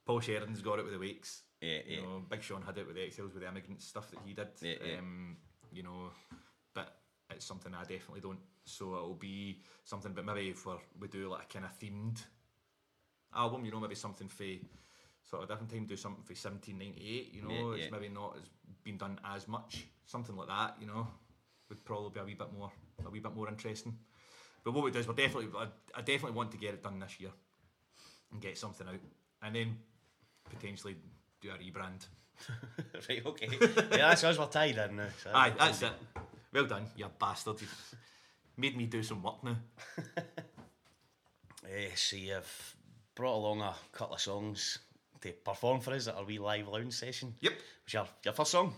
Paul 0.06 0.20
Sheridan's 0.20 0.62
got 0.62 0.78
it 0.78 0.84
with 0.84 0.94
the 0.94 0.98
Wakes. 0.98 1.42
Yeah, 1.60 1.80
You 1.86 1.96
yeah. 1.96 2.02
know, 2.02 2.22
Big 2.28 2.42
Sean 2.42 2.62
had 2.62 2.78
it 2.78 2.86
with 2.86 2.96
the 2.96 3.02
Excels 3.02 3.34
with 3.34 3.42
the 3.42 3.48
immigrant 3.48 3.82
stuff 3.82 4.10
that 4.10 4.20
he 4.24 4.32
did. 4.32 4.48
Yeah, 4.62 4.74
yeah. 4.84 4.98
Um, 4.98 5.36
you 5.70 5.82
know, 5.82 6.10
but 6.74 6.96
it's 7.30 7.44
something 7.44 7.74
I 7.74 7.82
definitely 7.82 8.20
don't. 8.20 8.38
So 8.64 8.94
it'll 8.94 9.14
be 9.14 9.60
something, 9.84 10.12
but 10.14 10.24
maybe 10.24 10.48
if 10.48 10.64
we're, 10.66 10.78
we 10.98 11.08
do 11.08 11.28
like 11.28 11.44
a 11.44 11.52
kind 11.52 11.66
of 11.66 11.78
themed 11.78 12.24
album, 13.34 13.64
you 13.64 13.70
know, 13.70 13.80
maybe 13.80 13.94
something 13.94 14.28
for 14.28 14.44
sort 15.28 15.42
of 15.42 15.48
different 15.48 15.70
time, 15.70 15.84
do 15.86 15.96
something 15.96 16.22
for 16.24 16.32
1798, 16.32 17.34
you 17.34 17.42
know, 17.42 17.50
Yeah, 17.50 17.74
it's 17.76 17.84
yeah. 17.84 17.90
maybe 17.98 18.08
not 18.12 18.36
as 18.36 18.48
been 18.84 18.96
done 18.96 19.20
as 19.24 19.46
much, 19.48 19.86
something 20.06 20.36
like 20.36 20.48
that, 20.48 20.76
you 20.80 20.86
know, 20.86 21.06
would 21.68 21.84
probably 21.84 22.10
be 22.10 22.20
a 22.20 22.24
wee 22.24 22.34
bit 22.34 22.52
more, 22.52 22.70
a 23.06 23.10
wee 23.10 23.20
bit 23.20 23.34
more 23.34 23.48
interesting. 23.48 23.98
But 24.64 24.72
what 24.72 24.84
we 24.84 24.90
do 24.90 24.98
is 24.98 25.06
we're 25.08 25.14
definitely, 25.14 25.48
I, 25.56 25.66
I 25.94 26.00
definitely 26.00 26.32
want 26.36 26.50
to 26.52 26.58
get 26.58 26.74
it 26.74 26.82
done 26.82 26.98
this 26.98 27.20
year 27.20 27.30
and 28.32 28.40
get 28.40 28.56
something 28.58 28.86
out, 28.86 29.00
and 29.42 29.54
then 29.54 29.76
potentially 30.48 30.96
do 31.40 31.50
a 31.50 31.54
rebrand. 31.54 32.06
right, 33.08 33.26
okay. 33.26 33.48
Yeah, 33.90 34.08
that's 34.08 34.24
us, 34.24 34.38
we're 34.38 34.46
tied 34.46 34.78
in 34.78 34.96
now. 34.96 35.08
so 35.22 35.30
Aye, 35.34 35.52
that's 35.58 35.82
it. 35.82 35.92
Well 36.52 36.66
done, 36.66 36.86
you 36.96 37.06
bastard. 37.18 37.60
You've 37.60 37.94
made 38.56 38.76
me 38.76 38.86
do 38.86 39.02
some 39.02 39.22
work 39.22 39.44
now. 39.44 39.56
Eh, 41.70 41.90
so 41.96 42.16
you've 42.16 42.76
brought 43.14 43.36
along 43.36 43.60
a 43.60 43.74
couple 43.92 44.14
of 44.14 44.20
songs 44.22 44.78
to 45.20 45.32
perform 45.32 45.80
for 45.80 45.92
us 45.92 46.08
at 46.08 46.16
our 46.16 46.24
wee 46.24 46.38
live 46.38 46.68
lounge 46.68 46.94
session. 46.94 47.34
Yep. 47.40 47.52
What's 47.82 47.94
your, 47.94 48.06
your 48.24 48.34
first 48.34 48.50
song? 48.50 48.72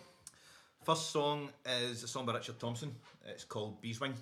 First 0.83 1.11
song 1.11 1.51
is 1.67 2.03
a 2.03 2.09
song 2.09 2.27
by 2.27 2.35
Richard 2.35 2.59
Thompson. 2.59 2.95
It's 3.27 3.45
called 3.45 3.83
Beeswing. 3.83 4.15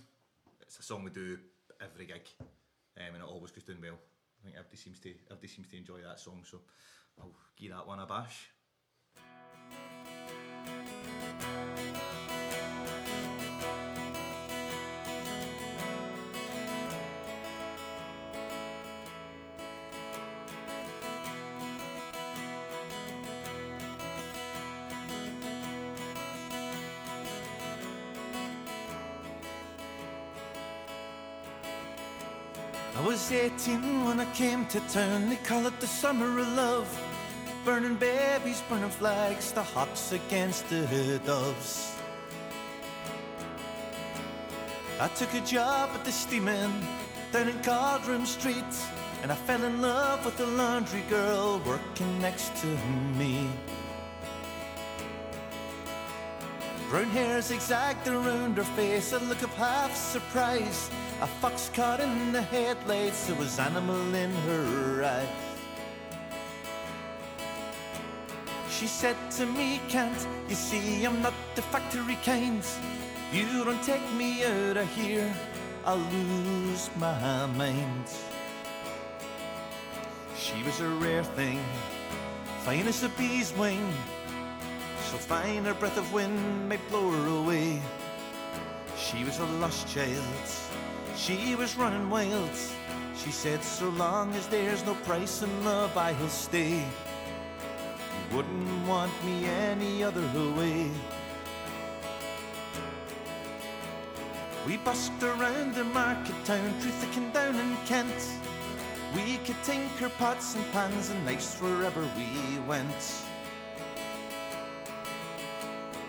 It's 0.61 0.79
a 0.81 0.83
song 0.83 1.05
we 1.05 1.11
do 1.11 1.39
every 1.81 2.07
gig, 2.07 2.23
um, 2.41 3.15
and 3.15 3.17
it 3.17 3.29
always 3.29 3.53
goes 3.53 3.65
down 3.65 3.79
well. 3.81 3.99
I 4.41 4.45
think 4.45 4.57
everybody 4.57 4.77
seems 4.77 4.99
to 5.01 5.15
everybody 5.27 5.49
seems 5.49 5.69
to 5.69 5.77
enjoy 5.77 6.01
that 6.07 6.21
song, 6.21 6.43
so 6.45 6.59
I'll 7.21 7.33
give 7.57 7.71
that 7.71 7.87
one 7.87 8.01
a 8.01 8.07
bash. 8.07 8.51
Was 33.31 33.33
18 33.33 34.05
when 34.05 34.21
I 34.21 34.25
came 34.33 34.65
to 34.67 34.81
town. 34.89 35.29
They 35.29 35.37
call 35.37 35.67
it 35.67 35.79
the 35.81 35.87
summer 35.87 36.39
of 36.39 36.49
love. 36.49 36.89
Burning 37.65 37.97
babies, 37.97 38.63
burning 38.69 38.91
flags, 38.91 39.53
the 39.53 39.63
hawks 39.63 40.13
against 40.13 40.69
the 40.71 41.21
doves. 41.27 41.95
I 45.01 45.09
took 45.09 45.33
a 45.35 45.41
job 45.41 45.91
at 45.95 46.05
the 46.05 46.13
steaming 46.13 46.73
down 47.33 47.49
in 47.49 47.59
Caldrum 47.59 48.27
Street, 48.27 48.75
and 49.23 49.31
I 49.31 49.35
fell 49.35 49.63
in 49.63 49.83
love 49.83 50.25
with 50.25 50.37
the 50.37 50.47
laundry 50.47 51.03
girl 51.11 51.61
working 51.67 52.21
next 52.21 52.57
to 52.57 52.67
me. 53.19 53.49
Brown 56.89 57.05
hair 57.11 57.43
zigzagged 57.43 58.09
around 58.09 58.57
her 58.57 58.65
face, 58.77 59.13
a 59.13 59.19
look 59.19 59.43
of 59.43 59.53
half 59.55 59.95
surprise. 59.95 60.91
A 61.21 61.27
fox 61.27 61.69
caught 61.75 61.99
in 61.99 62.31
the 62.31 62.43
headlights, 62.43 63.27
there 63.27 63.35
was 63.35 63.59
animal 63.59 64.15
in 64.15 64.31
her 64.31 65.03
eyes. 65.03 65.29
She 68.71 68.87
said 68.87 69.17
to 69.33 69.45
me, 69.45 69.81
Can't 69.89 70.29
you 70.49 70.55
see 70.55 71.05
I'm 71.05 71.21
not 71.21 71.35
the 71.57 71.63
factory 71.63 72.17
kind? 72.25 72.63
You 73.33 73.65
don't 73.65 73.83
take 73.83 74.09
me 74.13 74.45
out 74.45 74.77
of 74.77 74.89
here, 74.95 75.35
I'll 75.85 75.97
lose 75.99 76.89
my 76.97 77.47
mind. 77.47 78.07
She 80.37 80.63
was 80.63 80.81
a 80.81 80.89
rare 80.89 81.25
thing, 81.25 81.59
fine 82.61 82.87
as 82.87 83.03
a 83.03 83.09
bee's 83.09 83.53
wing. 83.55 83.93
So 85.11 85.17
fine 85.17 85.67
a 85.67 85.75
breath 85.75 85.99
of 85.99 86.13
wind 86.13 86.69
may 86.69 86.79
blow 86.89 87.11
her 87.11 87.27
away. 87.43 87.83
She 88.97 89.25
was 89.25 89.41
a 89.41 89.47
lost 89.59 89.89
child, 89.89 90.25
she 91.19 91.55
was 91.57 91.77
running 91.77 92.09
wild. 92.09 92.57
She 93.17 93.33
said, 93.33 93.63
So 93.63 93.89
long 93.91 94.33
as 94.35 94.47
there's 94.47 94.85
no 94.87 94.95
price 94.95 95.43
in 95.43 95.65
love, 95.65 95.97
I'll 95.97 96.29
stay. 96.29 96.79
You 96.79 98.37
wouldn't 98.37 98.87
want 98.87 99.13
me 99.25 99.47
any 99.47 100.05
other 100.05 100.23
way. 100.57 100.91
We 104.67 104.77
busked 104.77 105.23
around 105.23 105.75
the 105.75 105.85
market 105.85 106.37
town, 106.45 106.73
through 106.81 106.93
thick 106.93 107.17
and 107.17 107.33
down 107.33 107.57
in 107.57 107.77
Kent. 107.87 108.29
We 109.15 109.39
could 109.39 109.61
tinker 109.65 110.11
pots 110.11 110.55
and 110.55 110.73
pans 110.73 111.11
and 111.11 111.25
knives 111.25 111.57
wherever 111.57 112.03
we 112.17 112.59
went. 112.69 113.25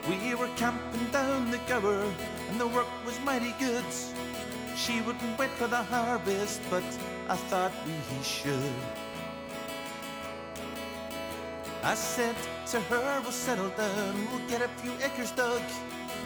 We 0.07 0.35
were 0.35 0.49
camping 0.55 1.05
down 1.11 1.51
the 1.51 1.59
Gower, 1.67 2.11
and 2.49 2.59
the 2.59 2.67
work 2.67 2.87
was 3.05 3.19
mighty 3.21 3.55
good. 3.59 3.85
She 4.79 5.01
wouldn't 5.01 5.37
wait 5.37 5.49
for 5.51 5.67
the 5.67 5.83
harvest, 5.83 6.61
but 6.69 6.83
I 7.27 7.35
thought 7.35 7.73
we 7.85 8.23
should. 8.23 8.79
I 11.83 11.95
said 11.95 12.35
to 12.67 12.79
her, 12.79 13.19
we'll 13.21 13.33
settle 13.33 13.69
down, 13.71 14.15
we'll 14.31 14.47
get 14.47 14.61
a 14.61 14.69
few 14.81 14.93
acres 15.03 15.31
dug. 15.31 15.61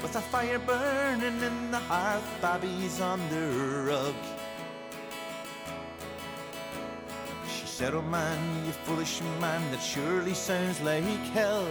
With 0.04 0.16
a 0.16 0.22
fire 0.22 0.60
burning 0.60 1.42
in 1.42 1.72
the 1.72 1.80
hearth, 1.80 2.24
Bobby's 2.42 3.02
on 3.02 3.20
the 3.30 3.48
rug. 3.90 4.16
She 7.50 7.66
said, 7.66 7.96
oh 7.96 8.04
man, 8.04 8.66
you 8.68 8.72
foolish 8.86 9.20
man, 9.42 9.62
that 9.72 9.82
surely 9.82 10.36
sounds 10.36 10.80
like 10.82 11.04
hell. 11.34 11.68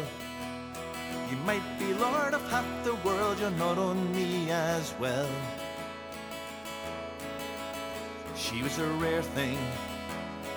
You 1.31 1.37
might 1.47 1.67
be 1.79 1.95
lord 1.95 2.35
of 2.35 2.43
half 2.51 2.67
the 2.83 2.97
world, 3.07 3.39
you're 3.39 3.51
not 3.53 3.79
on 3.79 4.13
me 4.17 4.51
as 4.51 4.93
well. 4.99 5.31
She 8.43 8.61
was 8.61 8.77
a 8.79 8.87
rare 8.99 9.23
thing, 9.23 9.57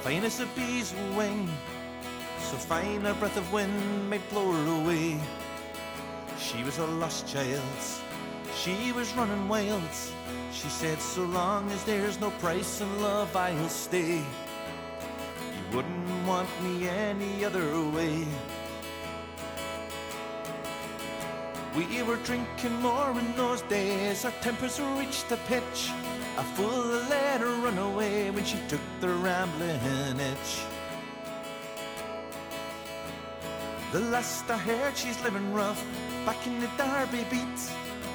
fine 0.01 0.23
as 0.23 0.39
a 0.39 0.47
bee's 0.57 0.91
wing. 1.15 1.47
So 2.39 2.57
fine 2.57 3.05
a 3.05 3.13
breath 3.13 3.37
of 3.37 3.53
wind 3.53 4.09
might 4.09 4.27
blow 4.31 4.51
her 4.51 4.81
away. 4.81 5.19
She 6.39 6.63
was 6.63 6.79
a 6.79 6.87
lost 6.87 7.27
child, 7.27 7.61
she 8.55 8.91
was 8.91 9.13
running 9.13 9.47
wild. 9.47 9.95
She 10.51 10.67
said, 10.67 10.99
So 10.99 11.25
long 11.25 11.69
as 11.71 11.83
there's 11.83 12.19
no 12.19 12.31
price 12.41 12.81
in 12.81 12.89
love, 13.03 13.35
I'll 13.35 13.69
stay. 13.69 14.17
You 14.17 15.77
wouldn't 15.77 16.27
want 16.27 16.49
me 16.63 16.89
any 16.89 17.45
other 17.45 17.69
way. 17.91 18.25
We 21.77 22.01
were 22.01 22.17
drinking 22.25 22.81
more 22.81 23.11
in 23.11 23.35
those 23.35 23.61
days, 23.63 24.25
our 24.25 24.33
tempers 24.41 24.81
reached 24.97 25.31
a 25.31 25.37
pitch. 25.45 25.91
A 26.37 26.43
fool 26.43 26.85
let 27.09 27.39
her 27.39 27.55
run 27.63 27.77
away 27.77 28.29
when 28.29 28.43
she 28.43 28.57
took 28.67 28.81
the 28.99 29.07
rambling 29.07 30.19
itch. 30.19 30.63
The 33.93 34.01
last 34.01 34.49
I 34.51 34.57
heard, 34.57 34.97
she's 34.97 35.21
living 35.23 35.53
rough 35.53 35.81
back 36.25 36.45
in 36.45 36.59
the 36.59 36.67
Derby 36.77 37.25
beat. 37.29 37.59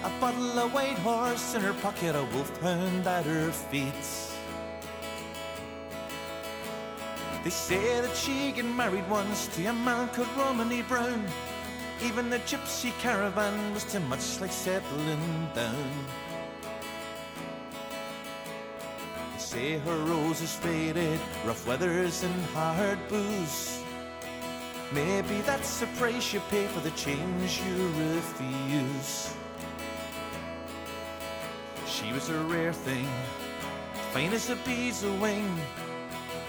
A 0.05 0.11
bottle 0.21 0.59
of 0.59 0.75
white 0.75 0.99
horse 0.99 1.55
in 1.55 1.63
her 1.63 1.73
pocket, 1.73 2.15
a 2.15 2.25
wolfhound 2.35 3.07
at 3.07 3.25
her 3.25 3.51
feet. 3.51 3.95
They 7.43 7.49
say 7.49 8.03
that 8.03 8.15
she 8.15 8.53
got 8.53 8.67
married 8.67 9.09
once 9.09 9.47
to 9.57 9.65
a 9.65 9.73
man 9.73 10.09
called 10.09 10.29
Romany 10.37 10.83
Brown. 10.83 11.25
Even 12.03 12.29
the 12.29 12.41
gypsy 12.41 12.93
caravan 12.99 13.73
was 13.73 13.85
too 13.85 14.01
much 14.01 14.41
like 14.43 14.53
settling 14.53 15.49
down. 15.55 16.07
Say 19.51 19.79
her 19.79 19.99
roses 20.05 20.55
faded, 20.55 21.19
rough 21.45 21.67
weathers 21.67 22.23
and 22.23 22.45
hard 22.55 22.97
booze. 23.09 23.83
Maybe 24.93 25.41
that's 25.41 25.81
the 25.81 25.89
price 25.99 26.33
you 26.33 26.39
pay 26.51 26.69
for 26.69 26.79
the 26.79 26.93
change 26.93 27.61
you 27.67 27.89
refuse. 27.99 29.35
She 31.85 32.13
was 32.13 32.29
a 32.29 32.39
rare 32.45 32.73
thing, 32.73 33.09
fine 34.13 34.33
as 34.33 34.51
a 34.51 34.57
bee's 34.65 35.03
wing, 35.21 35.51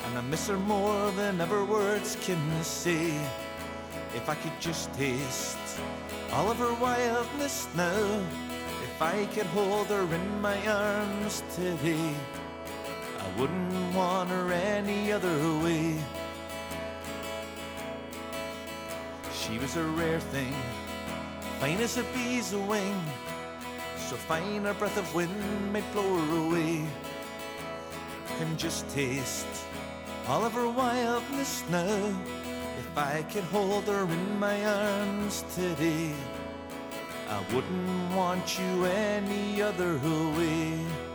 and 0.05 0.15
I 0.19 0.21
miss 0.21 0.47
her 0.47 0.59
more 0.59 1.09
than 1.13 1.41
ever 1.41 1.65
words 1.65 2.15
can 2.21 2.63
say. 2.63 3.17
If 4.13 4.29
I 4.29 4.35
could 4.35 4.59
just 4.59 4.93
taste 4.93 5.57
all 6.31 6.51
of 6.51 6.57
her 6.57 6.75
wildness 6.75 7.67
now, 7.75 8.21
if 8.83 9.01
I 9.01 9.25
could 9.33 9.47
hold 9.47 9.87
her 9.87 10.05
in 10.13 10.39
my 10.39 10.59
arms 10.67 11.41
today, 11.55 12.13
I 13.21 13.39
wouldn't 13.39 13.95
want 13.95 14.29
her 14.29 14.51
any 14.51 15.11
other 15.11 15.37
way. 15.63 15.95
She 19.31 19.59
was 19.59 19.77
a 19.77 19.83
rare 19.83 20.19
thing, 20.19 20.55
fine 21.59 21.79
as 21.81 21.97
a 21.97 22.03
bee's 22.15 22.55
wing, 22.55 22.99
so 23.97 24.15
fine 24.15 24.65
a 24.65 24.73
breath 24.73 24.97
of 24.97 25.13
wind 25.13 25.71
may 25.71 25.83
blow 25.93 26.17
her 26.17 26.37
away. 26.47 26.83
Can 28.37 28.57
just 28.57 28.89
taste 28.89 29.45
all 30.27 30.43
of 30.43 30.53
her 30.53 30.67
wildness 30.67 31.63
now. 31.69 32.15
If 32.79 32.97
I 32.97 33.21
could 33.31 33.43
hold 33.45 33.83
her 33.85 34.03
in 34.03 34.39
my 34.39 34.65
arms 34.65 35.43
today, 35.53 36.13
I 37.29 37.39
wouldn't 37.53 38.15
want 38.15 38.57
you 38.57 38.85
any 38.85 39.61
other 39.61 39.97
way. 40.37 41.10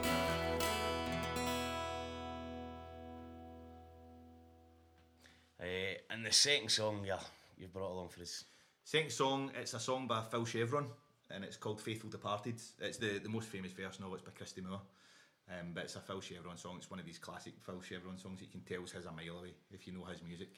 The 6.26 6.32
second 6.32 6.68
song 6.68 7.04
yeah, 7.06 7.20
you've 7.56 7.72
brought 7.72 7.92
along 7.92 8.08
for 8.08 8.20
us. 8.20 8.44
Second 8.82 9.12
song, 9.12 9.50
it's 9.60 9.74
a 9.74 9.80
song 9.80 10.08
by 10.08 10.22
Phil 10.22 10.44
Chevron, 10.44 10.86
and 11.30 11.44
it's 11.44 11.56
called 11.56 11.80
Faithful 11.80 12.10
Departed. 12.10 12.60
It's 12.80 12.98
the, 12.98 13.20
the 13.22 13.28
most 13.28 13.48
famous 13.48 13.70
version 13.70 14.04
of 14.04 14.12
it, 14.12 14.16
it's 14.16 14.22
by 14.24 14.32
Christy 14.36 14.60
Moore. 14.60 14.80
Um, 15.48 15.68
but 15.72 15.84
it's 15.84 15.94
a 15.94 16.00
Phil 16.00 16.20
Chevron 16.20 16.56
song. 16.56 16.74
It's 16.78 16.90
one 16.90 16.98
of 16.98 17.06
these 17.06 17.18
classic 17.18 17.54
Phil 17.64 17.80
Chevron 17.80 18.18
songs 18.18 18.40
that 18.40 18.46
you 18.46 18.50
can 18.50 18.62
tell 18.62 18.84
is 18.84 18.90
his 18.90 19.06
a 19.06 19.12
mile 19.12 19.38
away 19.38 19.54
if 19.70 19.86
you 19.86 19.92
know 19.92 20.04
his 20.04 20.20
music. 20.22 20.48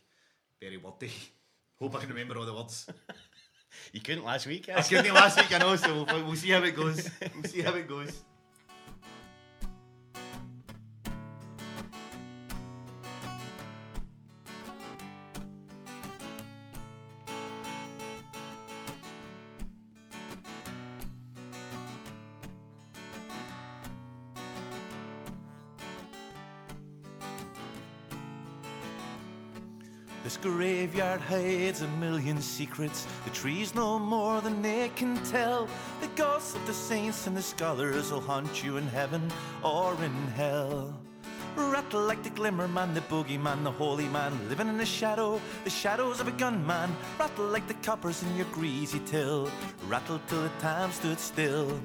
Very 0.59 0.79
wordy. 0.79 1.11
Hope 1.79 1.97
I 1.97 2.01
can 2.01 2.09
remember 2.09 2.39
all 2.39 2.47
the 2.47 2.55
words. 2.55 2.87
You 3.93 4.01
couldn't 4.01 4.25
last 4.25 4.47
week, 4.47 4.71
I 4.71 4.79
eh? 4.79 4.83
couldn't 4.83 5.12
last 5.12 5.37
week, 5.37 5.55
I 5.55 5.59
know, 5.59 5.77
so 5.77 6.03
we'll, 6.11 6.25
we'll 6.25 6.37
see 6.37 6.49
how 6.49 6.62
it 6.62 6.75
goes. 6.75 7.11
We'll 7.35 7.45
see 7.45 7.61
how 7.61 7.75
it 7.75 7.87
goes. 7.87 8.19
Hides 31.29 31.83
a 31.83 31.89
million 31.99 32.41
secrets. 32.41 33.07
The 33.24 33.31
trees 33.31 33.74
know 33.74 33.99
more 33.99 34.41
than 34.41 34.62
they 34.62 34.91
can 34.97 35.22
tell. 35.24 35.68
The 36.01 36.07
ghosts 36.16 36.55
of 36.55 36.66
the 36.66 36.72
saints 36.72 37.26
and 37.26 37.37
the 37.37 37.43
scholars 37.43 38.11
will 38.11 38.22
haunt 38.22 38.64
you 38.64 38.79
in 38.79 38.87
heaven 38.87 39.31
or 39.62 39.93
in 40.03 40.14
hell. 40.29 40.99
Rattle 41.55 42.01
like 42.01 42.22
the 42.22 42.31
glimmer 42.31 42.66
man, 42.66 42.95
the 42.95 43.03
boogeyman, 43.03 43.62
the 43.62 43.70
holy 43.70 44.09
man, 44.09 44.33
living 44.49 44.68
in 44.68 44.79
the 44.79 44.87
shadow, 44.87 45.39
the 45.64 45.70
shadows 45.70 46.18
of 46.18 46.29
a 46.29 46.33
gunman. 46.33 46.97
Rattle 47.18 47.49
like 47.49 47.68
the 47.68 47.74
coppers 47.74 48.22
in 48.22 48.35
your 48.35 48.47
greasy 48.47 49.01
till. 49.01 49.51
Rattle 49.87 50.20
till 50.29 50.43
the 50.43 50.49
time 50.61 50.91
stood 50.93 51.18
still. 51.18 51.79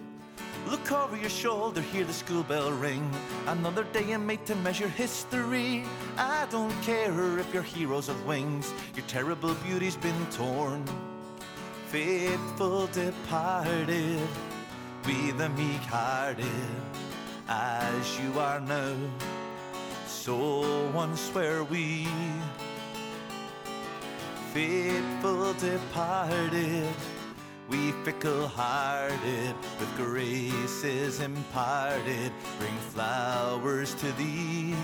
Look 0.67 0.91
over 0.91 1.17
your 1.17 1.29
shoulder, 1.29 1.81
hear 1.81 2.05
the 2.05 2.13
school 2.13 2.43
bell 2.43 2.71
ring. 2.71 3.09
Another 3.47 3.83
day 3.83 4.11
and 4.11 4.25
made 4.25 4.45
to 4.45 4.55
measure 4.55 4.87
history. 4.87 5.83
I 6.17 6.47
don't 6.49 6.73
care 6.81 7.39
if 7.39 7.53
you're 7.53 7.63
heroes 7.63 8.07
have 8.07 8.25
wings, 8.25 8.73
your 8.95 9.05
terrible 9.07 9.53
beauty's 9.55 9.97
been 9.97 10.25
torn. 10.31 10.85
Faithful 11.87 12.87
departed, 12.87 14.27
be 15.05 15.31
the 15.31 15.49
meek 15.49 15.81
hearted, 15.81 16.45
as 17.47 18.19
you 18.19 18.39
are 18.39 18.61
now. 18.61 18.95
So 20.07 20.89
once 20.91 21.31
were 21.33 21.63
we. 21.65 22.07
Faithful 24.53 25.53
departed. 25.53 26.87
We 27.69 27.91
fickle 28.03 28.47
hearted, 28.47 29.55
with 29.79 29.95
graces 29.95 31.19
imparted, 31.21 32.31
bring 32.59 32.77
flowers 32.91 33.93
to 33.95 34.11
thee. 34.13 34.75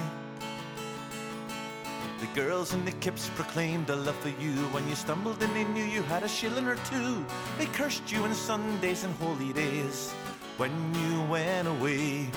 The 2.20 2.42
girls 2.42 2.74
in 2.74 2.84
the 2.86 2.92
kips 2.92 3.30
proclaimed 3.36 3.90
a 3.90 3.96
love 3.96 4.16
for 4.18 4.30
you. 4.42 4.56
When 4.74 4.88
you 4.90 4.96
stumbled 4.96 5.42
and 5.42 5.56
they 5.56 5.64
knew 5.66 5.84
you 5.84 6.04
had 6.04 6.24
a 6.24 6.28
shilling 6.28 6.68
or 6.68 6.76
two, 6.92 7.26
they 7.58 7.66
cursed 7.68 8.12
you 8.12 8.24
on 8.24 8.34
Sundays 8.34 9.04
and 9.04 9.14
holy 9.16 9.54
days 9.54 10.12
when 10.58 10.72
you 10.96 11.22
went 11.24 11.68
away. 11.68 12.30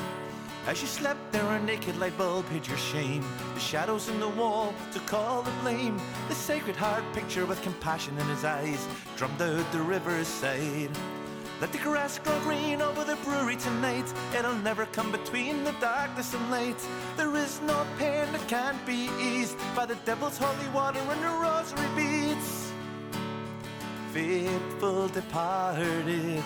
As 0.65 0.81
you 0.81 0.87
slept 0.87 1.33
there, 1.33 1.45
a 1.45 1.61
naked 1.61 1.99
light 1.99 2.17
bulb 2.17 2.49
hid 2.49 2.69
your 2.69 2.79
shame. 2.79 3.25
The 3.55 3.61
shadows 3.61 4.09
in 4.09 4.21
the 4.21 4.29
wall 4.29 4.73
took 4.93 5.13
all 5.13 5.43
the 5.43 5.51
blame. 5.61 6.01
The 6.29 6.37
sacred 6.37 6.77
heart 6.77 7.03
picture 7.15 7.45
with 7.47 7.61
compassion 7.63 8.17
in 8.17 8.27
his 8.29 8.45
eyes 8.45 8.87
drummed 9.17 9.43
out 9.43 9.73
the 9.73 9.83
river's 9.83 10.29
side. 10.29 10.91
Let 11.61 11.73
the 11.73 11.79
grass 11.79 12.21
grow 12.21 12.39
green 12.41 12.81
over 12.81 13.03
the 13.03 13.17
brewery 13.17 13.57
tonight. 13.57 14.05
It'll 14.39 14.55
never 14.55 14.87
come 14.87 15.11
between 15.11 15.65
the 15.65 15.73
darkness 15.81 16.33
and 16.33 16.49
light. 16.49 16.79
There 17.17 17.35
is 17.37 17.61
no 17.63 17.85
pain 17.99 18.31
that 18.31 18.47
can't 18.47 18.87
be 18.87 19.11
eased 19.21 19.59
by 19.75 19.87
the 19.87 19.97
devil's 20.05 20.39
holy 20.39 20.69
water 20.69 21.01
and 21.01 21.23
the 21.25 21.29
rosary 21.29 21.89
beads. 21.97 22.73
Faithful 24.13 25.09
departed, 25.09 26.45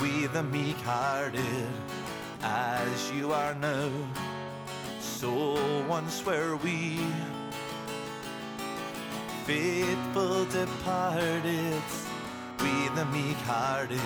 we 0.00 0.26
the 0.26 0.42
meek 0.42 0.76
hearted 0.78 1.68
as 2.42 3.12
you 3.12 3.32
are 3.32 3.54
now. 3.54 3.90
So 5.00 5.58
once 5.86 6.24
were 6.24 6.56
we, 6.56 6.98
faithful 9.44 10.44
departed, 10.46 11.82
we 12.60 12.88
the 12.94 13.04
meek 13.06 13.36
hearted. 13.38 14.00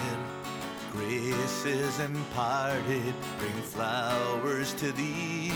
Grace 0.92 1.64
is 1.64 2.00
imparted, 2.00 3.14
bring 3.38 3.62
flowers 3.62 4.74
to 4.74 4.92
thee. 4.92 5.52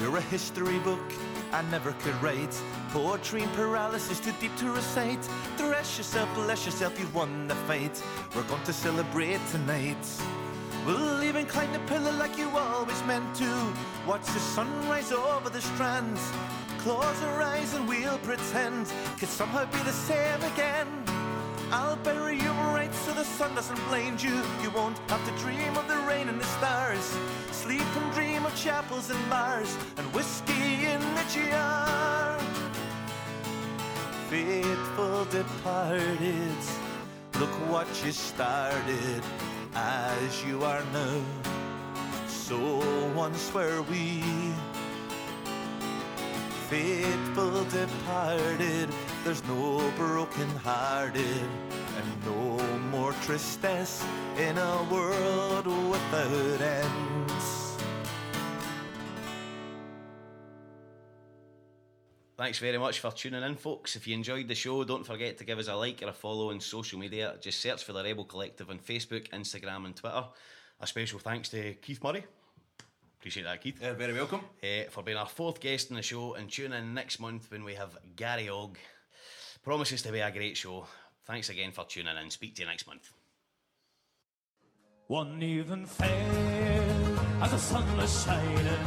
You're 0.00 0.16
a 0.16 0.20
history 0.20 0.78
book 0.80 1.12
I 1.52 1.62
never 1.70 1.92
could 1.92 2.20
write. 2.20 2.60
Poetry 2.90 3.42
and 3.42 3.52
paralysis 3.52 4.18
too 4.18 4.32
deep 4.40 4.54
to 4.56 4.70
recite. 4.70 5.20
Dress 5.56 5.96
yourself, 5.96 6.28
bless 6.34 6.66
yourself, 6.66 6.98
you've 6.98 7.14
won 7.14 7.46
the 7.46 7.54
fight. 7.54 8.02
We're 8.34 8.42
going 8.42 8.64
to 8.64 8.72
celebrate 8.72 9.40
tonight. 9.52 10.04
We'll 10.86 11.22
even 11.22 11.46
climb 11.46 11.72
the 11.72 11.78
pillar 11.80 12.12
like 12.12 12.36
you 12.36 12.50
always 12.50 13.02
meant 13.04 13.34
to. 13.36 13.72
Watch 14.06 14.26
the 14.26 14.38
sunrise 14.38 15.12
over 15.12 15.48
the 15.48 15.62
strands. 15.62 16.20
Close 16.80 17.22
our 17.22 17.40
eyes 17.40 17.72
and 17.72 17.88
we'll 17.88 18.18
pretend 18.18 18.92
could 19.18 19.30
somehow 19.30 19.64
be 19.64 19.78
the 19.78 19.92
same 19.92 20.42
again. 20.52 20.86
I'll 21.70 21.96
bury 21.96 22.38
you 22.38 22.50
right 22.76 22.92
so 22.92 23.14
the 23.14 23.24
sun 23.24 23.54
doesn't 23.54 23.82
blind 23.88 24.22
you. 24.22 24.42
You 24.62 24.70
won't 24.72 24.98
have 25.08 25.24
to 25.26 25.42
dream 25.42 25.74
of 25.78 25.88
the 25.88 25.96
rain 26.06 26.28
and 26.28 26.38
the 26.38 26.46
stars. 26.58 27.16
Sleep 27.50 27.88
and 27.96 28.12
dream 28.12 28.44
of 28.44 28.54
chapels 28.54 29.08
and 29.08 29.30
bars 29.30 29.74
and 29.96 30.06
whiskey 30.12 30.84
in 30.84 31.00
the 31.00 31.24
jar. 31.32 32.38
Faithful 34.28 35.24
departed, 35.24 36.58
look 37.40 37.54
what 37.70 37.88
you 38.04 38.12
started 38.12 39.22
as 39.74 40.44
you 40.44 40.62
are 40.64 40.82
now. 40.92 41.20
So 42.26 42.58
once 43.14 43.52
were 43.52 43.82
we 43.82 44.22
faithful 46.68 47.64
departed. 47.64 48.88
There's 49.22 49.44
no 49.44 49.90
broken 49.96 50.48
hearted 50.56 51.48
and 51.96 52.24
no 52.26 52.58
more 52.90 53.12
tristesse 53.22 54.04
in 54.38 54.58
a 54.58 54.82
world 54.90 55.66
without 55.66 56.60
ends. 56.60 57.63
Thanks 62.36 62.58
very 62.58 62.78
much 62.78 62.98
for 62.98 63.12
tuning 63.12 63.44
in, 63.44 63.54
folks. 63.54 63.94
If 63.94 64.08
you 64.08 64.14
enjoyed 64.14 64.48
the 64.48 64.56
show, 64.56 64.82
don't 64.82 65.06
forget 65.06 65.38
to 65.38 65.44
give 65.44 65.58
us 65.60 65.68
a 65.68 65.74
like 65.74 66.02
or 66.02 66.08
a 66.08 66.12
follow 66.12 66.50
on 66.50 66.58
social 66.60 66.98
media. 66.98 67.36
Just 67.40 67.60
search 67.60 67.84
for 67.84 67.92
the 67.92 68.02
Rebel 68.02 68.24
Collective 68.24 68.70
on 68.70 68.80
Facebook, 68.80 69.28
Instagram, 69.30 69.84
and 69.86 69.94
Twitter. 69.94 70.24
A 70.80 70.86
special 70.86 71.20
thanks 71.20 71.48
to 71.50 71.74
Keith 71.74 72.02
Murray. 72.02 72.24
Appreciate 73.20 73.44
that, 73.44 73.60
Keith. 73.62 73.80
Uh, 73.80 73.94
very 73.94 74.12
welcome. 74.12 74.40
eh, 74.62 74.84
for 74.90 75.04
being 75.04 75.16
our 75.16 75.26
fourth 75.28 75.60
guest 75.60 75.90
in 75.90 75.96
the 75.96 76.02
show 76.02 76.34
and 76.34 76.50
tune 76.50 76.72
in 76.72 76.92
next 76.92 77.20
month 77.20 77.50
when 77.52 77.62
we 77.62 77.74
have 77.74 77.96
Gary 78.16 78.48
Ogg. 78.48 78.78
Promises 79.62 80.02
to 80.02 80.10
be 80.10 80.18
a 80.18 80.30
great 80.32 80.56
show. 80.56 80.86
Thanks 81.26 81.48
again 81.50 81.70
for 81.70 81.84
tuning 81.84 82.16
in. 82.16 82.30
Speak 82.30 82.56
to 82.56 82.62
you 82.62 82.68
next 82.68 82.86
month. 82.88 83.10
One 85.06 85.40
even 85.40 85.86
fell 85.86 86.08
as 87.42 87.50
the 87.52 87.58
sun 87.58 87.96
was 87.96 88.24
shining. 88.24 88.86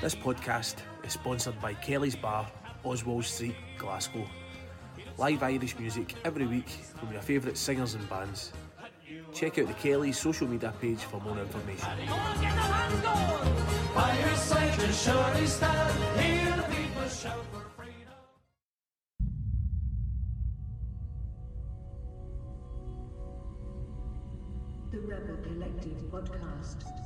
This 0.00 0.14
podcast 0.14 0.76
is 1.06 1.12
sponsored 1.12 1.60
by 1.60 1.72
Kelly's 1.74 2.16
Bar, 2.16 2.50
Oswald 2.84 3.24
Street, 3.24 3.54
Glasgow. 3.78 4.26
Live 5.18 5.42
Irish 5.42 5.78
music 5.78 6.14
every 6.24 6.46
week 6.46 6.68
from 6.68 7.12
your 7.12 7.22
favourite 7.22 7.56
singers 7.56 7.94
and 7.94 8.08
bands. 8.08 8.52
Check 9.32 9.58
out 9.58 9.68
the 9.68 9.74
Kelly's 9.74 10.18
social 10.18 10.48
media 10.48 10.74
page 10.80 11.00
for 11.00 11.20
more 11.20 11.38
information. 11.38 11.88
by 13.94 14.18
your 14.18 14.36
side, 14.36 14.80
you 14.80 14.92
surely 14.92 15.46
stand. 15.46 16.20
Hear 16.20 16.56
the 16.56 16.62
people 16.64 17.08
shout 17.08 17.44
for 17.52 17.62
freedom. 17.76 18.14
The 24.90 24.98
Rebel 25.00 25.36
Collective 25.42 26.02
Podcast. 26.10 27.05